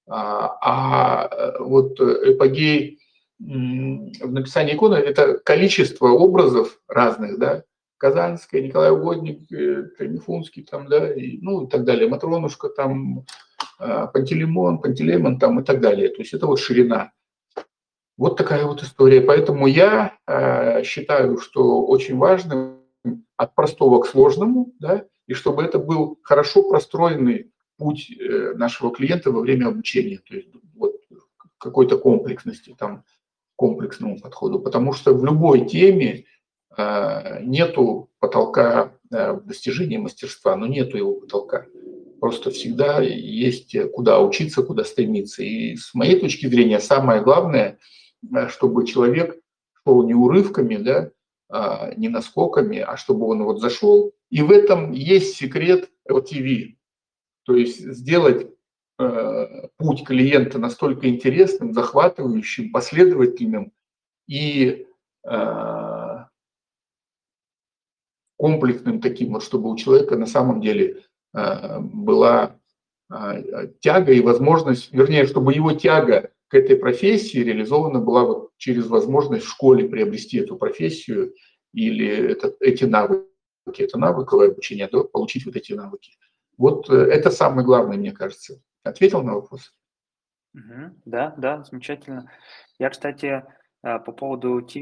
А, 0.06 0.58
а 0.62 1.58
вот 1.60 2.00
эпогей 2.00 3.00
в 3.38 4.30
написании 4.30 4.74
иконы– 4.74 4.94
это 4.96 5.38
количество 5.38 6.08
образов 6.08 6.80
разных, 6.88 7.38
да, 7.38 7.64
Казанская, 7.98 8.62
Николай 8.62 8.90
Угодник, 8.90 9.50
Мифунский, 10.00 10.62
там, 10.64 10.88
да, 10.88 11.12
и, 11.12 11.38
ну 11.40 11.64
и 11.64 11.68
так 11.68 11.84
далее, 11.84 12.08
Матронушка, 12.08 12.68
там, 12.68 13.24
Пантелеймон, 13.78 14.78
Пантелеймон, 14.78 15.38
там 15.38 15.60
и 15.60 15.64
так 15.64 15.80
далее. 15.80 16.08
То 16.08 16.22
есть 16.22 16.34
это 16.34 16.46
вот 16.46 16.58
ширина. 16.58 17.12
Вот 18.16 18.36
такая 18.36 18.64
вот 18.64 18.82
история. 18.82 19.20
Поэтому 19.20 19.68
я 19.68 20.16
э, 20.26 20.82
считаю, 20.82 21.38
что 21.38 21.86
очень 21.86 22.16
важно 22.16 22.78
от 23.36 23.54
простого 23.54 24.02
к 24.02 24.06
сложному, 24.06 24.72
да, 24.80 25.04
и 25.28 25.34
чтобы 25.34 25.62
это 25.62 25.78
был 25.78 26.18
хорошо 26.22 26.68
простроенный 26.68 27.52
путь 27.76 28.10
э, 28.10 28.54
нашего 28.54 28.92
клиента 28.92 29.30
во 29.30 29.40
время 29.40 29.68
обучения, 29.68 30.18
то 30.18 30.34
есть 30.34 30.48
вот 30.74 30.96
какой-то 31.58 31.96
комплексности, 31.96 32.74
там, 32.76 33.04
комплексному 33.56 34.18
подходу, 34.18 34.58
потому 34.58 34.92
что 34.92 35.14
в 35.14 35.24
любой 35.24 35.64
теме 35.66 36.24
э, 36.76 37.42
нету 37.44 38.10
потолка 38.18 38.92
э, 39.12 39.38
достижения 39.44 39.98
мастерства, 39.98 40.56
но 40.56 40.66
нету 40.66 40.96
его 40.96 41.14
потолка. 41.14 41.66
Просто 42.20 42.50
всегда 42.50 43.00
есть 43.00 43.76
куда 43.92 44.20
учиться, 44.20 44.64
куда 44.64 44.82
стремиться. 44.82 45.44
И 45.44 45.76
с 45.76 45.94
моей 45.94 46.18
точки 46.18 46.46
зрения 46.48 46.80
самое 46.80 47.22
главное– 47.22 47.78
чтобы 48.48 48.86
человек 48.86 49.38
шел 49.84 50.02
не 50.04 50.14
урывками, 50.14 50.76
да, 50.76 51.10
а, 51.48 51.92
не 51.96 52.08
наскоками, 52.08 52.78
а 52.78 52.96
чтобы 52.96 53.26
он 53.26 53.42
вот 53.44 53.60
зашел. 53.60 54.12
И 54.30 54.42
в 54.42 54.50
этом 54.50 54.92
есть 54.92 55.36
секрет 55.36 55.90
LTV. 56.08 56.76
То 57.44 57.54
есть 57.54 57.80
сделать 57.80 58.46
э, 58.98 59.68
путь 59.78 60.04
клиента 60.04 60.58
настолько 60.58 61.08
интересным, 61.08 61.72
захватывающим, 61.72 62.70
последовательным 62.72 63.72
и 64.26 64.86
э, 65.24 66.24
комплексным 68.36 69.00
таким, 69.00 69.32
вот, 69.32 69.42
чтобы 69.42 69.70
у 69.70 69.76
человека 69.76 70.16
на 70.16 70.26
самом 70.26 70.60
деле 70.60 71.02
э, 71.34 71.80
была 71.80 72.54
тяга 73.80 74.12
и 74.12 74.20
возможность, 74.20 74.92
вернее, 74.92 75.24
чтобы 75.24 75.54
его 75.54 75.72
тяга 75.72 76.30
к 76.48 76.54
этой 76.54 76.76
профессии 76.76 77.38
реализована 77.38 78.00
была 78.00 78.24
вот 78.24 78.50
через 78.58 78.86
возможность 78.86 79.46
в 79.46 79.50
школе 79.50 79.88
приобрести 79.88 80.36
эту 80.36 80.56
профессию 80.56 81.34
или 81.72 82.06
это, 82.06 82.54
эти 82.60 82.84
навыки, 82.84 83.24
это 83.76 83.98
навыковое 83.98 84.50
обучение, 84.50 84.88
да, 84.90 85.04
получить 85.04 85.46
вот 85.46 85.56
эти 85.56 85.72
навыки. 85.72 86.18
Вот 86.58 86.90
э, 86.90 86.94
это 86.94 87.30
самое 87.30 87.64
главное, 87.64 87.96
мне 87.96 88.12
кажется. 88.12 88.60
Ответил 88.82 89.22
на 89.22 89.34
вопрос? 89.34 89.72
Угу, 90.54 91.00
да, 91.04 91.34
да, 91.36 91.62
замечательно. 91.62 92.30
Я, 92.78 92.90
кстати, 92.90 93.44
э, 93.84 93.98
по 94.00 94.12
поводу 94.12 94.60
ТВ, 94.60 94.76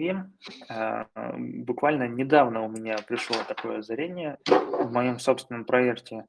э, 0.71 1.05
буквально 1.37 2.09
недавно 2.09 2.63
у 2.63 2.69
меня 2.69 2.97
пришло 3.07 3.37
такое 3.47 3.79
озарение 3.79 4.39
в 4.47 4.91
моем 4.91 5.19
собственном 5.19 5.67
проекте, 5.67 6.25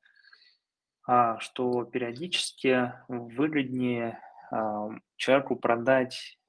а, 1.09 1.39
что 1.39 1.85
периодически 1.85 2.93
выгоднее 3.07 4.19
человеку 5.17 5.57
продать 5.57 6.39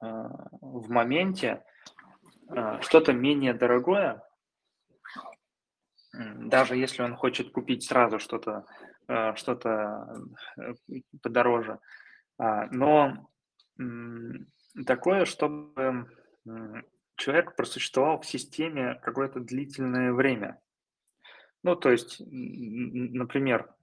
в 0.00 0.90
моменте 0.90 1.64
что-то 2.82 3.14
менее 3.14 3.54
дорогое, 3.54 4.22
даже 6.40 6.76
если 6.76 7.02
он 7.02 7.14
хочет 7.16 7.50
купить 7.50 7.84
сразу 7.84 8.18
что-то 8.18 8.64
а, 9.08 9.34
что-то 9.36 10.08
э, 10.58 10.74
подороже, 11.22 11.78
но 12.38 13.30
такое, 14.86 15.24
чтобы 15.24 16.06
человек 17.16 17.56
просуществовал 17.56 18.20
в 18.20 18.26
системе 18.26 18.98
какое-то 19.02 19.40
длительное 19.40 20.12
время. 20.12 20.60
Ну, 21.62 21.74
то 21.76 21.90
есть, 21.90 22.20
например, 22.20 23.74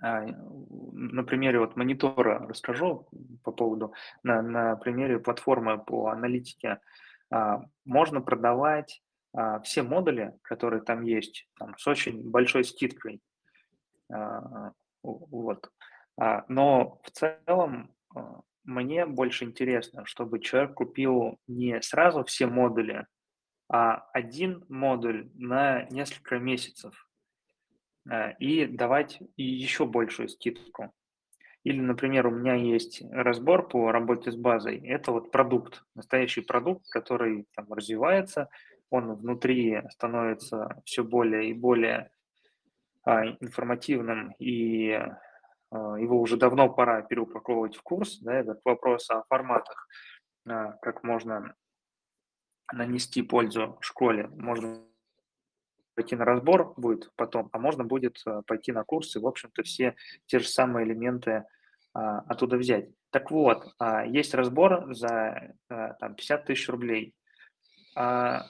а, 0.00 0.22
на 0.22 1.24
примере 1.24 1.58
вот 1.58 1.76
монитора 1.76 2.46
расскажу 2.46 3.08
по 3.42 3.52
поводу, 3.52 3.92
на, 4.22 4.42
на 4.42 4.76
примере 4.76 5.18
платформы 5.18 5.78
по 5.78 6.08
аналитике. 6.08 6.80
А, 7.30 7.62
можно 7.84 8.20
продавать 8.20 9.02
а, 9.02 9.07
все 9.62 9.82
модули, 9.82 10.38
которые 10.42 10.82
там 10.82 11.02
есть, 11.02 11.48
там, 11.58 11.76
с 11.78 11.86
очень 11.86 12.28
большой 12.30 12.64
скидкой. 12.64 13.20
Вот. 15.02 15.70
Но 16.48 17.00
в 17.04 17.10
целом 17.10 17.94
мне 18.64 19.06
больше 19.06 19.44
интересно, 19.44 20.04
чтобы 20.04 20.40
человек 20.40 20.74
купил 20.74 21.38
не 21.46 21.80
сразу 21.82 22.24
все 22.24 22.46
модули, 22.46 23.06
а 23.70 24.08
один 24.12 24.64
модуль 24.68 25.30
на 25.34 25.84
несколько 25.90 26.38
месяцев. 26.38 27.08
И 28.38 28.64
давать 28.66 29.20
еще 29.36 29.84
большую 29.84 30.28
скидку. 30.30 30.92
Или, 31.64 31.80
например, 31.80 32.26
у 32.26 32.30
меня 32.30 32.54
есть 32.54 33.02
разбор 33.10 33.68
по 33.68 33.92
работе 33.92 34.30
с 34.32 34.36
базой. 34.36 34.78
Это 34.86 35.12
вот 35.12 35.30
продукт, 35.30 35.84
настоящий 35.94 36.40
продукт, 36.40 36.88
который 36.88 37.46
там 37.54 37.70
развивается, 37.70 38.48
он 38.90 39.14
внутри 39.14 39.82
становится 39.90 40.80
все 40.84 41.04
более 41.04 41.50
и 41.50 41.54
более 41.54 42.10
а, 43.04 43.26
информативным, 43.26 44.32
и 44.38 44.92
а, 44.92 45.98
его 45.98 46.20
уже 46.20 46.36
давно 46.36 46.68
пора 46.68 47.02
переупаковывать 47.02 47.76
в 47.76 47.82
курс. 47.82 48.18
Да, 48.20 48.34
этот 48.34 48.60
вопрос 48.64 49.10
о 49.10 49.24
форматах, 49.28 49.88
а, 50.46 50.72
как 50.82 51.02
можно 51.02 51.54
нанести 52.72 53.22
пользу 53.22 53.78
школе, 53.80 54.28
можно 54.28 54.84
пойти 55.94 56.14
на 56.14 56.24
разбор 56.24 56.74
будет 56.76 57.10
потом, 57.16 57.48
а 57.50 57.58
можно 57.58 57.82
будет 57.82 58.22
э, 58.24 58.42
пойти 58.46 58.70
на 58.70 58.84
курсы, 58.84 59.18
в 59.18 59.26
общем-то, 59.26 59.64
все 59.64 59.96
те 60.26 60.38
же 60.38 60.46
самые 60.46 60.86
элементы 60.86 61.44
а, 61.92 62.20
оттуда 62.20 62.56
взять. 62.56 62.90
Так 63.10 63.30
вот, 63.30 63.74
а, 63.78 64.04
есть 64.04 64.34
разбор 64.34 64.94
за 64.94 65.54
а, 65.68 65.94
там, 65.94 66.14
50 66.14 66.44
тысяч 66.44 66.68
рублей. 66.68 67.14
А, 67.96 68.44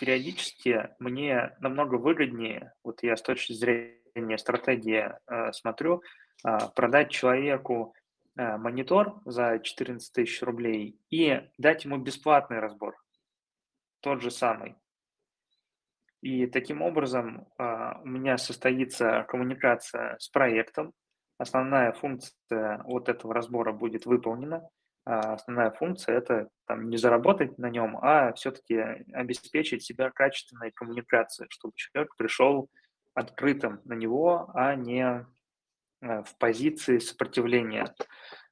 периодически 0.00 0.90
мне 0.98 1.56
намного 1.60 1.96
выгоднее, 1.96 2.72
вот 2.82 3.02
я 3.02 3.16
с 3.16 3.22
точки 3.22 3.52
зрения 3.52 4.38
стратегии 4.38 5.12
а, 5.26 5.52
смотрю, 5.52 6.02
а, 6.44 6.68
продать 6.68 7.10
человеку 7.10 7.94
а, 8.36 8.58
монитор 8.58 9.20
за 9.24 9.58
14 9.58 10.12
тысяч 10.12 10.42
рублей 10.42 10.98
и 11.10 11.40
дать 11.58 11.84
ему 11.84 11.98
бесплатный 11.98 12.58
разбор, 12.58 12.96
тот 14.00 14.22
же 14.22 14.30
самый. 14.30 14.76
И 16.22 16.46
таким 16.46 16.82
образом 16.82 17.46
а, 17.58 18.00
у 18.02 18.06
меня 18.06 18.36
состоится 18.38 19.24
коммуникация 19.28 20.16
с 20.18 20.28
проектом. 20.28 20.92
Основная 21.38 21.92
функция 21.92 22.82
вот 22.84 23.08
этого 23.08 23.34
разбора 23.34 23.72
будет 23.72 24.06
выполнена. 24.06 24.68
А 25.06 25.34
основная 25.34 25.70
функция– 25.70 26.16
это 26.18 26.48
там, 26.66 26.90
не 26.90 26.96
заработать 26.96 27.58
на 27.58 27.70
нем, 27.70 27.96
а 28.02 28.32
все-таки 28.32 28.76
обеспечить 29.12 29.84
себя 29.84 30.10
качественной 30.10 30.72
коммуникацией, 30.72 31.46
чтобы 31.48 31.74
человек 31.76 32.16
пришел 32.16 32.68
открытым 33.14 33.80
на 33.84 33.94
него, 33.94 34.50
а 34.52 34.74
не 34.74 35.04
а, 35.04 36.22
в 36.24 36.36
позиции 36.38 36.98
сопротивления. 36.98 37.94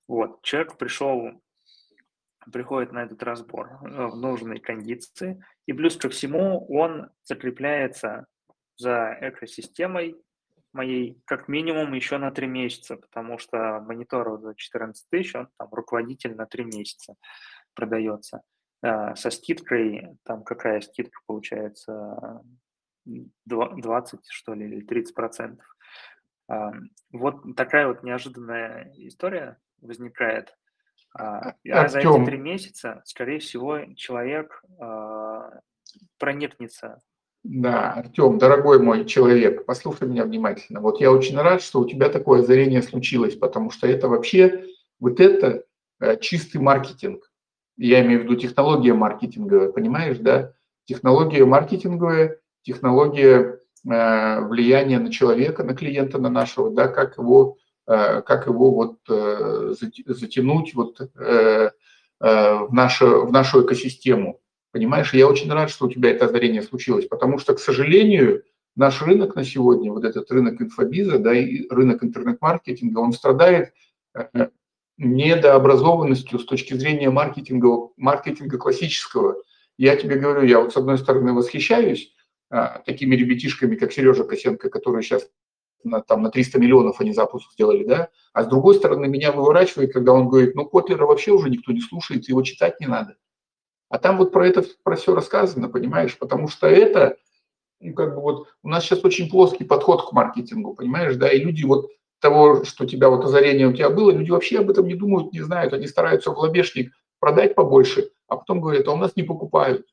Вот. 0.07 0.43
Человек 0.43 0.79
пришел 0.79 1.43
приходит 2.53 2.93
на 2.93 3.05
этот 3.05 3.23
разбор 3.23 3.81
э, 3.83 4.07
в 4.07 4.17
нужной 4.17 4.61
кондиции, 4.61 5.43
и 5.67 5.73
плюс 5.73 5.97
ко 5.97 6.09
всему 6.09 6.67
он 6.69 7.11
закрепляется 7.25 8.27
за 8.77 9.17
экосистемой 9.21 10.17
моей 10.75 11.21
как 11.25 11.49
минимум 11.49 11.93
еще 11.95 12.19
на 12.19 12.31
три 12.31 12.47
месяца, 12.47 12.97
потому 12.97 13.39
что 13.39 13.81
монитор 13.81 14.41
за 14.41 14.55
14 14.55 15.09
тысяч, 15.09 15.35
он 15.35 15.49
там 15.57 15.69
руководитель 15.73 16.35
на 16.35 16.47
три 16.47 16.65
месяца 16.65 17.15
продается. 17.75 18.43
Э, 18.83 19.15
со 19.15 19.31
скидкой, 19.31 20.19
там 20.25 20.45
какая 20.45 20.81
скидка 20.81 21.21
получается, 21.27 22.43
20 23.05 24.21
что 24.29 24.55
ли, 24.55 24.67
или 24.67 24.81
30 24.81 25.15
процентов. 25.15 25.67
Вот 27.13 27.57
такая 27.57 27.87
вот 27.89 28.03
неожиданная 28.03 28.93
история 28.97 29.59
возникает. 29.81 30.55
А, 31.17 31.55
а 31.71 31.89
за 31.89 32.01
эти 32.01 32.25
три 32.25 32.39
месяца, 32.39 33.03
скорее 33.05 33.39
всего, 33.39 33.85
человек 33.95 34.63
а, 34.81 35.61
проникнется. 36.19 37.01
Да, 37.45 37.93
Артем, 37.93 38.39
дорогой 38.39 38.79
мой 38.79 39.05
человек, 39.05 39.67
послушай 39.67 40.09
меня 40.09 40.25
внимательно. 40.25 40.81
Вот 40.81 40.99
я 41.03 41.13
очень 41.13 41.37
рад, 41.37 41.61
что 41.61 41.81
у 41.81 41.87
тебя 41.87 42.09
такое 42.09 42.41
озарение 42.41 42.81
случилось, 42.81 43.35
потому 43.35 43.71
что 43.71 43.87
это 43.87 44.09
вообще, 44.09 44.65
вот 44.99 45.21
это 45.21 45.65
э, 46.01 46.17
чистый 46.21 46.57
маркетинг. 46.57 47.31
Я 47.77 48.03
имею 48.03 48.21
в 48.21 48.23
виду 48.25 48.37
технология 48.37 48.95
маркетинговая, 48.95 49.71
понимаешь, 49.71 50.17
да? 50.17 50.55
Технология 50.87 51.45
маркетинговая, 51.45 52.39
технология 52.63 53.61
э, 53.87 54.41
влияние 54.47 54.99
на 54.99 55.13
человека, 55.13 55.65
на 55.65 55.75
клиента, 55.75 56.17
на 56.17 56.31
нашего, 56.31 56.71
да, 56.71 56.89
как 56.89 57.19
его, 57.19 57.59
э, 57.87 58.23
как 58.23 58.47
его 58.47 58.71
вот 58.71 59.01
затянуть 59.77 60.75
вот 60.75 60.99
в 62.21 62.73
нашу, 62.73 63.27
в 63.27 63.33
нашу 63.33 63.67
экосистему. 63.67 64.41
Понимаешь, 64.75 65.15
я 65.15 65.29
очень 65.29 65.53
рад, 65.53 65.71
что 65.71 65.87
у 65.87 65.89
тебя 65.89 66.11
это 66.11 66.25
озарение 66.25 66.61
случилось, 66.61 67.07
потому 67.07 67.39
что, 67.39 67.55
к 67.55 67.61
сожалению, 67.61 68.43
наш 68.75 69.03
рынок 69.03 69.37
на 69.37 69.45
сегодня, 69.45 69.93
вот 69.93 70.03
этот 70.03 70.29
рынок 70.33 70.61
инфобиза, 70.61 71.21
да, 71.21 71.33
и 71.33 71.69
рынок 71.69 72.03
интернет-маркетинга, 72.03 72.99
он 72.99 73.13
страдает 73.13 73.73
недообразованностью 74.99 76.41
с 76.41 76.45
точки 76.45 76.75
зрения 76.75 77.09
маркетинга, 77.09 77.91
маркетинга 77.97 78.59
классического. 78.59 79.37
Я 79.79 79.95
тебе 79.95 80.17
говорю, 80.17 80.43
я 80.43 80.59
вот 80.59 80.73
с 80.73 80.77
одной 80.77 80.99
стороны 80.99 81.33
восхищаюсь 81.35 82.13
а, 82.51 82.81
такими 82.85 83.15
ребятишками, 83.15 83.77
как 83.77 83.93
Сережа 83.93 84.25
Косенко, 84.25 84.71
которые 84.71 85.05
сейчас 85.05 85.31
на, 85.85 86.01
там, 86.01 86.21
на 86.23 86.31
300 86.33 86.59
миллионов 86.59 87.01
они 87.01 87.13
запуск 87.13 87.53
сделали, 87.53 87.85
да, 87.85 88.09
а 88.33 88.43
с 88.43 88.49
другой 88.49 88.75
стороны 88.75 89.07
меня 89.07 89.31
выворачивает, 89.31 89.93
когда 89.93 90.13
он 90.13 90.29
говорит, 90.29 90.57
ну, 90.57 90.67
Котлера 90.67 91.07
вообще 91.07 91.31
уже 91.31 91.49
никто 91.49 91.71
не 91.71 91.81
слушает, 91.81 92.29
его 92.29 92.43
читать 92.43 92.81
не 92.81 92.89
надо. 92.89 93.15
А 93.95 93.99
там 93.99 94.19
вот 94.19 94.33
про 94.33 94.45
это, 94.45 94.65
про 94.83 94.97
все 94.97 95.15
рассказано, 95.15 95.69
понимаешь, 95.69 96.19
потому 96.19 96.49
что 96.49 96.67
это, 96.67 97.17
ну, 97.79 97.95
как 97.95 98.17
бы 98.17 98.23
вот, 98.23 98.49
у 98.65 98.69
нас 98.69 98.83
сейчас 98.83 99.05
очень 99.05 99.31
плоский 99.31 99.63
подход 99.63 100.09
к 100.09 100.13
маркетингу, 100.13 100.75
понимаешь, 100.75 101.15
да, 101.15 101.31
и 101.31 101.39
люди 101.39 101.63
вот 101.63 101.93
того, 102.19 102.65
что 102.65 102.83
у 102.83 102.87
тебя 102.89 103.09
вот 103.09 103.25
озарение 103.25 103.69
у 103.69 103.73
тебя 103.73 103.91
было, 103.91 104.11
люди 104.11 104.33
вообще 104.33 104.59
об 104.59 104.69
этом 104.69 104.89
не 104.89 104.97
думают, 104.97 105.33
не 105.33 105.43
знают, 105.43 105.75
они 105.75 105.87
стараются 105.87 106.33
в 106.33 106.39
лобешник 106.41 106.91
продать 107.21 107.55
побольше, 107.55 108.11
а 108.27 108.35
потом 108.35 108.61
говорят, 108.61 108.89
а 108.89 108.95
у 108.95 108.97
нас 108.97 109.15
не 109.15 109.23
покупают. 109.23 109.87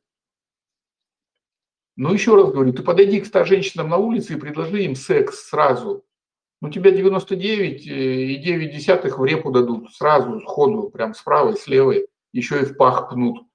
Но 1.96 2.12
еще 2.12 2.36
раз 2.36 2.52
говорю, 2.52 2.74
ты 2.74 2.82
подойди 2.82 3.22
к 3.22 3.28
100 3.28 3.44
женщинам 3.44 3.90
на 3.90 3.98
улице 3.98 4.34
и 4.34 4.40
предложи 4.40 4.82
им 4.82 4.96
секс 4.96 5.48
сразу. 5.48 6.04
Ну, 6.60 6.72
тебя 6.72 6.90
99 6.90 7.86
и 7.86 8.36
9 8.38 8.76
десятых 8.76 9.20
в 9.20 9.26
репу 9.26 9.52
дадут 9.52 9.94
сразу, 9.94 10.42
сходу, 10.42 10.90
прям 10.90 11.14
с 11.14 11.22
правой, 11.22 11.56
с 11.56 11.68
левой, 11.68 12.08
еще 12.34 12.62
и 12.62 12.66
в 12.66 12.76
пах 12.78 13.08
пнут. 13.12 13.46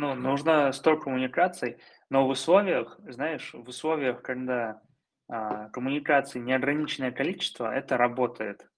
Ну, 0.00 0.14
нужно 0.14 0.70
столько 0.70 1.06
коммуникаций, 1.06 1.78
но 2.08 2.24
в 2.24 2.30
условиях, 2.30 3.00
знаешь, 3.08 3.52
в 3.52 3.68
условиях, 3.68 4.22
когда 4.22 4.80
а, 5.28 5.70
коммуникаций 5.70 6.40
неограниченное 6.40 7.10
количество, 7.10 7.74
это 7.74 7.96
работает. 7.96 8.70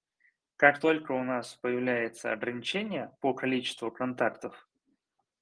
Как 0.56 0.80
только 0.80 1.12
у 1.12 1.22
нас 1.22 1.58
появляется 1.60 2.32
ограничение 2.32 3.12
по 3.20 3.34
количеству 3.34 3.90
контактов 3.90 4.66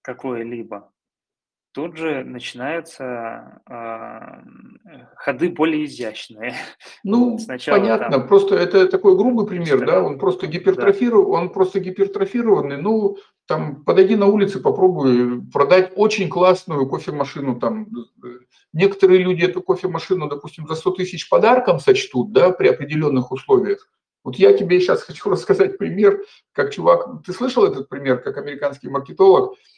какое-либо, 0.02 0.92
тут 1.78 1.96
же 1.96 2.24
начинаются 2.24 3.62
э, 3.70 4.98
ходы 5.14 5.48
более 5.50 5.84
изящные. 5.84 6.54
Ну, 7.04 7.38
Сначала 7.38 7.78
понятно, 7.78 8.10
там... 8.10 8.26
просто 8.26 8.56
это 8.56 8.88
такой 8.88 9.16
грубый 9.16 9.46
пример, 9.46 9.86
да, 9.86 10.02
он 10.02 10.18
просто 10.18 10.48
гипертрофирован, 10.48 11.30
да. 11.30 11.38
он 11.38 11.50
просто 11.50 11.78
гипертрофированный. 11.78 12.78
Ну, 12.78 13.18
там, 13.46 13.84
подойди 13.84 14.16
на 14.16 14.26
улице, 14.26 14.58
попробуй 14.58 15.40
продать 15.52 15.92
очень 15.94 16.28
классную 16.28 16.88
кофемашину, 16.88 17.60
там, 17.60 17.86
некоторые 18.72 19.22
люди 19.22 19.44
эту 19.44 19.62
кофемашину, 19.62 20.28
допустим, 20.28 20.66
за 20.66 20.74
100 20.74 20.90
тысяч 20.90 21.28
подарком 21.28 21.78
сочтут, 21.78 22.32
да, 22.32 22.50
при 22.50 22.66
определенных 22.66 23.30
условиях. 23.30 23.88
Вот 24.24 24.34
я 24.34 24.52
тебе 24.52 24.80
сейчас 24.80 25.02
хочу 25.06 25.30
рассказать 25.30 25.78
пример, 25.78 26.24
как 26.52 26.74
чувак, 26.74 27.22
ты 27.24 27.32
слышал 27.32 27.64
этот 27.64 27.88
пример, 27.88 28.20
как 28.20 28.36
американский 28.36 28.88
маркетолог 28.88 29.54
э, 29.54 29.77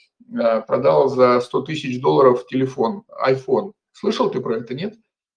продал 0.66 1.08
за 1.08 1.40
100 1.40 1.62
тысяч 1.62 2.00
долларов 2.00 2.46
телефон, 2.46 3.04
iPhone. 3.26 3.72
Слышал 3.92 4.30
ты 4.30 4.40
про 4.40 4.58
это, 4.58 4.74
нет? 4.74 4.94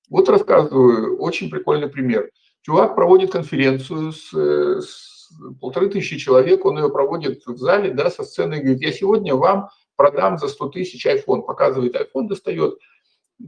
Вот 0.10 0.30
рассказываю, 0.30 1.18
очень 1.18 1.50
прикольный 1.50 1.90
пример. 1.90 2.30
Чувак 2.62 2.96
проводит 2.96 3.32
конференцию 3.32 4.12
с, 4.14 4.34
э, 4.34 4.80
с 4.80 5.30
полторы 5.60 5.90
тысячи 5.90 6.18
человек, 6.18 6.66
он 6.66 6.78
ее 6.78 6.90
проводит 6.90 7.46
в 7.46 7.58
зале, 7.58 7.92
да, 7.92 8.10
со 8.10 8.24
сцены, 8.24 8.60
говорит, 8.60 8.82
я 8.82 8.92
сегодня 8.92 9.36
вам 9.36 9.70
продам 9.96 10.38
за 10.38 10.48
100 10.48 10.70
тысяч 10.70 11.06
iPhone, 11.06 11.42
показывает 11.42 11.96
iPhone, 11.96 12.28
достает, 12.28 12.78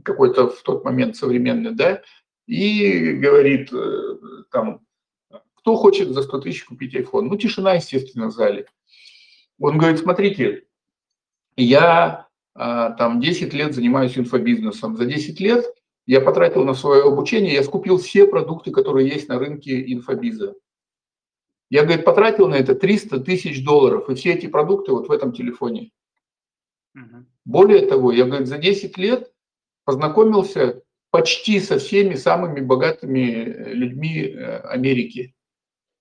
какой-то 0.04 0.48
в 0.48 0.60
тот 0.62 0.84
момент 0.84 1.16
современный, 1.16 1.72
да, 1.72 2.02
и 2.46 3.12
говорит 3.12 3.72
э, 3.72 4.18
там, 4.50 4.80
кто 5.54 5.76
хочет 5.76 6.10
за 6.10 6.22
100 6.22 6.40
тысяч 6.40 6.64
купить 6.64 6.94
iPhone? 6.94 7.22
Ну, 7.22 7.36
тишина, 7.36 7.74
естественно, 7.74 8.26
в 8.26 8.32
зале. 8.32 8.66
Он 9.58 9.78
говорит, 9.78 10.00
смотрите, 10.00 10.64
я 11.56 12.28
а, 12.54 12.90
там 12.92 13.20
10 13.20 13.52
лет 13.52 13.74
занимаюсь 13.74 14.16
инфобизнесом. 14.16 14.96
За 14.96 15.04
10 15.04 15.40
лет 15.40 15.66
я 16.06 16.20
потратил 16.20 16.64
на 16.64 16.74
свое 16.74 17.04
обучение, 17.04 17.54
я 17.54 17.62
скупил 17.62 17.98
все 17.98 18.26
продукты, 18.26 18.70
которые 18.70 19.08
есть 19.08 19.28
на 19.28 19.38
рынке 19.38 19.92
инфобиза. 19.92 20.54
Я, 21.68 21.82
говорит, 21.82 22.04
потратил 22.04 22.48
на 22.48 22.54
это 22.54 22.74
300 22.74 23.20
тысяч 23.20 23.64
долларов, 23.64 24.08
и 24.08 24.14
все 24.14 24.34
эти 24.34 24.46
продукты 24.46 24.92
вот 24.92 25.08
в 25.08 25.12
этом 25.12 25.32
телефоне. 25.32 25.90
Угу. 26.94 27.26
Более 27.44 27.86
того, 27.86 28.12
я, 28.12 28.24
говорит, 28.24 28.46
за 28.46 28.58
10 28.58 28.96
лет 28.98 29.32
познакомился 29.84 30.82
почти 31.10 31.60
со 31.60 31.78
всеми 31.78 32.14
самыми 32.14 32.60
богатыми 32.60 33.30
э, 33.30 33.72
людьми 33.72 34.22
э, 34.22 34.58
Америки. 34.60 35.34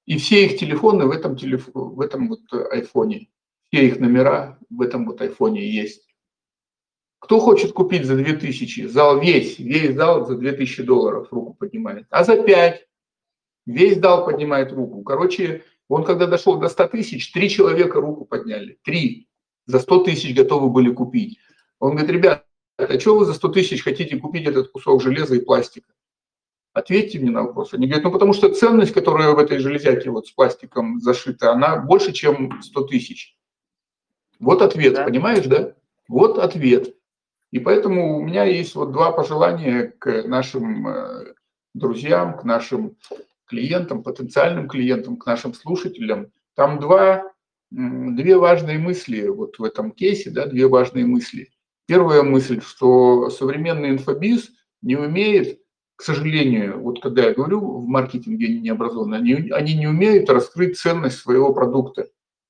И 0.05 0.17
все 0.17 0.45
их 0.45 0.59
телефоны 0.59 1.05
в 1.05 1.11
этом, 1.11 1.35
телеф... 1.35 1.67
в 1.73 1.99
этом 1.99 2.29
вот 2.29 2.41
айфоне, 2.71 3.29
все 3.75 3.87
их 3.87 3.99
номера 3.99 4.57
в 4.69 4.81
этом 4.81 5.05
вот 5.05 5.21
айфоне 5.21 5.69
есть. 5.69 6.07
Кто 7.19 7.39
хочет 7.39 7.73
купить 7.73 8.05
за 8.05 8.15
2000? 8.15 8.87
Зал 8.87 9.19
весь, 9.19 9.59
весь 9.59 9.95
зал 9.95 10.25
за 10.25 10.37
2000 10.37 10.83
долларов 10.83 11.27
руку 11.31 11.55
поднимает. 11.55 12.05
А 12.09 12.23
за 12.23 12.41
5? 12.41 12.87
Весь 13.65 13.99
зал 13.99 14.25
поднимает 14.25 14.71
руку. 14.71 15.03
Короче, 15.03 15.65
он 15.89 16.05
когда 16.05 16.25
дошел 16.25 16.57
до 16.57 16.69
100 16.69 16.87
тысяч, 16.87 17.33
три 17.33 17.49
человека 17.49 17.99
руку 17.99 18.23
подняли. 18.23 18.79
Три. 18.83 19.27
За 19.65 19.79
100 19.79 20.05
тысяч 20.05 20.33
готовы 20.33 20.69
были 20.69 20.93
купить. 20.93 21.37
Он 21.79 21.95
говорит, 21.95 22.11
ребят, 22.11 22.45
а 22.77 22.97
что 22.97 23.17
вы 23.17 23.25
за 23.25 23.33
100 23.33 23.49
тысяч 23.49 23.83
хотите 23.83 24.15
купить 24.17 24.47
этот 24.47 24.71
кусок 24.71 25.01
железа 25.01 25.35
и 25.35 25.43
пластика? 25.43 25.91
Ответьте 26.71 27.19
мне 27.19 27.31
на 27.31 27.43
вопрос. 27.43 27.73
Они 27.73 27.87
говорят, 27.87 28.05
ну 28.05 28.11
потому 28.11 28.31
что 28.31 28.53
ценность, 28.53 28.93
которая 28.93 29.31
в 29.31 29.39
этой 29.39 29.59
железяке 29.59 30.11
вот 30.11 30.27
с 30.27 30.31
пластиком 30.31 31.01
зашита, 31.01 31.51
она 31.51 31.77
больше, 31.77 32.13
чем 32.13 32.61
100 32.61 32.81
тысяч. 32.83 33.34
Вот 34.39 34.61
ответ, 34.61 34.93
да. 34.95 35.03
понимаешь, 35.05 35.45
да? 35.45 35.73
Вот 36.07 36.37
ответ. 36.37 36.95
И 37.51 37.59
поэтому 37.59 38.17
у 38.17 38.23
меня 38.23 38.43
есть 38.43 38.75
вот 38.75 38.91
два 38.91 39.11
пожелания 39.11 39.93
к 39.99 40.23
нашим 40.23 40.87
э, 40.87 41.33
друзьям, 41.73 42.37
к 42.37 42.43
нашим 42.43 42.97
клиентам, 43.47 44.03
потенциальным 44.03 44.67
клиентам, 44.67 45.17
к 45.17 45.25
нашим 45.25 45.53
слушателям. 45.53 46.31
Там 46.55 46.79
два, 46.79 47.31
две 47.71 48.37
важные 48.37 48.77
мысли 48.77 49.27
вот 49.27 49.59
в 49.59 49.63
этом 49.63 49.91
кейсе, 49.91 50.31
да, 50.31 50.47
две 50.47 50.67
важные 50.67 51.05
мысли. 51.05 51.49
Первая 51.87 52.23
мысль, 52.23 52.61
что 52.61 53.29
современный 53.29 53.91
инфобиз 53.91 54.49
не 54.81 54.95
умеет, 54.95 55.59
к 55.95 56.01
сожалению, 56.01 56.81
вот 56.81 57.01
когда 57.01 57.25
я 57.25 57.33
говорю, 57.33 57.79
в 57.79 57.87
маркетинге 57.87 58.47
они 58.47 58.59
не 58.59 58.69
образованы, 58.69 59.15
они, 59.15 59.49
они 59.51 59.75
не 59.75 59.87
умеют 59.87 60.29
раскрыть 60.29 60.77
ценность 60.77 61.19
своего 61.19 61.53
продукта. 61.53 62.07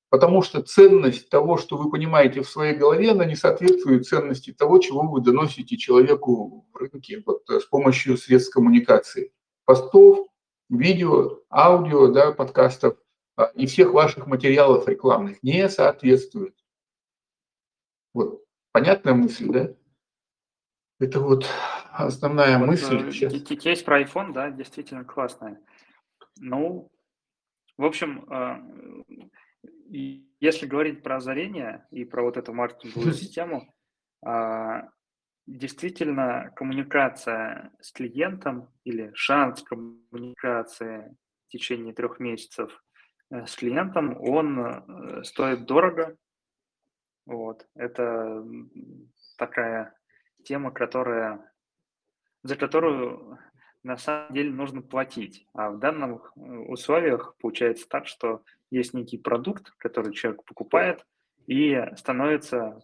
Потому 0.08 0.42
что 0.42 0.62
ценность 0.62 1.28
того, 1.28 1.56
что 1.56 1.76
вы 1.76 1.90
понимаете 1.90 2.42
в 2.42 2.48
своей 2.48 2.76
голове, 2.76 3.10
она 3.10 3.24
не 3.24 3.34
соответствует 3.34 4.06
ценности 4.06 4.52
того, 4.52 4.78
чего 4.78 5.02
вы 5.02 5.20
доносите 5.20 5.76
человеку 5.76 6.66
в 6.72 6.76
рынке 6.76 7.22
вот, 7.26 7.48
с 7.48 7.64
помощью 7.64 8.16
средств 8.16 8.52
коммуникации. 8.52 9.32
Постов, 9.64 10.28
видео, 10.68 11.40
аудио, 11.50 12.08
да, 12.08 12.32
подкастов 12.32 12.96
а, 13.36 13.46
и 13.54 13.66
всех 13.66 13.92
ваших 13.92 14.26
материалов 14.26 14.86
рекламных 14.86 15.42
не 15.42 15.68
соответствует. 15.68 16.54
Вот 18.14 18.46
Понятная 18.76 19.14
мысль, 19.14 19.50
да? 19.50 19.74
Это 21.00 21.18
вот 21.20 21.46
основная 21.92 22.58
вот, 22.58 22.66
мысль. 22.66 23.08
Э, 23.24 23.54
есть 23.70 23.86
про 23.86 24.02
iPhone, 24.02 24.34
да, 24.34 24.50
действительно 24.50 25.02
классная. 25.02 25.58
Ну, 26.40 26.90
в 27.78 27.84
общем, 27.86 28.30
э, 28.30 29.24
если 29.88 30.66
говорить 30.66 31.02
про 31.02 31.16
озарение 31.16 31.86
и 31.90 32.04
про 32.04 32.22
вот 32.22 32.36
эту 32.36 32.52
маркетинговую 32.52 33.12
систему, 33.14 33.74
э, 34.26 34.82
действительно 35.46 36.52
коммуникация 36.56 37.72
с 37.80 37.92
клиентом 37.92 38.68
или 38.84 39.12
шанс 39.14 39.62
коммуникации 39.62 41.16
в 41.46 41.48
течение 41.48 41.94
трех 41.94 42.18
месяцев 42.18 42.82
с 43.30 43.56
клиентом, 43.56 44.16
он 44.20 45.24
стоит 45.24 45.66
дорого, 45.66 46.16
вот. 47.26 47.66
Это 47.74 48.44
такая 49.36 49.94
тема, 50.44 50.70
которая, 50.70 51.52
за 52.42 52.56
которую 52.56 53.38
на 53.86 53.96
самом 53.96 54.34
деле 54.34 54.50
нужно 54.50 54.82
платить. 54.82 55.46
А 55.54 55.70
в 55.70 55.78
данных 55.78 56.32
э, 56.34 56.40
условиях 56.40 57.36
получается 57.40 57.88
так, 57.88 58.08
что 58.08 58.42
есть 58.70 58.94
некий 58.94 59.16
продукт, 59.16 59.70
который 59.78 60.12
человек 60.12 60.44
покупает, 60.44 61.06
и 61.46 61.80
становится 61.96 62.80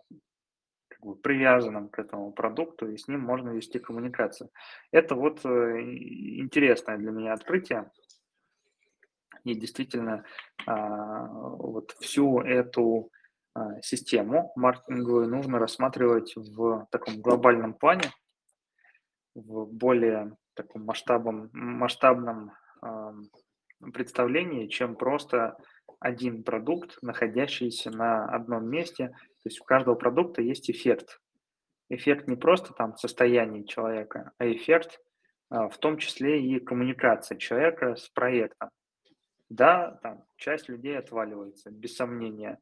как 0.87 1.01
бы 1.01 1.17
привязанным 1.17 1.89
к 1.89 1.99
этому 1.99 2.31
продукту, 2.33 2.89
и 2.89 2.97
с 2.97 3.09
ним 3.09 3.21
можно 3.21 3.51
вести 3.51 3.81
коммуникацию. 3.81 4.51
Это 4.93 5.17
вот 5.17 5.45
э, 5.45 5.49
интересное 5.51 6.99
для 6.99 7.11
меня 7.11 7.33
открытие. 7.33 7.91
И 9.43 9.57
действительно, 9.57 10.25
а, 10.67 11.27
вот 11.27 11.97
всю 11.99 12.39
эту 12.43 13.11
а, 13.55 13.81
систему 13.83 14.53
маркетинговую 14.55 15.27
нужно 15.27 15.59
рассматривать 15.59 16.37
в 16.37 16.87
таком 16.93 17.21
глобальном 17.21 17.75
плане, 17.75 18.13
в 19.35 19.67
более 19.67 20.37
таком 20.55 20.85
масштабном, 20.85 21.51
масштабном 21.53 22.53
представлении, 23.93 24.69
чем 24.69 24.97
просто 24.97 25.57
один 25.99 26.43
продукт, 26.43 26.99
находящийся 27.03 27.91
на 27.91 28.25
одном 28.27 28.69
месте. 28.69 29.09
То 29.09 29.49
есть 29.49 29.61
у 29.61 29.65
каждого 29.65 29.95
продукта 29.95 30.43
есть 30.43 30.71
эффект. 30.71 31.21
Эффект 31.89 32.29
не 32.29 32.37
просто 32.37 32.73
там 32.73 32.97
состояние 32.97 33.65
человека, 33.65 34.33
а 34.39 34.51
эффект 34.51 35.01
а, 35.51 35.69
в 35.69 35.79
том 35.79 35.99
числе 35.99 36.43
и 36.43 36.59
коммуникация 36.61 37.37
человека 37.37 37.97
с 37.97 38.09
проектом. 38.09 38.71
Да, 39.49 39.99
там 40.03 40.25
часть 40.37 40.69
людей 40.69 40.99
отваливается, 40.99 41.71
без 41.71 41.95
сомнения. 41.95 42.59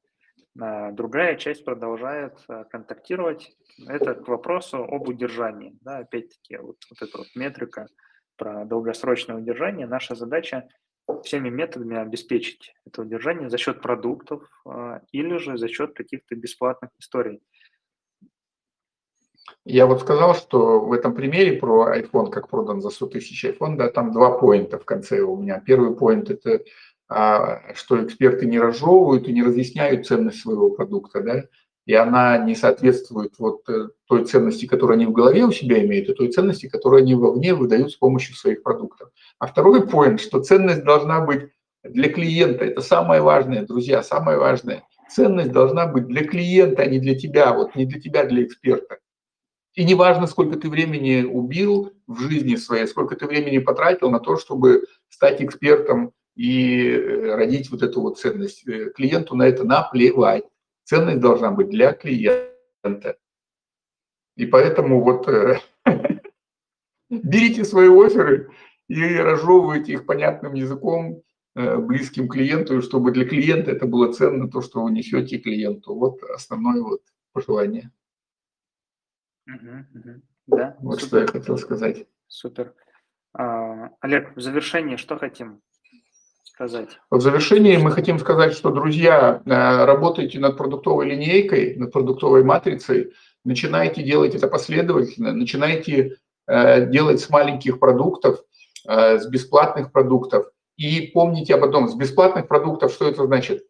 А, 0.58 0.90
другая 0.90 1.36
часть 1.36 1.64
продолжает 1.64 2.38
а, 2.48 2.64
контактировать. 2.64 3.56
Это 3.86 4.14
к 4.14 4.26
вопросу 4.28 4.78
об 4.84 5.08
удержании. 5.08 5.76
Да, 5.82 5.98
опять-таки, 5.98 6.56
вот, 6.56 6.76
вот 6.90 7.08
эта 7.08 7.18
вот 7.18 7.28
метрика 7.34 7.86
про 8.36 8.64
долгосрочное 8.64 9.36
удержание. 9.36 9.86
Наша 9.86 10.14
задача 10.14 10.68
всеми 11.24 11.48
методами 11.50 11.96
обеспечить 11.96 12.74
это 12.86 13.02
удержание 13.02 13.50
за 13.50 13.58
счет 13.58 13.80
продуктов 13.80 14.48
а, 14.66 15.00
или 15.12 15.36
же 15.36 15.56
за 15.56 15.68
счет 15.68 15.94
каких-то 15.94 16.34
бесплатных 16.34 16.90
историй. 16.98 17.42
Я 19.64 19.86
вот 19.86 20.00
сказал, 20.00 20.34
что 20.34 20.80
в 20.80 20.92
этом 20.92 21.14
примере 21.14 21.58
про 21.58 21.96
iPhone, 21.98 22.30
как 22.30 22.48
продан 22.48 22.80
за 22.80 22.90
100 22.90 23.06
тысяч 23.06 23.44
iPhone, 23.44 23.76
да, 23.76 23.90
там 23.90 24.12
два 24.12 24.38
поинта 24.38 24.78
в 24.78 24.84
конце 24.84 25.20
у 25.20 25.36
меня. 25.36 25.60
Первый 25.60 25.96
поинт– 25.96 26.30
это 26.30 26.64
что 27.10 28.04
эксперты 28.04 28.46
не 28.46 28.60
разжевывают 28.60 29.26
и 29.26 29.32
не 29.32 29.42
разъясняют 29.42 30.06
ценность 30.06 30.40
своего 30.40 30.70
продукта, 30.70 31.20
да, 31.20 31.44
и 31.86 31.94
она 31.94 32.38
не 32.38 32.54
соответствует 32.54 33.34
вот 33.38 33.68
э, 33.68 33.88
той 34.06 34.24
ценности, 34.24 34.66
которую 34.66 34.94
они 34.94 35.06
в 35.06 35.12
голове 35.12 35.44
у 35.44 35.50
себя 35.50 35.84
имеют, 35.84 36.08
и 36.08 36.14
той 36.14 36.30
ценности, 36.30 36.68
которую 36.68 37.02
они 37.02 37.14
вовне 37.14 37.52
выдают 37.52 37.90
с 37.90 37.96
помощью 37.96 38.36
своих 38.36 38.62
продуктов. 38.62 39.10
А 39.40 39.48
второй 39.48 39.84
поинт, 39.88 40.20
что 40.20 40.40
ценность 40.40 40.84
должна 40.84 41.20
быть 41.20 41.48
для 41.82 42.08
клиента. 42.12 42.64
Это 42.64 42.80
самое 42.80 43.22
важное, 43.22 43.66
друзья, 43.66 44.02
самое 44.04 44.38
важное. 44.38 44.84
Ценность 45.10 45.50
должна 45.50 45.86
быть 45.86 46.06
для 46.06 46.24
клиента, 46.24 46.82
а 46.82 46.86
не 46.86 47.00
для 47.00 47.18
тебя, 47.18 47.52
вот 47.52 47.74
не 47.74 47.86
для 47.86 48.00
тебя, 48.00 48.24
для 48.24 48.44
эксперта. 48.44 48.98
И 49.74 49.84
не 49.84 49.94
важно, 49.94 50.26
сколько 50.26 50.58
ты 50.58 50.68
времени 50.68 51.24
убил 51.24 51.92
в 52.06 52.20
жизни 52.20 52.56
своей, 52.56 52.86
сколько 52.86 53.16
ты 53.16 53.26
времени 53.26 53.58
потратил 53.58 54.10
на 54.10 54.20
то, 54.20 54.36
чтобы 54.36 54.84
стать 55.08 55.42
экспертом 55.42 56.12
и 56.40 56.88
э, 56.88 57.34
родить 57.34 57.70
вот 57.70 57.82
эту 57.82 58.00
вот 58.00 58.18
ценность. 58.18 58.66
Э, 58.66 58.90
клиенту 58.96 59.36
на 59.36 59.42
это 59.42 59.62
наплевать. 59.62 60.44
Ценность 60.84 61.20
должна 61.20 61.50
быть 61.50 61.68
для 61.68 61.92
клиента. 61.92 63.18
И 64.36 64.46
поэтому 64.46 65.02
вот 65.04 65.28
э, 65.28 65.60
берите 67.10 67.62
свои 67.66 67.88
оферы 67.88 68.48
и 68.88 69.16
разжевывайте 69.16 69.92
их 69.92 70.06
понятным 70.06 70.54
языком, 70.54 71.22
близким 71.54 72.28
клиенту, 72.28 72.80
чтобы 72.80 73.10
для 73.10 73.26
клиента 73.26 73.72
это 73.72 73.84
было 73.84 74.12
ценно, 74.12 74.48
то, 74.48 74.62
что 74.62 74.82
вы 74.82 74.92
несете 74.92 75.38
клиенту. 75.38 75.94
Вот 75.94 76.22
основное 76.22 76.80
вот 76.80 77.02
пожелание. 77.32 77.92
Да, 80.46 80.76
вот 80.80 81.00
супер. 81.00 81.06
что 81.06 81.18
я 81.20 81.26
хотел 81.26 81.58
сказать. 81.58 82.06
Супер. 82.28 82.74
А, 83.34 83.90
Олег, 84.00 84.34
в 84.36 84.40
завершении 84.40 84.96
что 84.96 85.18
хотим 85.18 85.60
сказать? 86.60 86.98
В 87.10 87.20
завершении 87.20 87.78
мы 87.78 87.90
хотим 87.90 88.18
сказать, 88.18 88.52
что, 88.52 88.70
друзья, 88.70 89.40
э, 89.46 89.84
работайте 89.86 90.38
над 90.38 90.58
продуктовой 90.58 91.06
линейкой, 91.06 91.76
над 91.76 91.90
продуктовой 91.90 92.44
матрицей, 92.44 93.12
начинайте 93.44 94.02
делать 94.02 94.34
это 94.34 94.46
последовательно, 94.46 95.32
начинайте 95.32 96.18
э, 96.46 96.86
делать 96.90 97.20
с 97.20 97.30
маленьких 97.30 97.78
продуктов, 97.78 98.40
э, 98.86 99.18
с 99.18 99.26
бесплатных 99.26 99.90
продуктов. 99.90 100.48
И 100.76 101.10
помните 101.14 101.54
об 101.54 101.64
одном, 101.64 101.88
с 101.88 101.94
бесплатных 101.94 102.46
продуктов, 102.46 102.92
что 102.92 103.08
это 103.08 103.24
значит? 103.24 103.64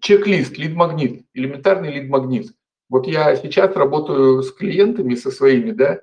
Чек-лист, 0.00 0.58
лид-магнит, 0.58 1.26
элементарный 1.34 1.92
лид-магнит. 1.92 2.48
Вот 2.90 3.06
я 3.06 3.36
сейчас 3.36 3.76
работаю 3.76 4.42
с 4.42 4.50
клиентами, 4.52 5.14
со 5.14 5.30
своими, 5.30 5.70
да, 5.70 6.00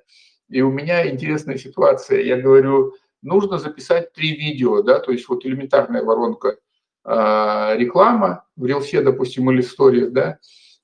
и 0.48 0.62
у 0.62 0.70
меня 0.70 1.10
интересная 1.10 1.58
ситуация. 1.58 2.22
Я 2.22 2.38
говорю, 2.38 2.94
нужно 3.22 3.58
записать 3.58 4.12
три 4.12 4.36
видео, 4.36 4.82
да, 4.82 4.98
то 4.98 5.12
есть 5.12 5.28
вот 5.28 5.44
элементарная 5.46 6.02
воронка 6.02 6.56
э, 7.04 7.76
реклама 7.76 8.44
в 8.56 8.66
рилсе, 8.66 9.02
допустим, 9.02 9.50
или 9.50 9.62
stories, 9.62 10.10
да, 10.10 10.38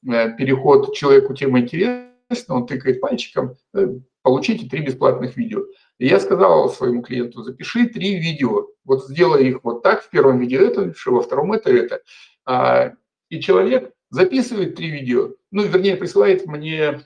э, 0.07 0.36
переход 0.36 0.95
человеку 0.95 1.34
тема 1.34 1.61
интересна, 1.61 2.55
он 2.55 2.66
тыкает 2.66 3.01
пальчиком, 3.01 3.57
э, 3.74 3.89
получите 4.22 4.68
три 4.68 4.82
бесплатных 4.82 5.36
видео. 5.36 5.64
И 5.99 6.07
я 6.07 6.20
сказал 6.20 6.70
своему 6.70 7.03
клиенту, 7.03 7.43
запиши 7.43 7.86
три 7.89 8.18
видео, 8.18 8.68
вот 8.84 9.07
сделай 9.07 9.49
их 9.49 9.64
вот 9.64 9.82
так, 9.82 10.03
в 10.03 10.11
первом 10.11 10.39
видео 10.39 10.61
это, 10.61 10.93
во 11.07 11.22
втором 11.22 11.53
это, 11.53 11.70
это. 11.70 12.01
А, 12.45 12.93
и 13.28 13.41
человек 13.41 13.93
записывает 14.11 14.76
три 14.76 14.91
видео, 14.91 15.34
ну, 15.51 15.64
вернее, 15.64 15.97
присылает 15.97 16.47
мне 16.47 17.01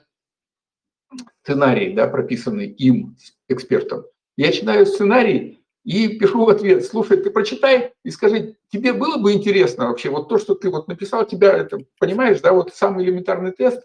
сценарий, 1.41 1.93
да, 1.93 2.07
прописанный 2.07 2.67
им, 2.67 3.17
экспертом. 3.49 4.05
Я 4.35 4.51
читаю 4.51 4.85
сценарий 4.85 5.63
и 5.83 6.07
пишу 6.07 6.45
в 6.45 6.49
ответ, 6.49 6.85
слушай, 6.85 7.17
ты 7.17 7.29
прочитай 7.29 7.93
и 8.03 8.09
скажи, 8.09 8.55
тебе 8.71 8.93
было 8.93 9.17
бы 9.17 9.33
интересно 9.33 9.87
вообще, 9.87 10.09
вот 10.09 10.29
то, 10.29 10.39
что 10.39 10.55
ты 10.55 10.69
вот 10.69 10.87
написал, 10.87 11.25
тебя 11.25 11.53
это, 11.53 11.79
понимаешь, 11.99 12.39
да, 12.39 12.53
вот 12.53 12.73
самый 12.73 13.05
элементарный 13.05 13.51
тест, 13.51 13.83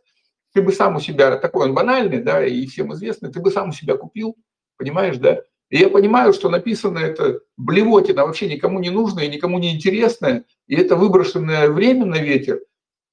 ты 0.55 0.63
бы 0.63 0.73
сам 0.73 0.97
у 0.97 1.01
себя, 1.01 1.37
такой 1.37 1.67
он 1.67 1.75
банальный, 1.75 2.23
да, 2.23 2.45
и 2.45 2.67
всем 2.67 2.95
известный, 2.95 3.31
ты 3.31 3.41
бы 3.41 3.51
сам 3.51 3.71
у 3.71 3.73
себя 3.73 3.97
купил, 3.97 4.37
понимаешь, 4.77 5.19
да, 5.19 5.43
и 5.71 5.79
я 5.79 5.91
понимаю, 5.91 6.33
что 6.33 6.49
написано 6.49 6.99
это 6.99 7.41
блевотина, 7.59 8.25
вообще 8.25 8.49
никому 8.49 8.79
не 8.79 8.91
нужное, 8.91 9.27
никому 9.27 9.59
не 9.59 9.75
интересное, 9.75 10.45
и 10.67 10.77
это 10.77 10.97
выброшенное 10.97 11.69
время 11.69 12.07
на 12.07 12.19
ветер, 12.19 12.61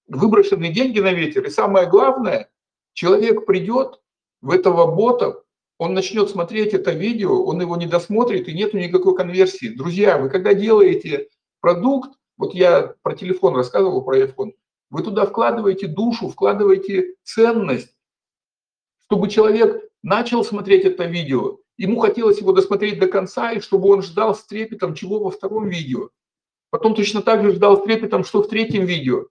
выброшенные 0.08 0.72
деньги 0.72 1.00
на 1.00 1.12
ветер, 1.12 1.44
и 1.46 1.50
самое 1.50 1.90
главное, 1.90 2.50
человек 2.94 3.46
придет 3.46 4.00
в 4.42 4.52
этого 4.52 4.96
бота, 4.96 5.42
он 5.78 5.94
начнет 5.94 6.30
смотреть 6.30 6.74
это 6.74 6.92
видео, 6.92 7.44
он 7.44 7.60
его 7.62 7.76
не 7.76 7.86
досмотрит, 7.86 8.48
и 8.48 8.54
нет 8.54 8.74
никакой 8.74 9.16
конверсии. 9.16 9.76
Друзья, 9.76 10.18
вы 10.18 10.30
когда 10.30 10.54
делаете 10.54 11.28
продукт, 11.60 12.12
вот 12.38 12.54
я 12.54 12.94
про 13.02 13.16
телефон 13.16 13.56
рассказывал, 13.56 14.02
про 14.04 14.20
iPhone, 14.20 14.54
вы 14.90 15.04
туда 15.04 15.26
вкладываете 15.26 15.88
душу, 15.88 16.30
вкладываете 16.30 17.16
ценность, 17.24 17.94
чтобы 19.08 19.30
человек 19.30 19.84
начал 20.02 20.44
смотреть 20.44 20.86
это 20.86 21.06
видео, 21.06 21.58
ему 21.78 22.00
хотелось 22.00 22.40
его 22.40 22.54
досмотреть 22.54 23.00
до 23.00 23.08
конца, 23.08 23.52
и 23.52 23.60
чтобы 23.60 23.90
он 23.90 24.02
ждал 24.02 24.36
с 24.36 24.46
трепетом 24.46 24.96
чего 24.96 25.20
во 25.20 25.32
втором 25.32 25.68
видео. 25.68 26.10
Потом 26.70 26.96
точно 26.96 27.22
так 27.22 27.44
же 27.44 27.52
ждал 27.52 27.78
с 27.78 27.84
трепетом, 27.84 28.24
что 28.24 28.42
в 28.42 28.48
третьем 28.48 28.86
видео. 28.86 29.26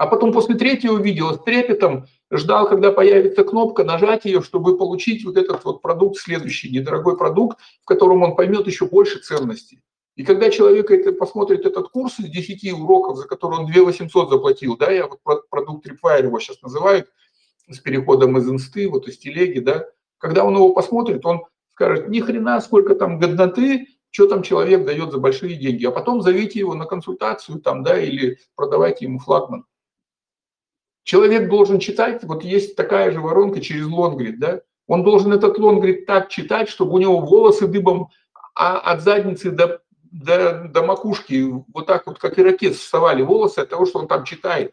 А 0.00 0.06
потом 0.06 0.32
после 0.32 0.54
третьего 0.54 0.96
видео 0.96 1.34
с 1.34 1.42
трепетом 1.42 2.06
ждал, 2.32 2.66
когда 2.66 2.90
появится 2.90 3.44
кнопка, 3.44 3.84
нажать 3.84 4.24
ее, 4.24 4.40
чтобы 4.40 4.78
получить 4.78 5.26
вот 5.26 5.36
этот 5.36 5.62
вот 5.62 5.82
продукт 5.82 6.16
следующий, 6.18 6.70
недорогой 6.70 7.18
продукт, 7.18 7.58
в 7.82 7.84
котором 7.84 8.22
он 8.22 8.34
поймет 8.34 8.66
еще 8.66 8.86
больше 8.86 9.18
ценностей. 9.18 9.82
И 10.16 10.24
когда 10.24 10.48
человек 10.48 10.90
это, 10.90 11.12
посмотрит 11.12 11.66
этот 11.66 11.90
курс 11.90 12.18
из 12.18 12.30
10 12.30 12.72
уроков, 12.80 13.18
за 13.18 13.28
который 13.28 13.58
он 13.58 13.70
2 13.70 13.84
800 13.84 14.30
заплатил, 14.30 14.78
да, 14.78 14.90
я 14.90 15.06
вот 15.06 15.20
продукт 15.50 15.86
Tripwire 15.86 16.22
его 16.22 16.40
сейчас 16.40 16.62
называют, 16.62 17.06
с 17.68 17.78
переходом 17.78 18.38
из 18.38 18.48
инсты, 18.48 18.88
вот 18.88 19.06
из 19.06 19.18
телеги, 19.18 19.58
да, 19.58 19.84
когда 20.16 20.44
он 20.44 20.54
его 20.54 20.72
посмотрит, 20.72 21.26
он 21.26 21.42
скажет, 21.72 22.08
ни 22.08 22.20
хрена, 22.20 22.62
сколько 22.62 22.94
там 22.94 23.18
годноты, 23.18 23.88
что 24.08 24.26
там 24.28 24.42
человек 24.42 24.86
дает 24.86 25.12
за 25.12 25.18
большие 25.18 25.56
деньги, 25.56 25.84
а 25.84 25.90
потом 25.90 26.22
зовите 26.22 26.58
его 26.58 26.72
на 26.72 26.86
консультацию 26.86 27.60
там, 27.60 27.82
да, 27.82 28.00
или 28.00 28.38
продавайте 28.56 29.04
ему 29.04 29.18
флагман. 29.18 29.66
Человек 31.10 31.48
должен 31.48 31.80
читать, 31.80 32.22
вот 32.22 32.44
есть 32.44 32.76
такая 32.76 33.10
же 33.10 33.20
воронка 33.20 33.60
через 33.60 33.84
лонгрид, 33.88 34.38
да, 34.38 34.60
он 34.86 35.02
должен 35.02 35.32
этот 35.32 35.58
лонгрид 35.58 36.06
так 36.06 36.28
читать, 36.28 36.68
чтобы 36.68 36.92
у 36.92 36.98
него 36.98 37.18
волосы 37.18 37.66
дыбом 37.66 38.10
а 38.54 38.78
от 38.78 39.00
задницы 39.00 39.50
до, 39.50 39.82
до, 40.12 40.68
до 40.72 40.82
макушки, 40.84 41.64
вот 41.74 41.86
так 41.88 42.06
вот, 42.06 42.20
как 42.20 42.38
ирокез, 42.38 42.76
вставали 42.76 43.22
волосы 43.22 43.58
от 43.58 43.70
того, 43.70 43.86
что 43.86 43.98
он 43.98 44.06
там 44.06 44.22
читает. 44.22 44.72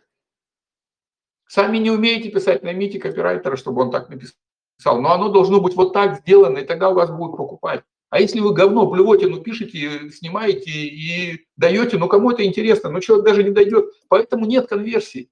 Сами 1.48 1.80
не 1.80 1.90
умеете 1.90 2.30
писать, 2.30 2.62
наймите 2.62 3.00
копирайтера, 3.00 3.56
чтобы 3.56 3.82
он 3.82 3.90
так 3.90 4.08
написал. 4.08 5.02
Но 5.02 5.14
оно 5.14 5.30
должно 5.30 5.60
быть 5.60 5.74
вот 5.74 5.92
так 5.92 6.20
сделано, 6.20 6.60
и 6.60 6.66
тогда 6.66 6.90
у 6.90 6.94
вас 6.94 7.10
будут 7.10 7.36
покупать. 7.36 7.82
А 8.12 8.22
если 8.22 8.42
вы 8.42 8.54
говно 8.54 8.86
плюете, 8.86 9.26
ну 9.26 9.42
пишете, 9.42 10.12
снимаете 10.12 10.70
и 10.70 11.48
даете, 11.56 11.98
ну 11.98 12.08
кому 12.08 12.30
это 12.30 12.46
интересно, 12.46 12.92
ну 12.92 13.00
человек 13.00 13.26
даже 13.26 13.44
не 13.44 13.50
дойдет. 13.50 13.86
Поэтому 14.08 14.46
нет 14.46 14.68
конверсии. 14.68 15.32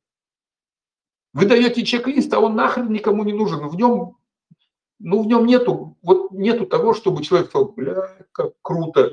Вы 1.36 1.48
даете 1.48 1.84
чек-лист, 1.84 2.34
а 2.34 2.40
он 2.40 2.56
нахрен 2.56 2.90
никому 2.94 3.26
не 3.26 3.34
нужен. 3.34 3.68
В 3.68 3.76
нем, 3.76 4.16
ну, 5.00 5.22
в 5.22 5.28
нем 5.28 5.46
нету, 5.46 5.98
вот 6.02 6.32
нету 6.32 6.66
того, 6.66 6.94
чтобы 6.94 7.24
человек 7.24 7.50
сказал, 7.50 7.74
бля, 7.74 8.10
как 8.32 8.54
круто. 8.62 9.12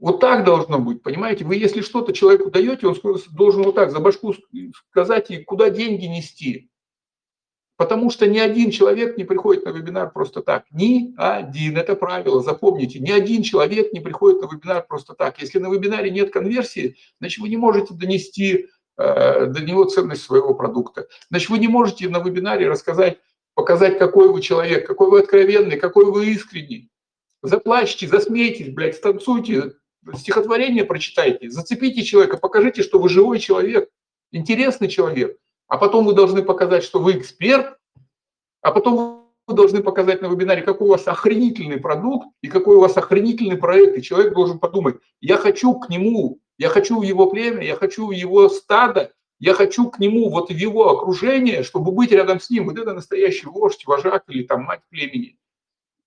Вот 0.00 0.18
так 0.18 0.44
должно 0.44 0.80
быть, 0.80 1.00
понимаете? 1.00 1.44
Вы 1.44 1.54
если 1.54 1.82
что-то 1.82 2.12
человеку 2.12 2.50
даете, 2.50 2.88
он 2.88 2.96
должен 3.30 3.62
вот 3.62 3.76
так 3.76 3.92
за 3.92 4.00
башку 4.00 4.34
сказать, 4.90 5.30
и 5.30 5.44
куда 5.44 5.70
деньги 5.70 6.06
нести. 6.06 6.68
Потому 7.76 8.10
что 8.10 8.26
ни 8.26 8.40
один 8.40 8.72
человек 8.72 9.16
не 9.16 9.22
приходит 9.22 9.64
на 9.64 9.68
вебинар 9.68 10.10
просто 10.10 10.42
так. 10.42 10.64
Ни 10.72 11.14
один, 11.16 11.76
это 11.76 11.94
правило, 11.94 12.42
запомните. 12.42 12.98
Ни 12.98 13.12
один 13.12 13.44
человек 13.44 13.92
не 13.92 14.00
приходит 14.00 14.42
на 14.42 14.52
вебинар 14.52 14.84
просто 14.84 15.14
так. 15.14 15.40
Если 15.40 15.60
на 15.60 15.72
вебинаре 15.72 16.10
нет 16.10 16.32
конверсии, 16.32 16.96
значит 17.20 17.40
вы 17.40 17.50
не 17.50 17.56
можете 17.56 17.94
донести 17.94 18.66
до 18.96 19.60
него 19.60 19.84
ценность 19.84 20.22
своего 20.22 20.54
продукта. 20.54 21.08
Значит 21.30 21.50
вы 21.50 21.58
не 21.58 21.68
можете 21.68 22.08
на 22.08 22.18
вебинаре 22.18 22.68
рассказать, 22.68 23.18
показать, 23.54 23.98
какой 23.98 24.28
вы 24.28 24.40
человек, 24.40 24.86
какой 24.86 25.10
вы 25.10 25.20
откровенный, 25.20 25.76
какой 25.76 26.04
вы 26.04 26.26
искренний. 26.26 26.90
Заплачьте, 27.42 28.06
засмейтесь, 28.06 28.72
блядь, 28.72 28.96
станцуйте, 28.96 29.72
стихотворение 30.14 30.84
прочитайте, 30.84 31.50
зацепите 31.50 32.02
человека, 32.02 32.36
покажите, 32.36 32.82
что 32.82 32.98
вы 32.98 33.08
живой 33.08 33.38
человек, 33.38 33.88
интересный 34.30 34.88
человек 34.88 35.38
а 35.72 35.78
потом 35.78 36.04
вы 36.04 36.12
должны 36.12 36.42
показать, 36.42 36.84
что 36.84 36.98
вы 36.98 37.12
эксперт, 37.12 37.78
а 38.60 38.72
потом 38.72 39.30
вы 39.46 39.54
должны 39.54 39.82
показать 39.82 40.20
на 40.20 40.26
вебинаре, 40.26 40.60
какой 40.60 40.86
у 40.86 40.90
вас 40.90 41.08
охренительный 41.08 41.78
продукт 41.78 42.28
и 42.42 42.48
какой 42.48 42.76
у 42.76 42.80
вас 42.80 42.98
охренительный 42.98 43.56
проект. 43.56 43.96
И 43.96 44.02
человек 44.02 44.34
должен 44.34 44.58
подумать, 44.58 44.96
я 45.22 45.38
хочу 45.38 45.72
к 45.76 45.88
нему, 45.88 46.40
я 46.62 46.68
хочу 46.68 47.00
в 47.00 47.02
его 47.02 47.26
племя, 47.28 47.64
я 47.64 47.74
хочу 47.74 48.06
в 48.06 48.12
его 48.12 48.48
стадо, 48.48 49.12
я 49.40 49.52
хочу 49.52 49.90
к 49.90 49.98
нему, 49.98 50.30
вот 50.30 50.50
в 50.50 50.56
его 50.56 50.90
окружение, 50.90 51.64
чтобы 51.64 51.90
быть 51.90 52.12
рядом 52.12 52.38
с 52.38 52.50
ним. 52.50 52.66
Вот 52.66 52.78
это 52.78 52.94
настоящий 52.94 53.48
вождь, 53.48 53.84
вожак 53.84 54.22
или 54.28 54.44
там 54.44 54.62
мать 54.62 54.82
племени. 54.88 55.36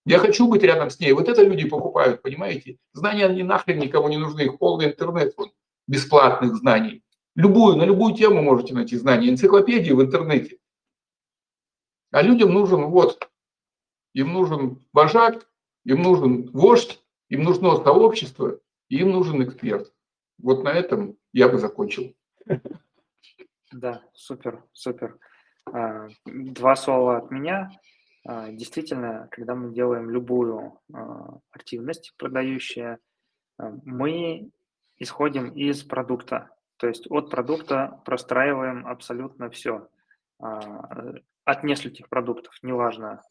Я 0.05 0.17
хочу 0.17 0.47
быть 0.47 0.63
рядом 0.63 0.89
с 0.89 0.97
ней. 1.01 1.11
Вот 1.11 1.27
это 1.27 1.43
люди 1.43 1.67
покупают, 1.67 2.21
понимаете? 2.21 2.77
Знания, 2.93 3.25
они 3.25 3.43
нахрен 3.43 3.79
никому 3.79 4.07
не 4.07 4.15
нужны. 4.15 4.45
Их 4.45 4.57
полный 4.57 4.85
интернет, 4.85 5.33
вот, 5.35 5.51
бесплатных 5.87 6.55
знаний. 6.55 7.03
Любую, 7.35 7.75
на 7.75 7.83
любую 7.83 8.15
тему 8.15 8.41
можете 8.41 8.73
найти 8.73 8.95
знания, 8.95 9.27
энциклопедии 9.27 9.91
в 9.91 10.01
интернете. 10.01 10.59
А 12.11 12.21
людям 12.21 12.53
нужен 12.53 12.85
вот, 12.85 13.29
им 14.13 14.31
нужен 14.31 14.85
вожак, 14.93 15.49
им 15.83 16.01
нужен 16.01 16.49
вождь, 16.53 17.03
им 17.27 17.43
нужно 17.43 17.75
сообщество, 17.83 18.57
им 18.87 19.09
нужен 19.09 19.43
эксперт. 19.43 19.91
Вот 20.37 20.63
на 20.63 20.69
этом 20.69 21.17
я 21.33 21.49
бы 21.49 21.57
закончил. 21.57 22.15
Да, 23.71 24.01
супер, 24.13 24.63
супер. 24.73 25.17
А, 25.71 26.07
два 26.25 26.75
слова 26.75 27.17
от 27.17 27.31
меня. 27.31 27.69
А, 28.25 28.49
действительно, 28.51 29.27
когда 29.31 29.55
мы 29.55 29.73
делаем 29.73 30.09
любую 30.09 30.79
а, 30.93 31.39
активность 31.51 32.13
продающую, 32.17 32.99
мы 33.57 34.49
исходим 34.97 35.49
из 35.49 35.83
продукта. 35.83 36.49
То 36.77 36.87
есть 36.87 37.09
от 37.09 37.29
продукта 37.29 38.01
простраиваем 38.05 38.85
абсолютно 38.85 39.49
все. 39.49 39.87
От 40.39 41.63
нескольких 41.63 42.09
продуктов, 42.09 42.53
неважно. 42.63 43.21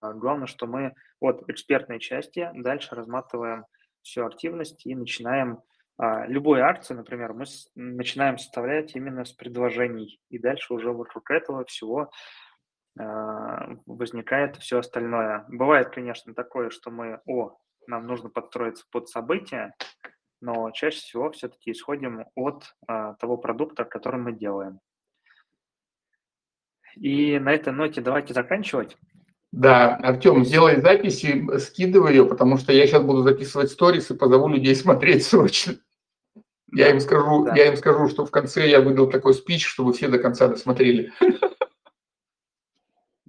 Главное, 0.00 0.46
что 0.46 0.68
мы 0.68 0.94
от 1.18 1.48
экспертной 1.48 1.98
части 1.98 2.48
дальше 2.54 2.94
разматываем 2.94 3.64
всю 4.02 4.24
активность 4.24 4.86
и 4.86 4.94
начинаем 4.94 5.60
любую 5.98 6.64
акцию, 6.64 6.98
например, 6.98 7.32
мы 7.32 7.44
начинаем 7.74 8.38
составлять 8.38 8.94
именно 8.94 9.24
с 9.24 9.32
предложений. 9.32 10.20
И 10.30 10.38
дальше 10.38 10.74
уже 10.74 10.92
вокруг 10.92 11.30
этого 11.30 11.64
всего 11.64 12.10
возникает 12.96 14.56
все 14.56 14.78
остальное. 14.78 15.44
Бывает, 15.48 15.90
конечно, 15.90 16.34
такое, 16.34 16.70
что 16.70 16.90
мы, 16.90 17.20
о, 17.26 17.56
нам 17.86 18.06
нужно 18.06 18.28
подстроиться 18.28 18.84
под 18.90 19.08
события, 19.08 19.74
но 20.40 20.70
чаще 20.70 20.98
всего 20.98 21.30
все-таки 21.30 21.72
исходим 21.72 22.24
от 22.34 22.74
а, 22.86 23.14
того 23.14 23.36
продукта, 23.36 23.84
который 23.84 24.20
мы 24.20 24.32
делаем. 24.32 24.80
И 26.94 27.38
на 27.38 27.52
этой 27.52 27.72
ноте 27.72 28.00
давайте 28.00 28.34
заканчивать. 28.34 28.96
Да, 29.50 29.96
Артем, 29.96 30.44
сделай 30.44 30.80
записи, 30.80 31.58
скидывай 31.58 32.12
ее, 32.12 32.26
потому 32.26 32.58
что 32.58 32.72
я 32.72 32.86
сейчас 32.86 33.02
буду 33.02 33.22
записывать 33.22 33.70
сторис 33.70 34.10
и 34.10 34.16
позову 34.16 34.48
людей 34.48 34.74
смотреть 34.74 35.24
срочно. 35.24 35.74
Я 36.72 36.90
им 36.90 37.00
скажу, 37.00 37.44
да. 37.44 37.54
я 37.54 37.68
им 37.68 37.76
скажу, 37.76 38.08
что 38.08 38.26
в 38.26 38.30
конце 38.30 38.68
я 38.68 38.80
выдал 38.80 39.08
такой 39.08 39.34
спич, 39.34 39.66
чтобы 39.66 39.92
все 39.92 40.08
до 40.08 40.18
конца 40.18 40.48
досмотрели. 40.48 41.12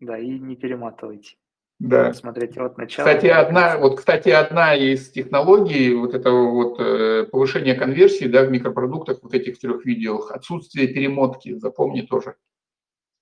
Да, 0.01 0.17
и 0.17 0.39
не 0.39 0.55
перематывайте. 0.55 1.35
Да. 1.79 2.13
Смотреть 2.13 2.57
от 2.57 2.77
начала. 2.77 3.05
Кстати, 3.05 3.27
одна, 3.27 3.77
вот, 3.77 3.97
кстати, 3.97 4.29
одна 4.29 4.75
из 4.75 5.09
технологий 5.11 5.93
вот 5.93 6.13
этого 6.13 6.51
вот 6.51 6.79
э, 6.79 7.25
повышения 7.31 7.73
конверсии 7.73 8.25
да, 8.25 8.43
в 8.43 8.49
микропродуктах, 8.51 9.19
вот 9.21 9.33
этих 9.33 9.59
трех 9.59 9.85
видео, 9.85 10.19
отсутствие 10.27 10.87
перемотки, 10.87 11.57
запомни 11.57 12.01
тоже. 12.01 12.35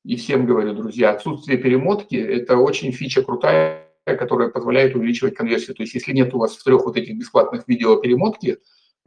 И 0.03 0.15
всем 0.15 0.45
говорю, 0.45 0.74
друзья, 0.74 1.11
отсутствие 1.11 1.57
перемотки– 1.57 2.15
это 2.15 2.57
очень 2.57 2.91
фича 2.91 3.22
крутая, 3.22 3.91
которая 4.05 4.49
позволяет 4.49 4.95
увеличивать 4.95 5.36
конверсию. 5.36 5.76
То 5.76 5.84
есть 5.84 5.93
если 5.93 6.13
нет 6.13 6.34
у 6.34 6.39
вас 6.39 6.55
в 6.55 6.63
трех 6.63 6.86
вот 6.86 6.97
этих 6.97 7.18
бесплатных 7.18 7.68
видео 7.68 7.97
перемотки, 7.97 8.57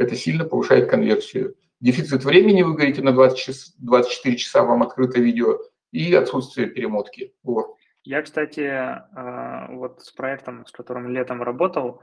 это 0.01 0.17
сильно 0.17 0.47
повышает 0.47 0.89
конверсию. 0.89 1.57
Дефицит 1.81 2.25
времени, 2.25 2.63
вы 2.63 2.73
говорите, 2.75 3.03
на 3.03 3.13
20 3.13 3.39
час, 3.39 3.75
24 3.79 4.37
часа 4.37 4.63
вам 4.63 4.83
открыто 4.83 5.21
видео, 5.21 5.59
и 5.93 6.15
отсутствие 6.15 6.69
перемотки. 6.69 7.35
Вот. 7.43 7.77
Я, 8.03 8.23
кстати, 8.23 8.61
а, 8.61 9.69
вот 9.71 10.01
с 10.01 10.11
проектом, 10.13 10.65
с 10.65 10.73
которым 10.73 11.09
летом 11.09 11.43
работал, 11.43 12.03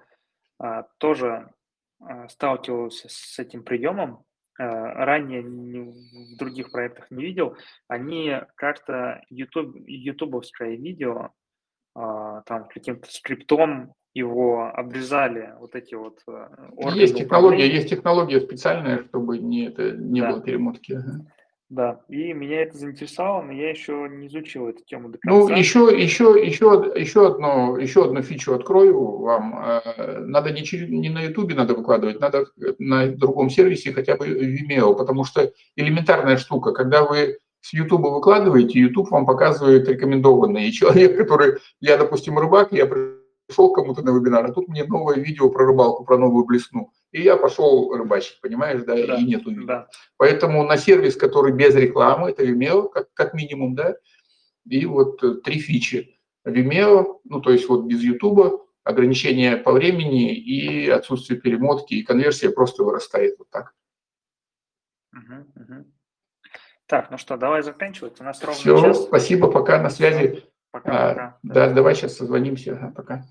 а, 0.60 0.84
тоже 1.00 1.50
а, 2.00 2.28
сталкивался 2.28 3.08
с 3.10 3.40
этим 3.40 3.64
приемом. 3.64 4.24
Ранее 4.60 5.44
в 5.44 6.38
других 6.40 6.72
проектах 6.72 7.12
не 7.12 7.24
видел. 7.24 7.56
Они 7.88 8.34
как-то 8.56 9.22
YouTube, 9.30 9.76
ютубовское 9.86 10.76
видео 10.76 11.30
там 11.94 12.68
каким-то 12.68 13.08
скриптом 13.12 13.94
его 14.14 14.72
обрезали 14.74 15.54
вот 15.60 15.76
эти 15.76 15.96
вот 15.96 16.20
Есть 16.96 17.18
технология, 17.18 17.68
есть 17.68 17.90
технология 17.90 18.42
специальная, 18.42 19.04
чтобы 19.06 19.38
не, 19.38 19.68
это, 19.68 19.92
не 19.92 20.22
да. 20.22 20.32
было 20.32 20.42
перемотки. 20.42 21.00
Да, 21.70 22.00
и 22.08 22.32
меня 22.32 22.62
это 22.62 22.78
заинтересовало, 22.78 23.42
но 23.42 23.52
я 23.52 23.70
еще 23.70 24.08
не 24.10 24.28
изучил 24.28 24.70
эту 24.70 24.86
тему 24.86 25.10
до 25.10 25.18
ну, 25.26 25.40
конца. 25.40 25.54
Ну, 25.54 25.60
еще, 25.60 25.80
еще, 26.02 26.42
еще, 26.42 26.94
еще, 26.96 27.28
одну, 27.28 27.76
еще 27.76 28.06
одну 28.06 28.22
фичу 28.22 28.54
открою 28.54 29.18
вам. 29.18 29.54
Э, 29.60 30.20
надо 30.20 30.52
не, 30.52 30.62
не 30.88 31.10
на 31.10 31.24
Ютубе 31.24 31.56
надо 31.56 31.74
выкладывать, 31.74 32.22
надо 32.22 32.46
на 32.80 33.08
другом 33.08 33.50
сервисе, 33.50 33.92
хотя 33.92 34.16
бы 34.16 34.28
Vimeo, 34.28 34.96
потому 34.96 35.26
что 35.26 35.52
элементарная 35.76 36.38
штука, 36.38 36.72
когда 36.72 37.04
вы 37.04 37.38
с 37.60 37.74
Ютуба 37.74 38.08
выкладываете, 38.08 38.80
YouTube 38.80 39.12
вам 39.12 39.26
показывает 39.26 39.90
рекомендованные. 39.90 40.70
И 40.70 40.72
человек, 40.72 41.18
который, 41.18 41.58
я, 41.82 41.98
допустим, 41.98 42.40
рыбак, 42.40 42.72
я 42.72 42.86
пришел 42.86 43.17
кому-то 43.56 44.02
на 44.02 44.12
вебинар, 44.12 44.46
а 44.46 44.52
тут 44.52 44.68
мне 44.68 44.84
новое 44.84 45.18
видео 45.18 45.50
про 45.50 45.66
рыбалку, 45.66 46.04
про 46.04 46.18
новую 46.18 46.46
блесну 46.46 46.92
и 47.12 47.22
я 47.22 47.38
пошел 47.38 47.96
рыбачить, 47.96 48.40
понимаешь, 48.42 48.84
да, 48.84 48.96
да 48.96 49.18
и 49.18 49.24
нету 49.24 49.50
видео. 49.50 49.66
Да. 49.66 49.88
Поэтому 50.18 50.64
на 50.64 50.78
сервис, 50.78 51.16
который 51.16 51.54
без 51.54 51.76
рекламы, 51.76 52.30
это 52.30 52.44
Vimeo, 52.44 52.90
как, 52.90 53.14
как 53.14 53.34
минимум, 53.34 53.76
да, 53.76 53.96
и 54.66 54.86
вот 54.86 55.24
э, 55.24 55.36
три 55.36 55.60
фичи. 55.60 56.20
Vimeo, 56.46 57.20
ну, 57.24 57.42
то 57.42 57.52
есть 57.52 57.68
вот 57.70 57.86
без 57.86 58.02
YouTube, 58.02 58.68
ограничение 58.84 59.58
по 59.58 59.72
времени 59.72 60.34
и 60.34 60.90
отсутствие 60.90 61.40
перемотки, 61.40 61.96
и 61.96 62.04
конверсия 62.04 62.50
просто 62.50 62.84
вырастает 62.84 63.36
вот 63.40 63.50
так. 63.50 63.74
Угу, 65.14 65.64
угу. 65.64 65.86
Так, 66.86 67.12
ну 67.12 67.18
что, 67.18 67.36
давай 67.36 67.64
заканчивать. 67.64 68.20
У 68.22 68.24
нас 68.24 68.42
ровно 68.42 68.60
Все, 68.60 68.82
час. 68.82 69.04
спасибо, 69.04 69.52
пока 69.52 69.82
на 69.82 69.90
связи. 69.90 70.46
Пока, 70.84 71.10
а, 71.10 71.38
да, 71.44 71.70
давай 71.72 71.96
сейчас 71.96 72.16
созвонимся. 72.18 72.94
Пока. 72.96 73.24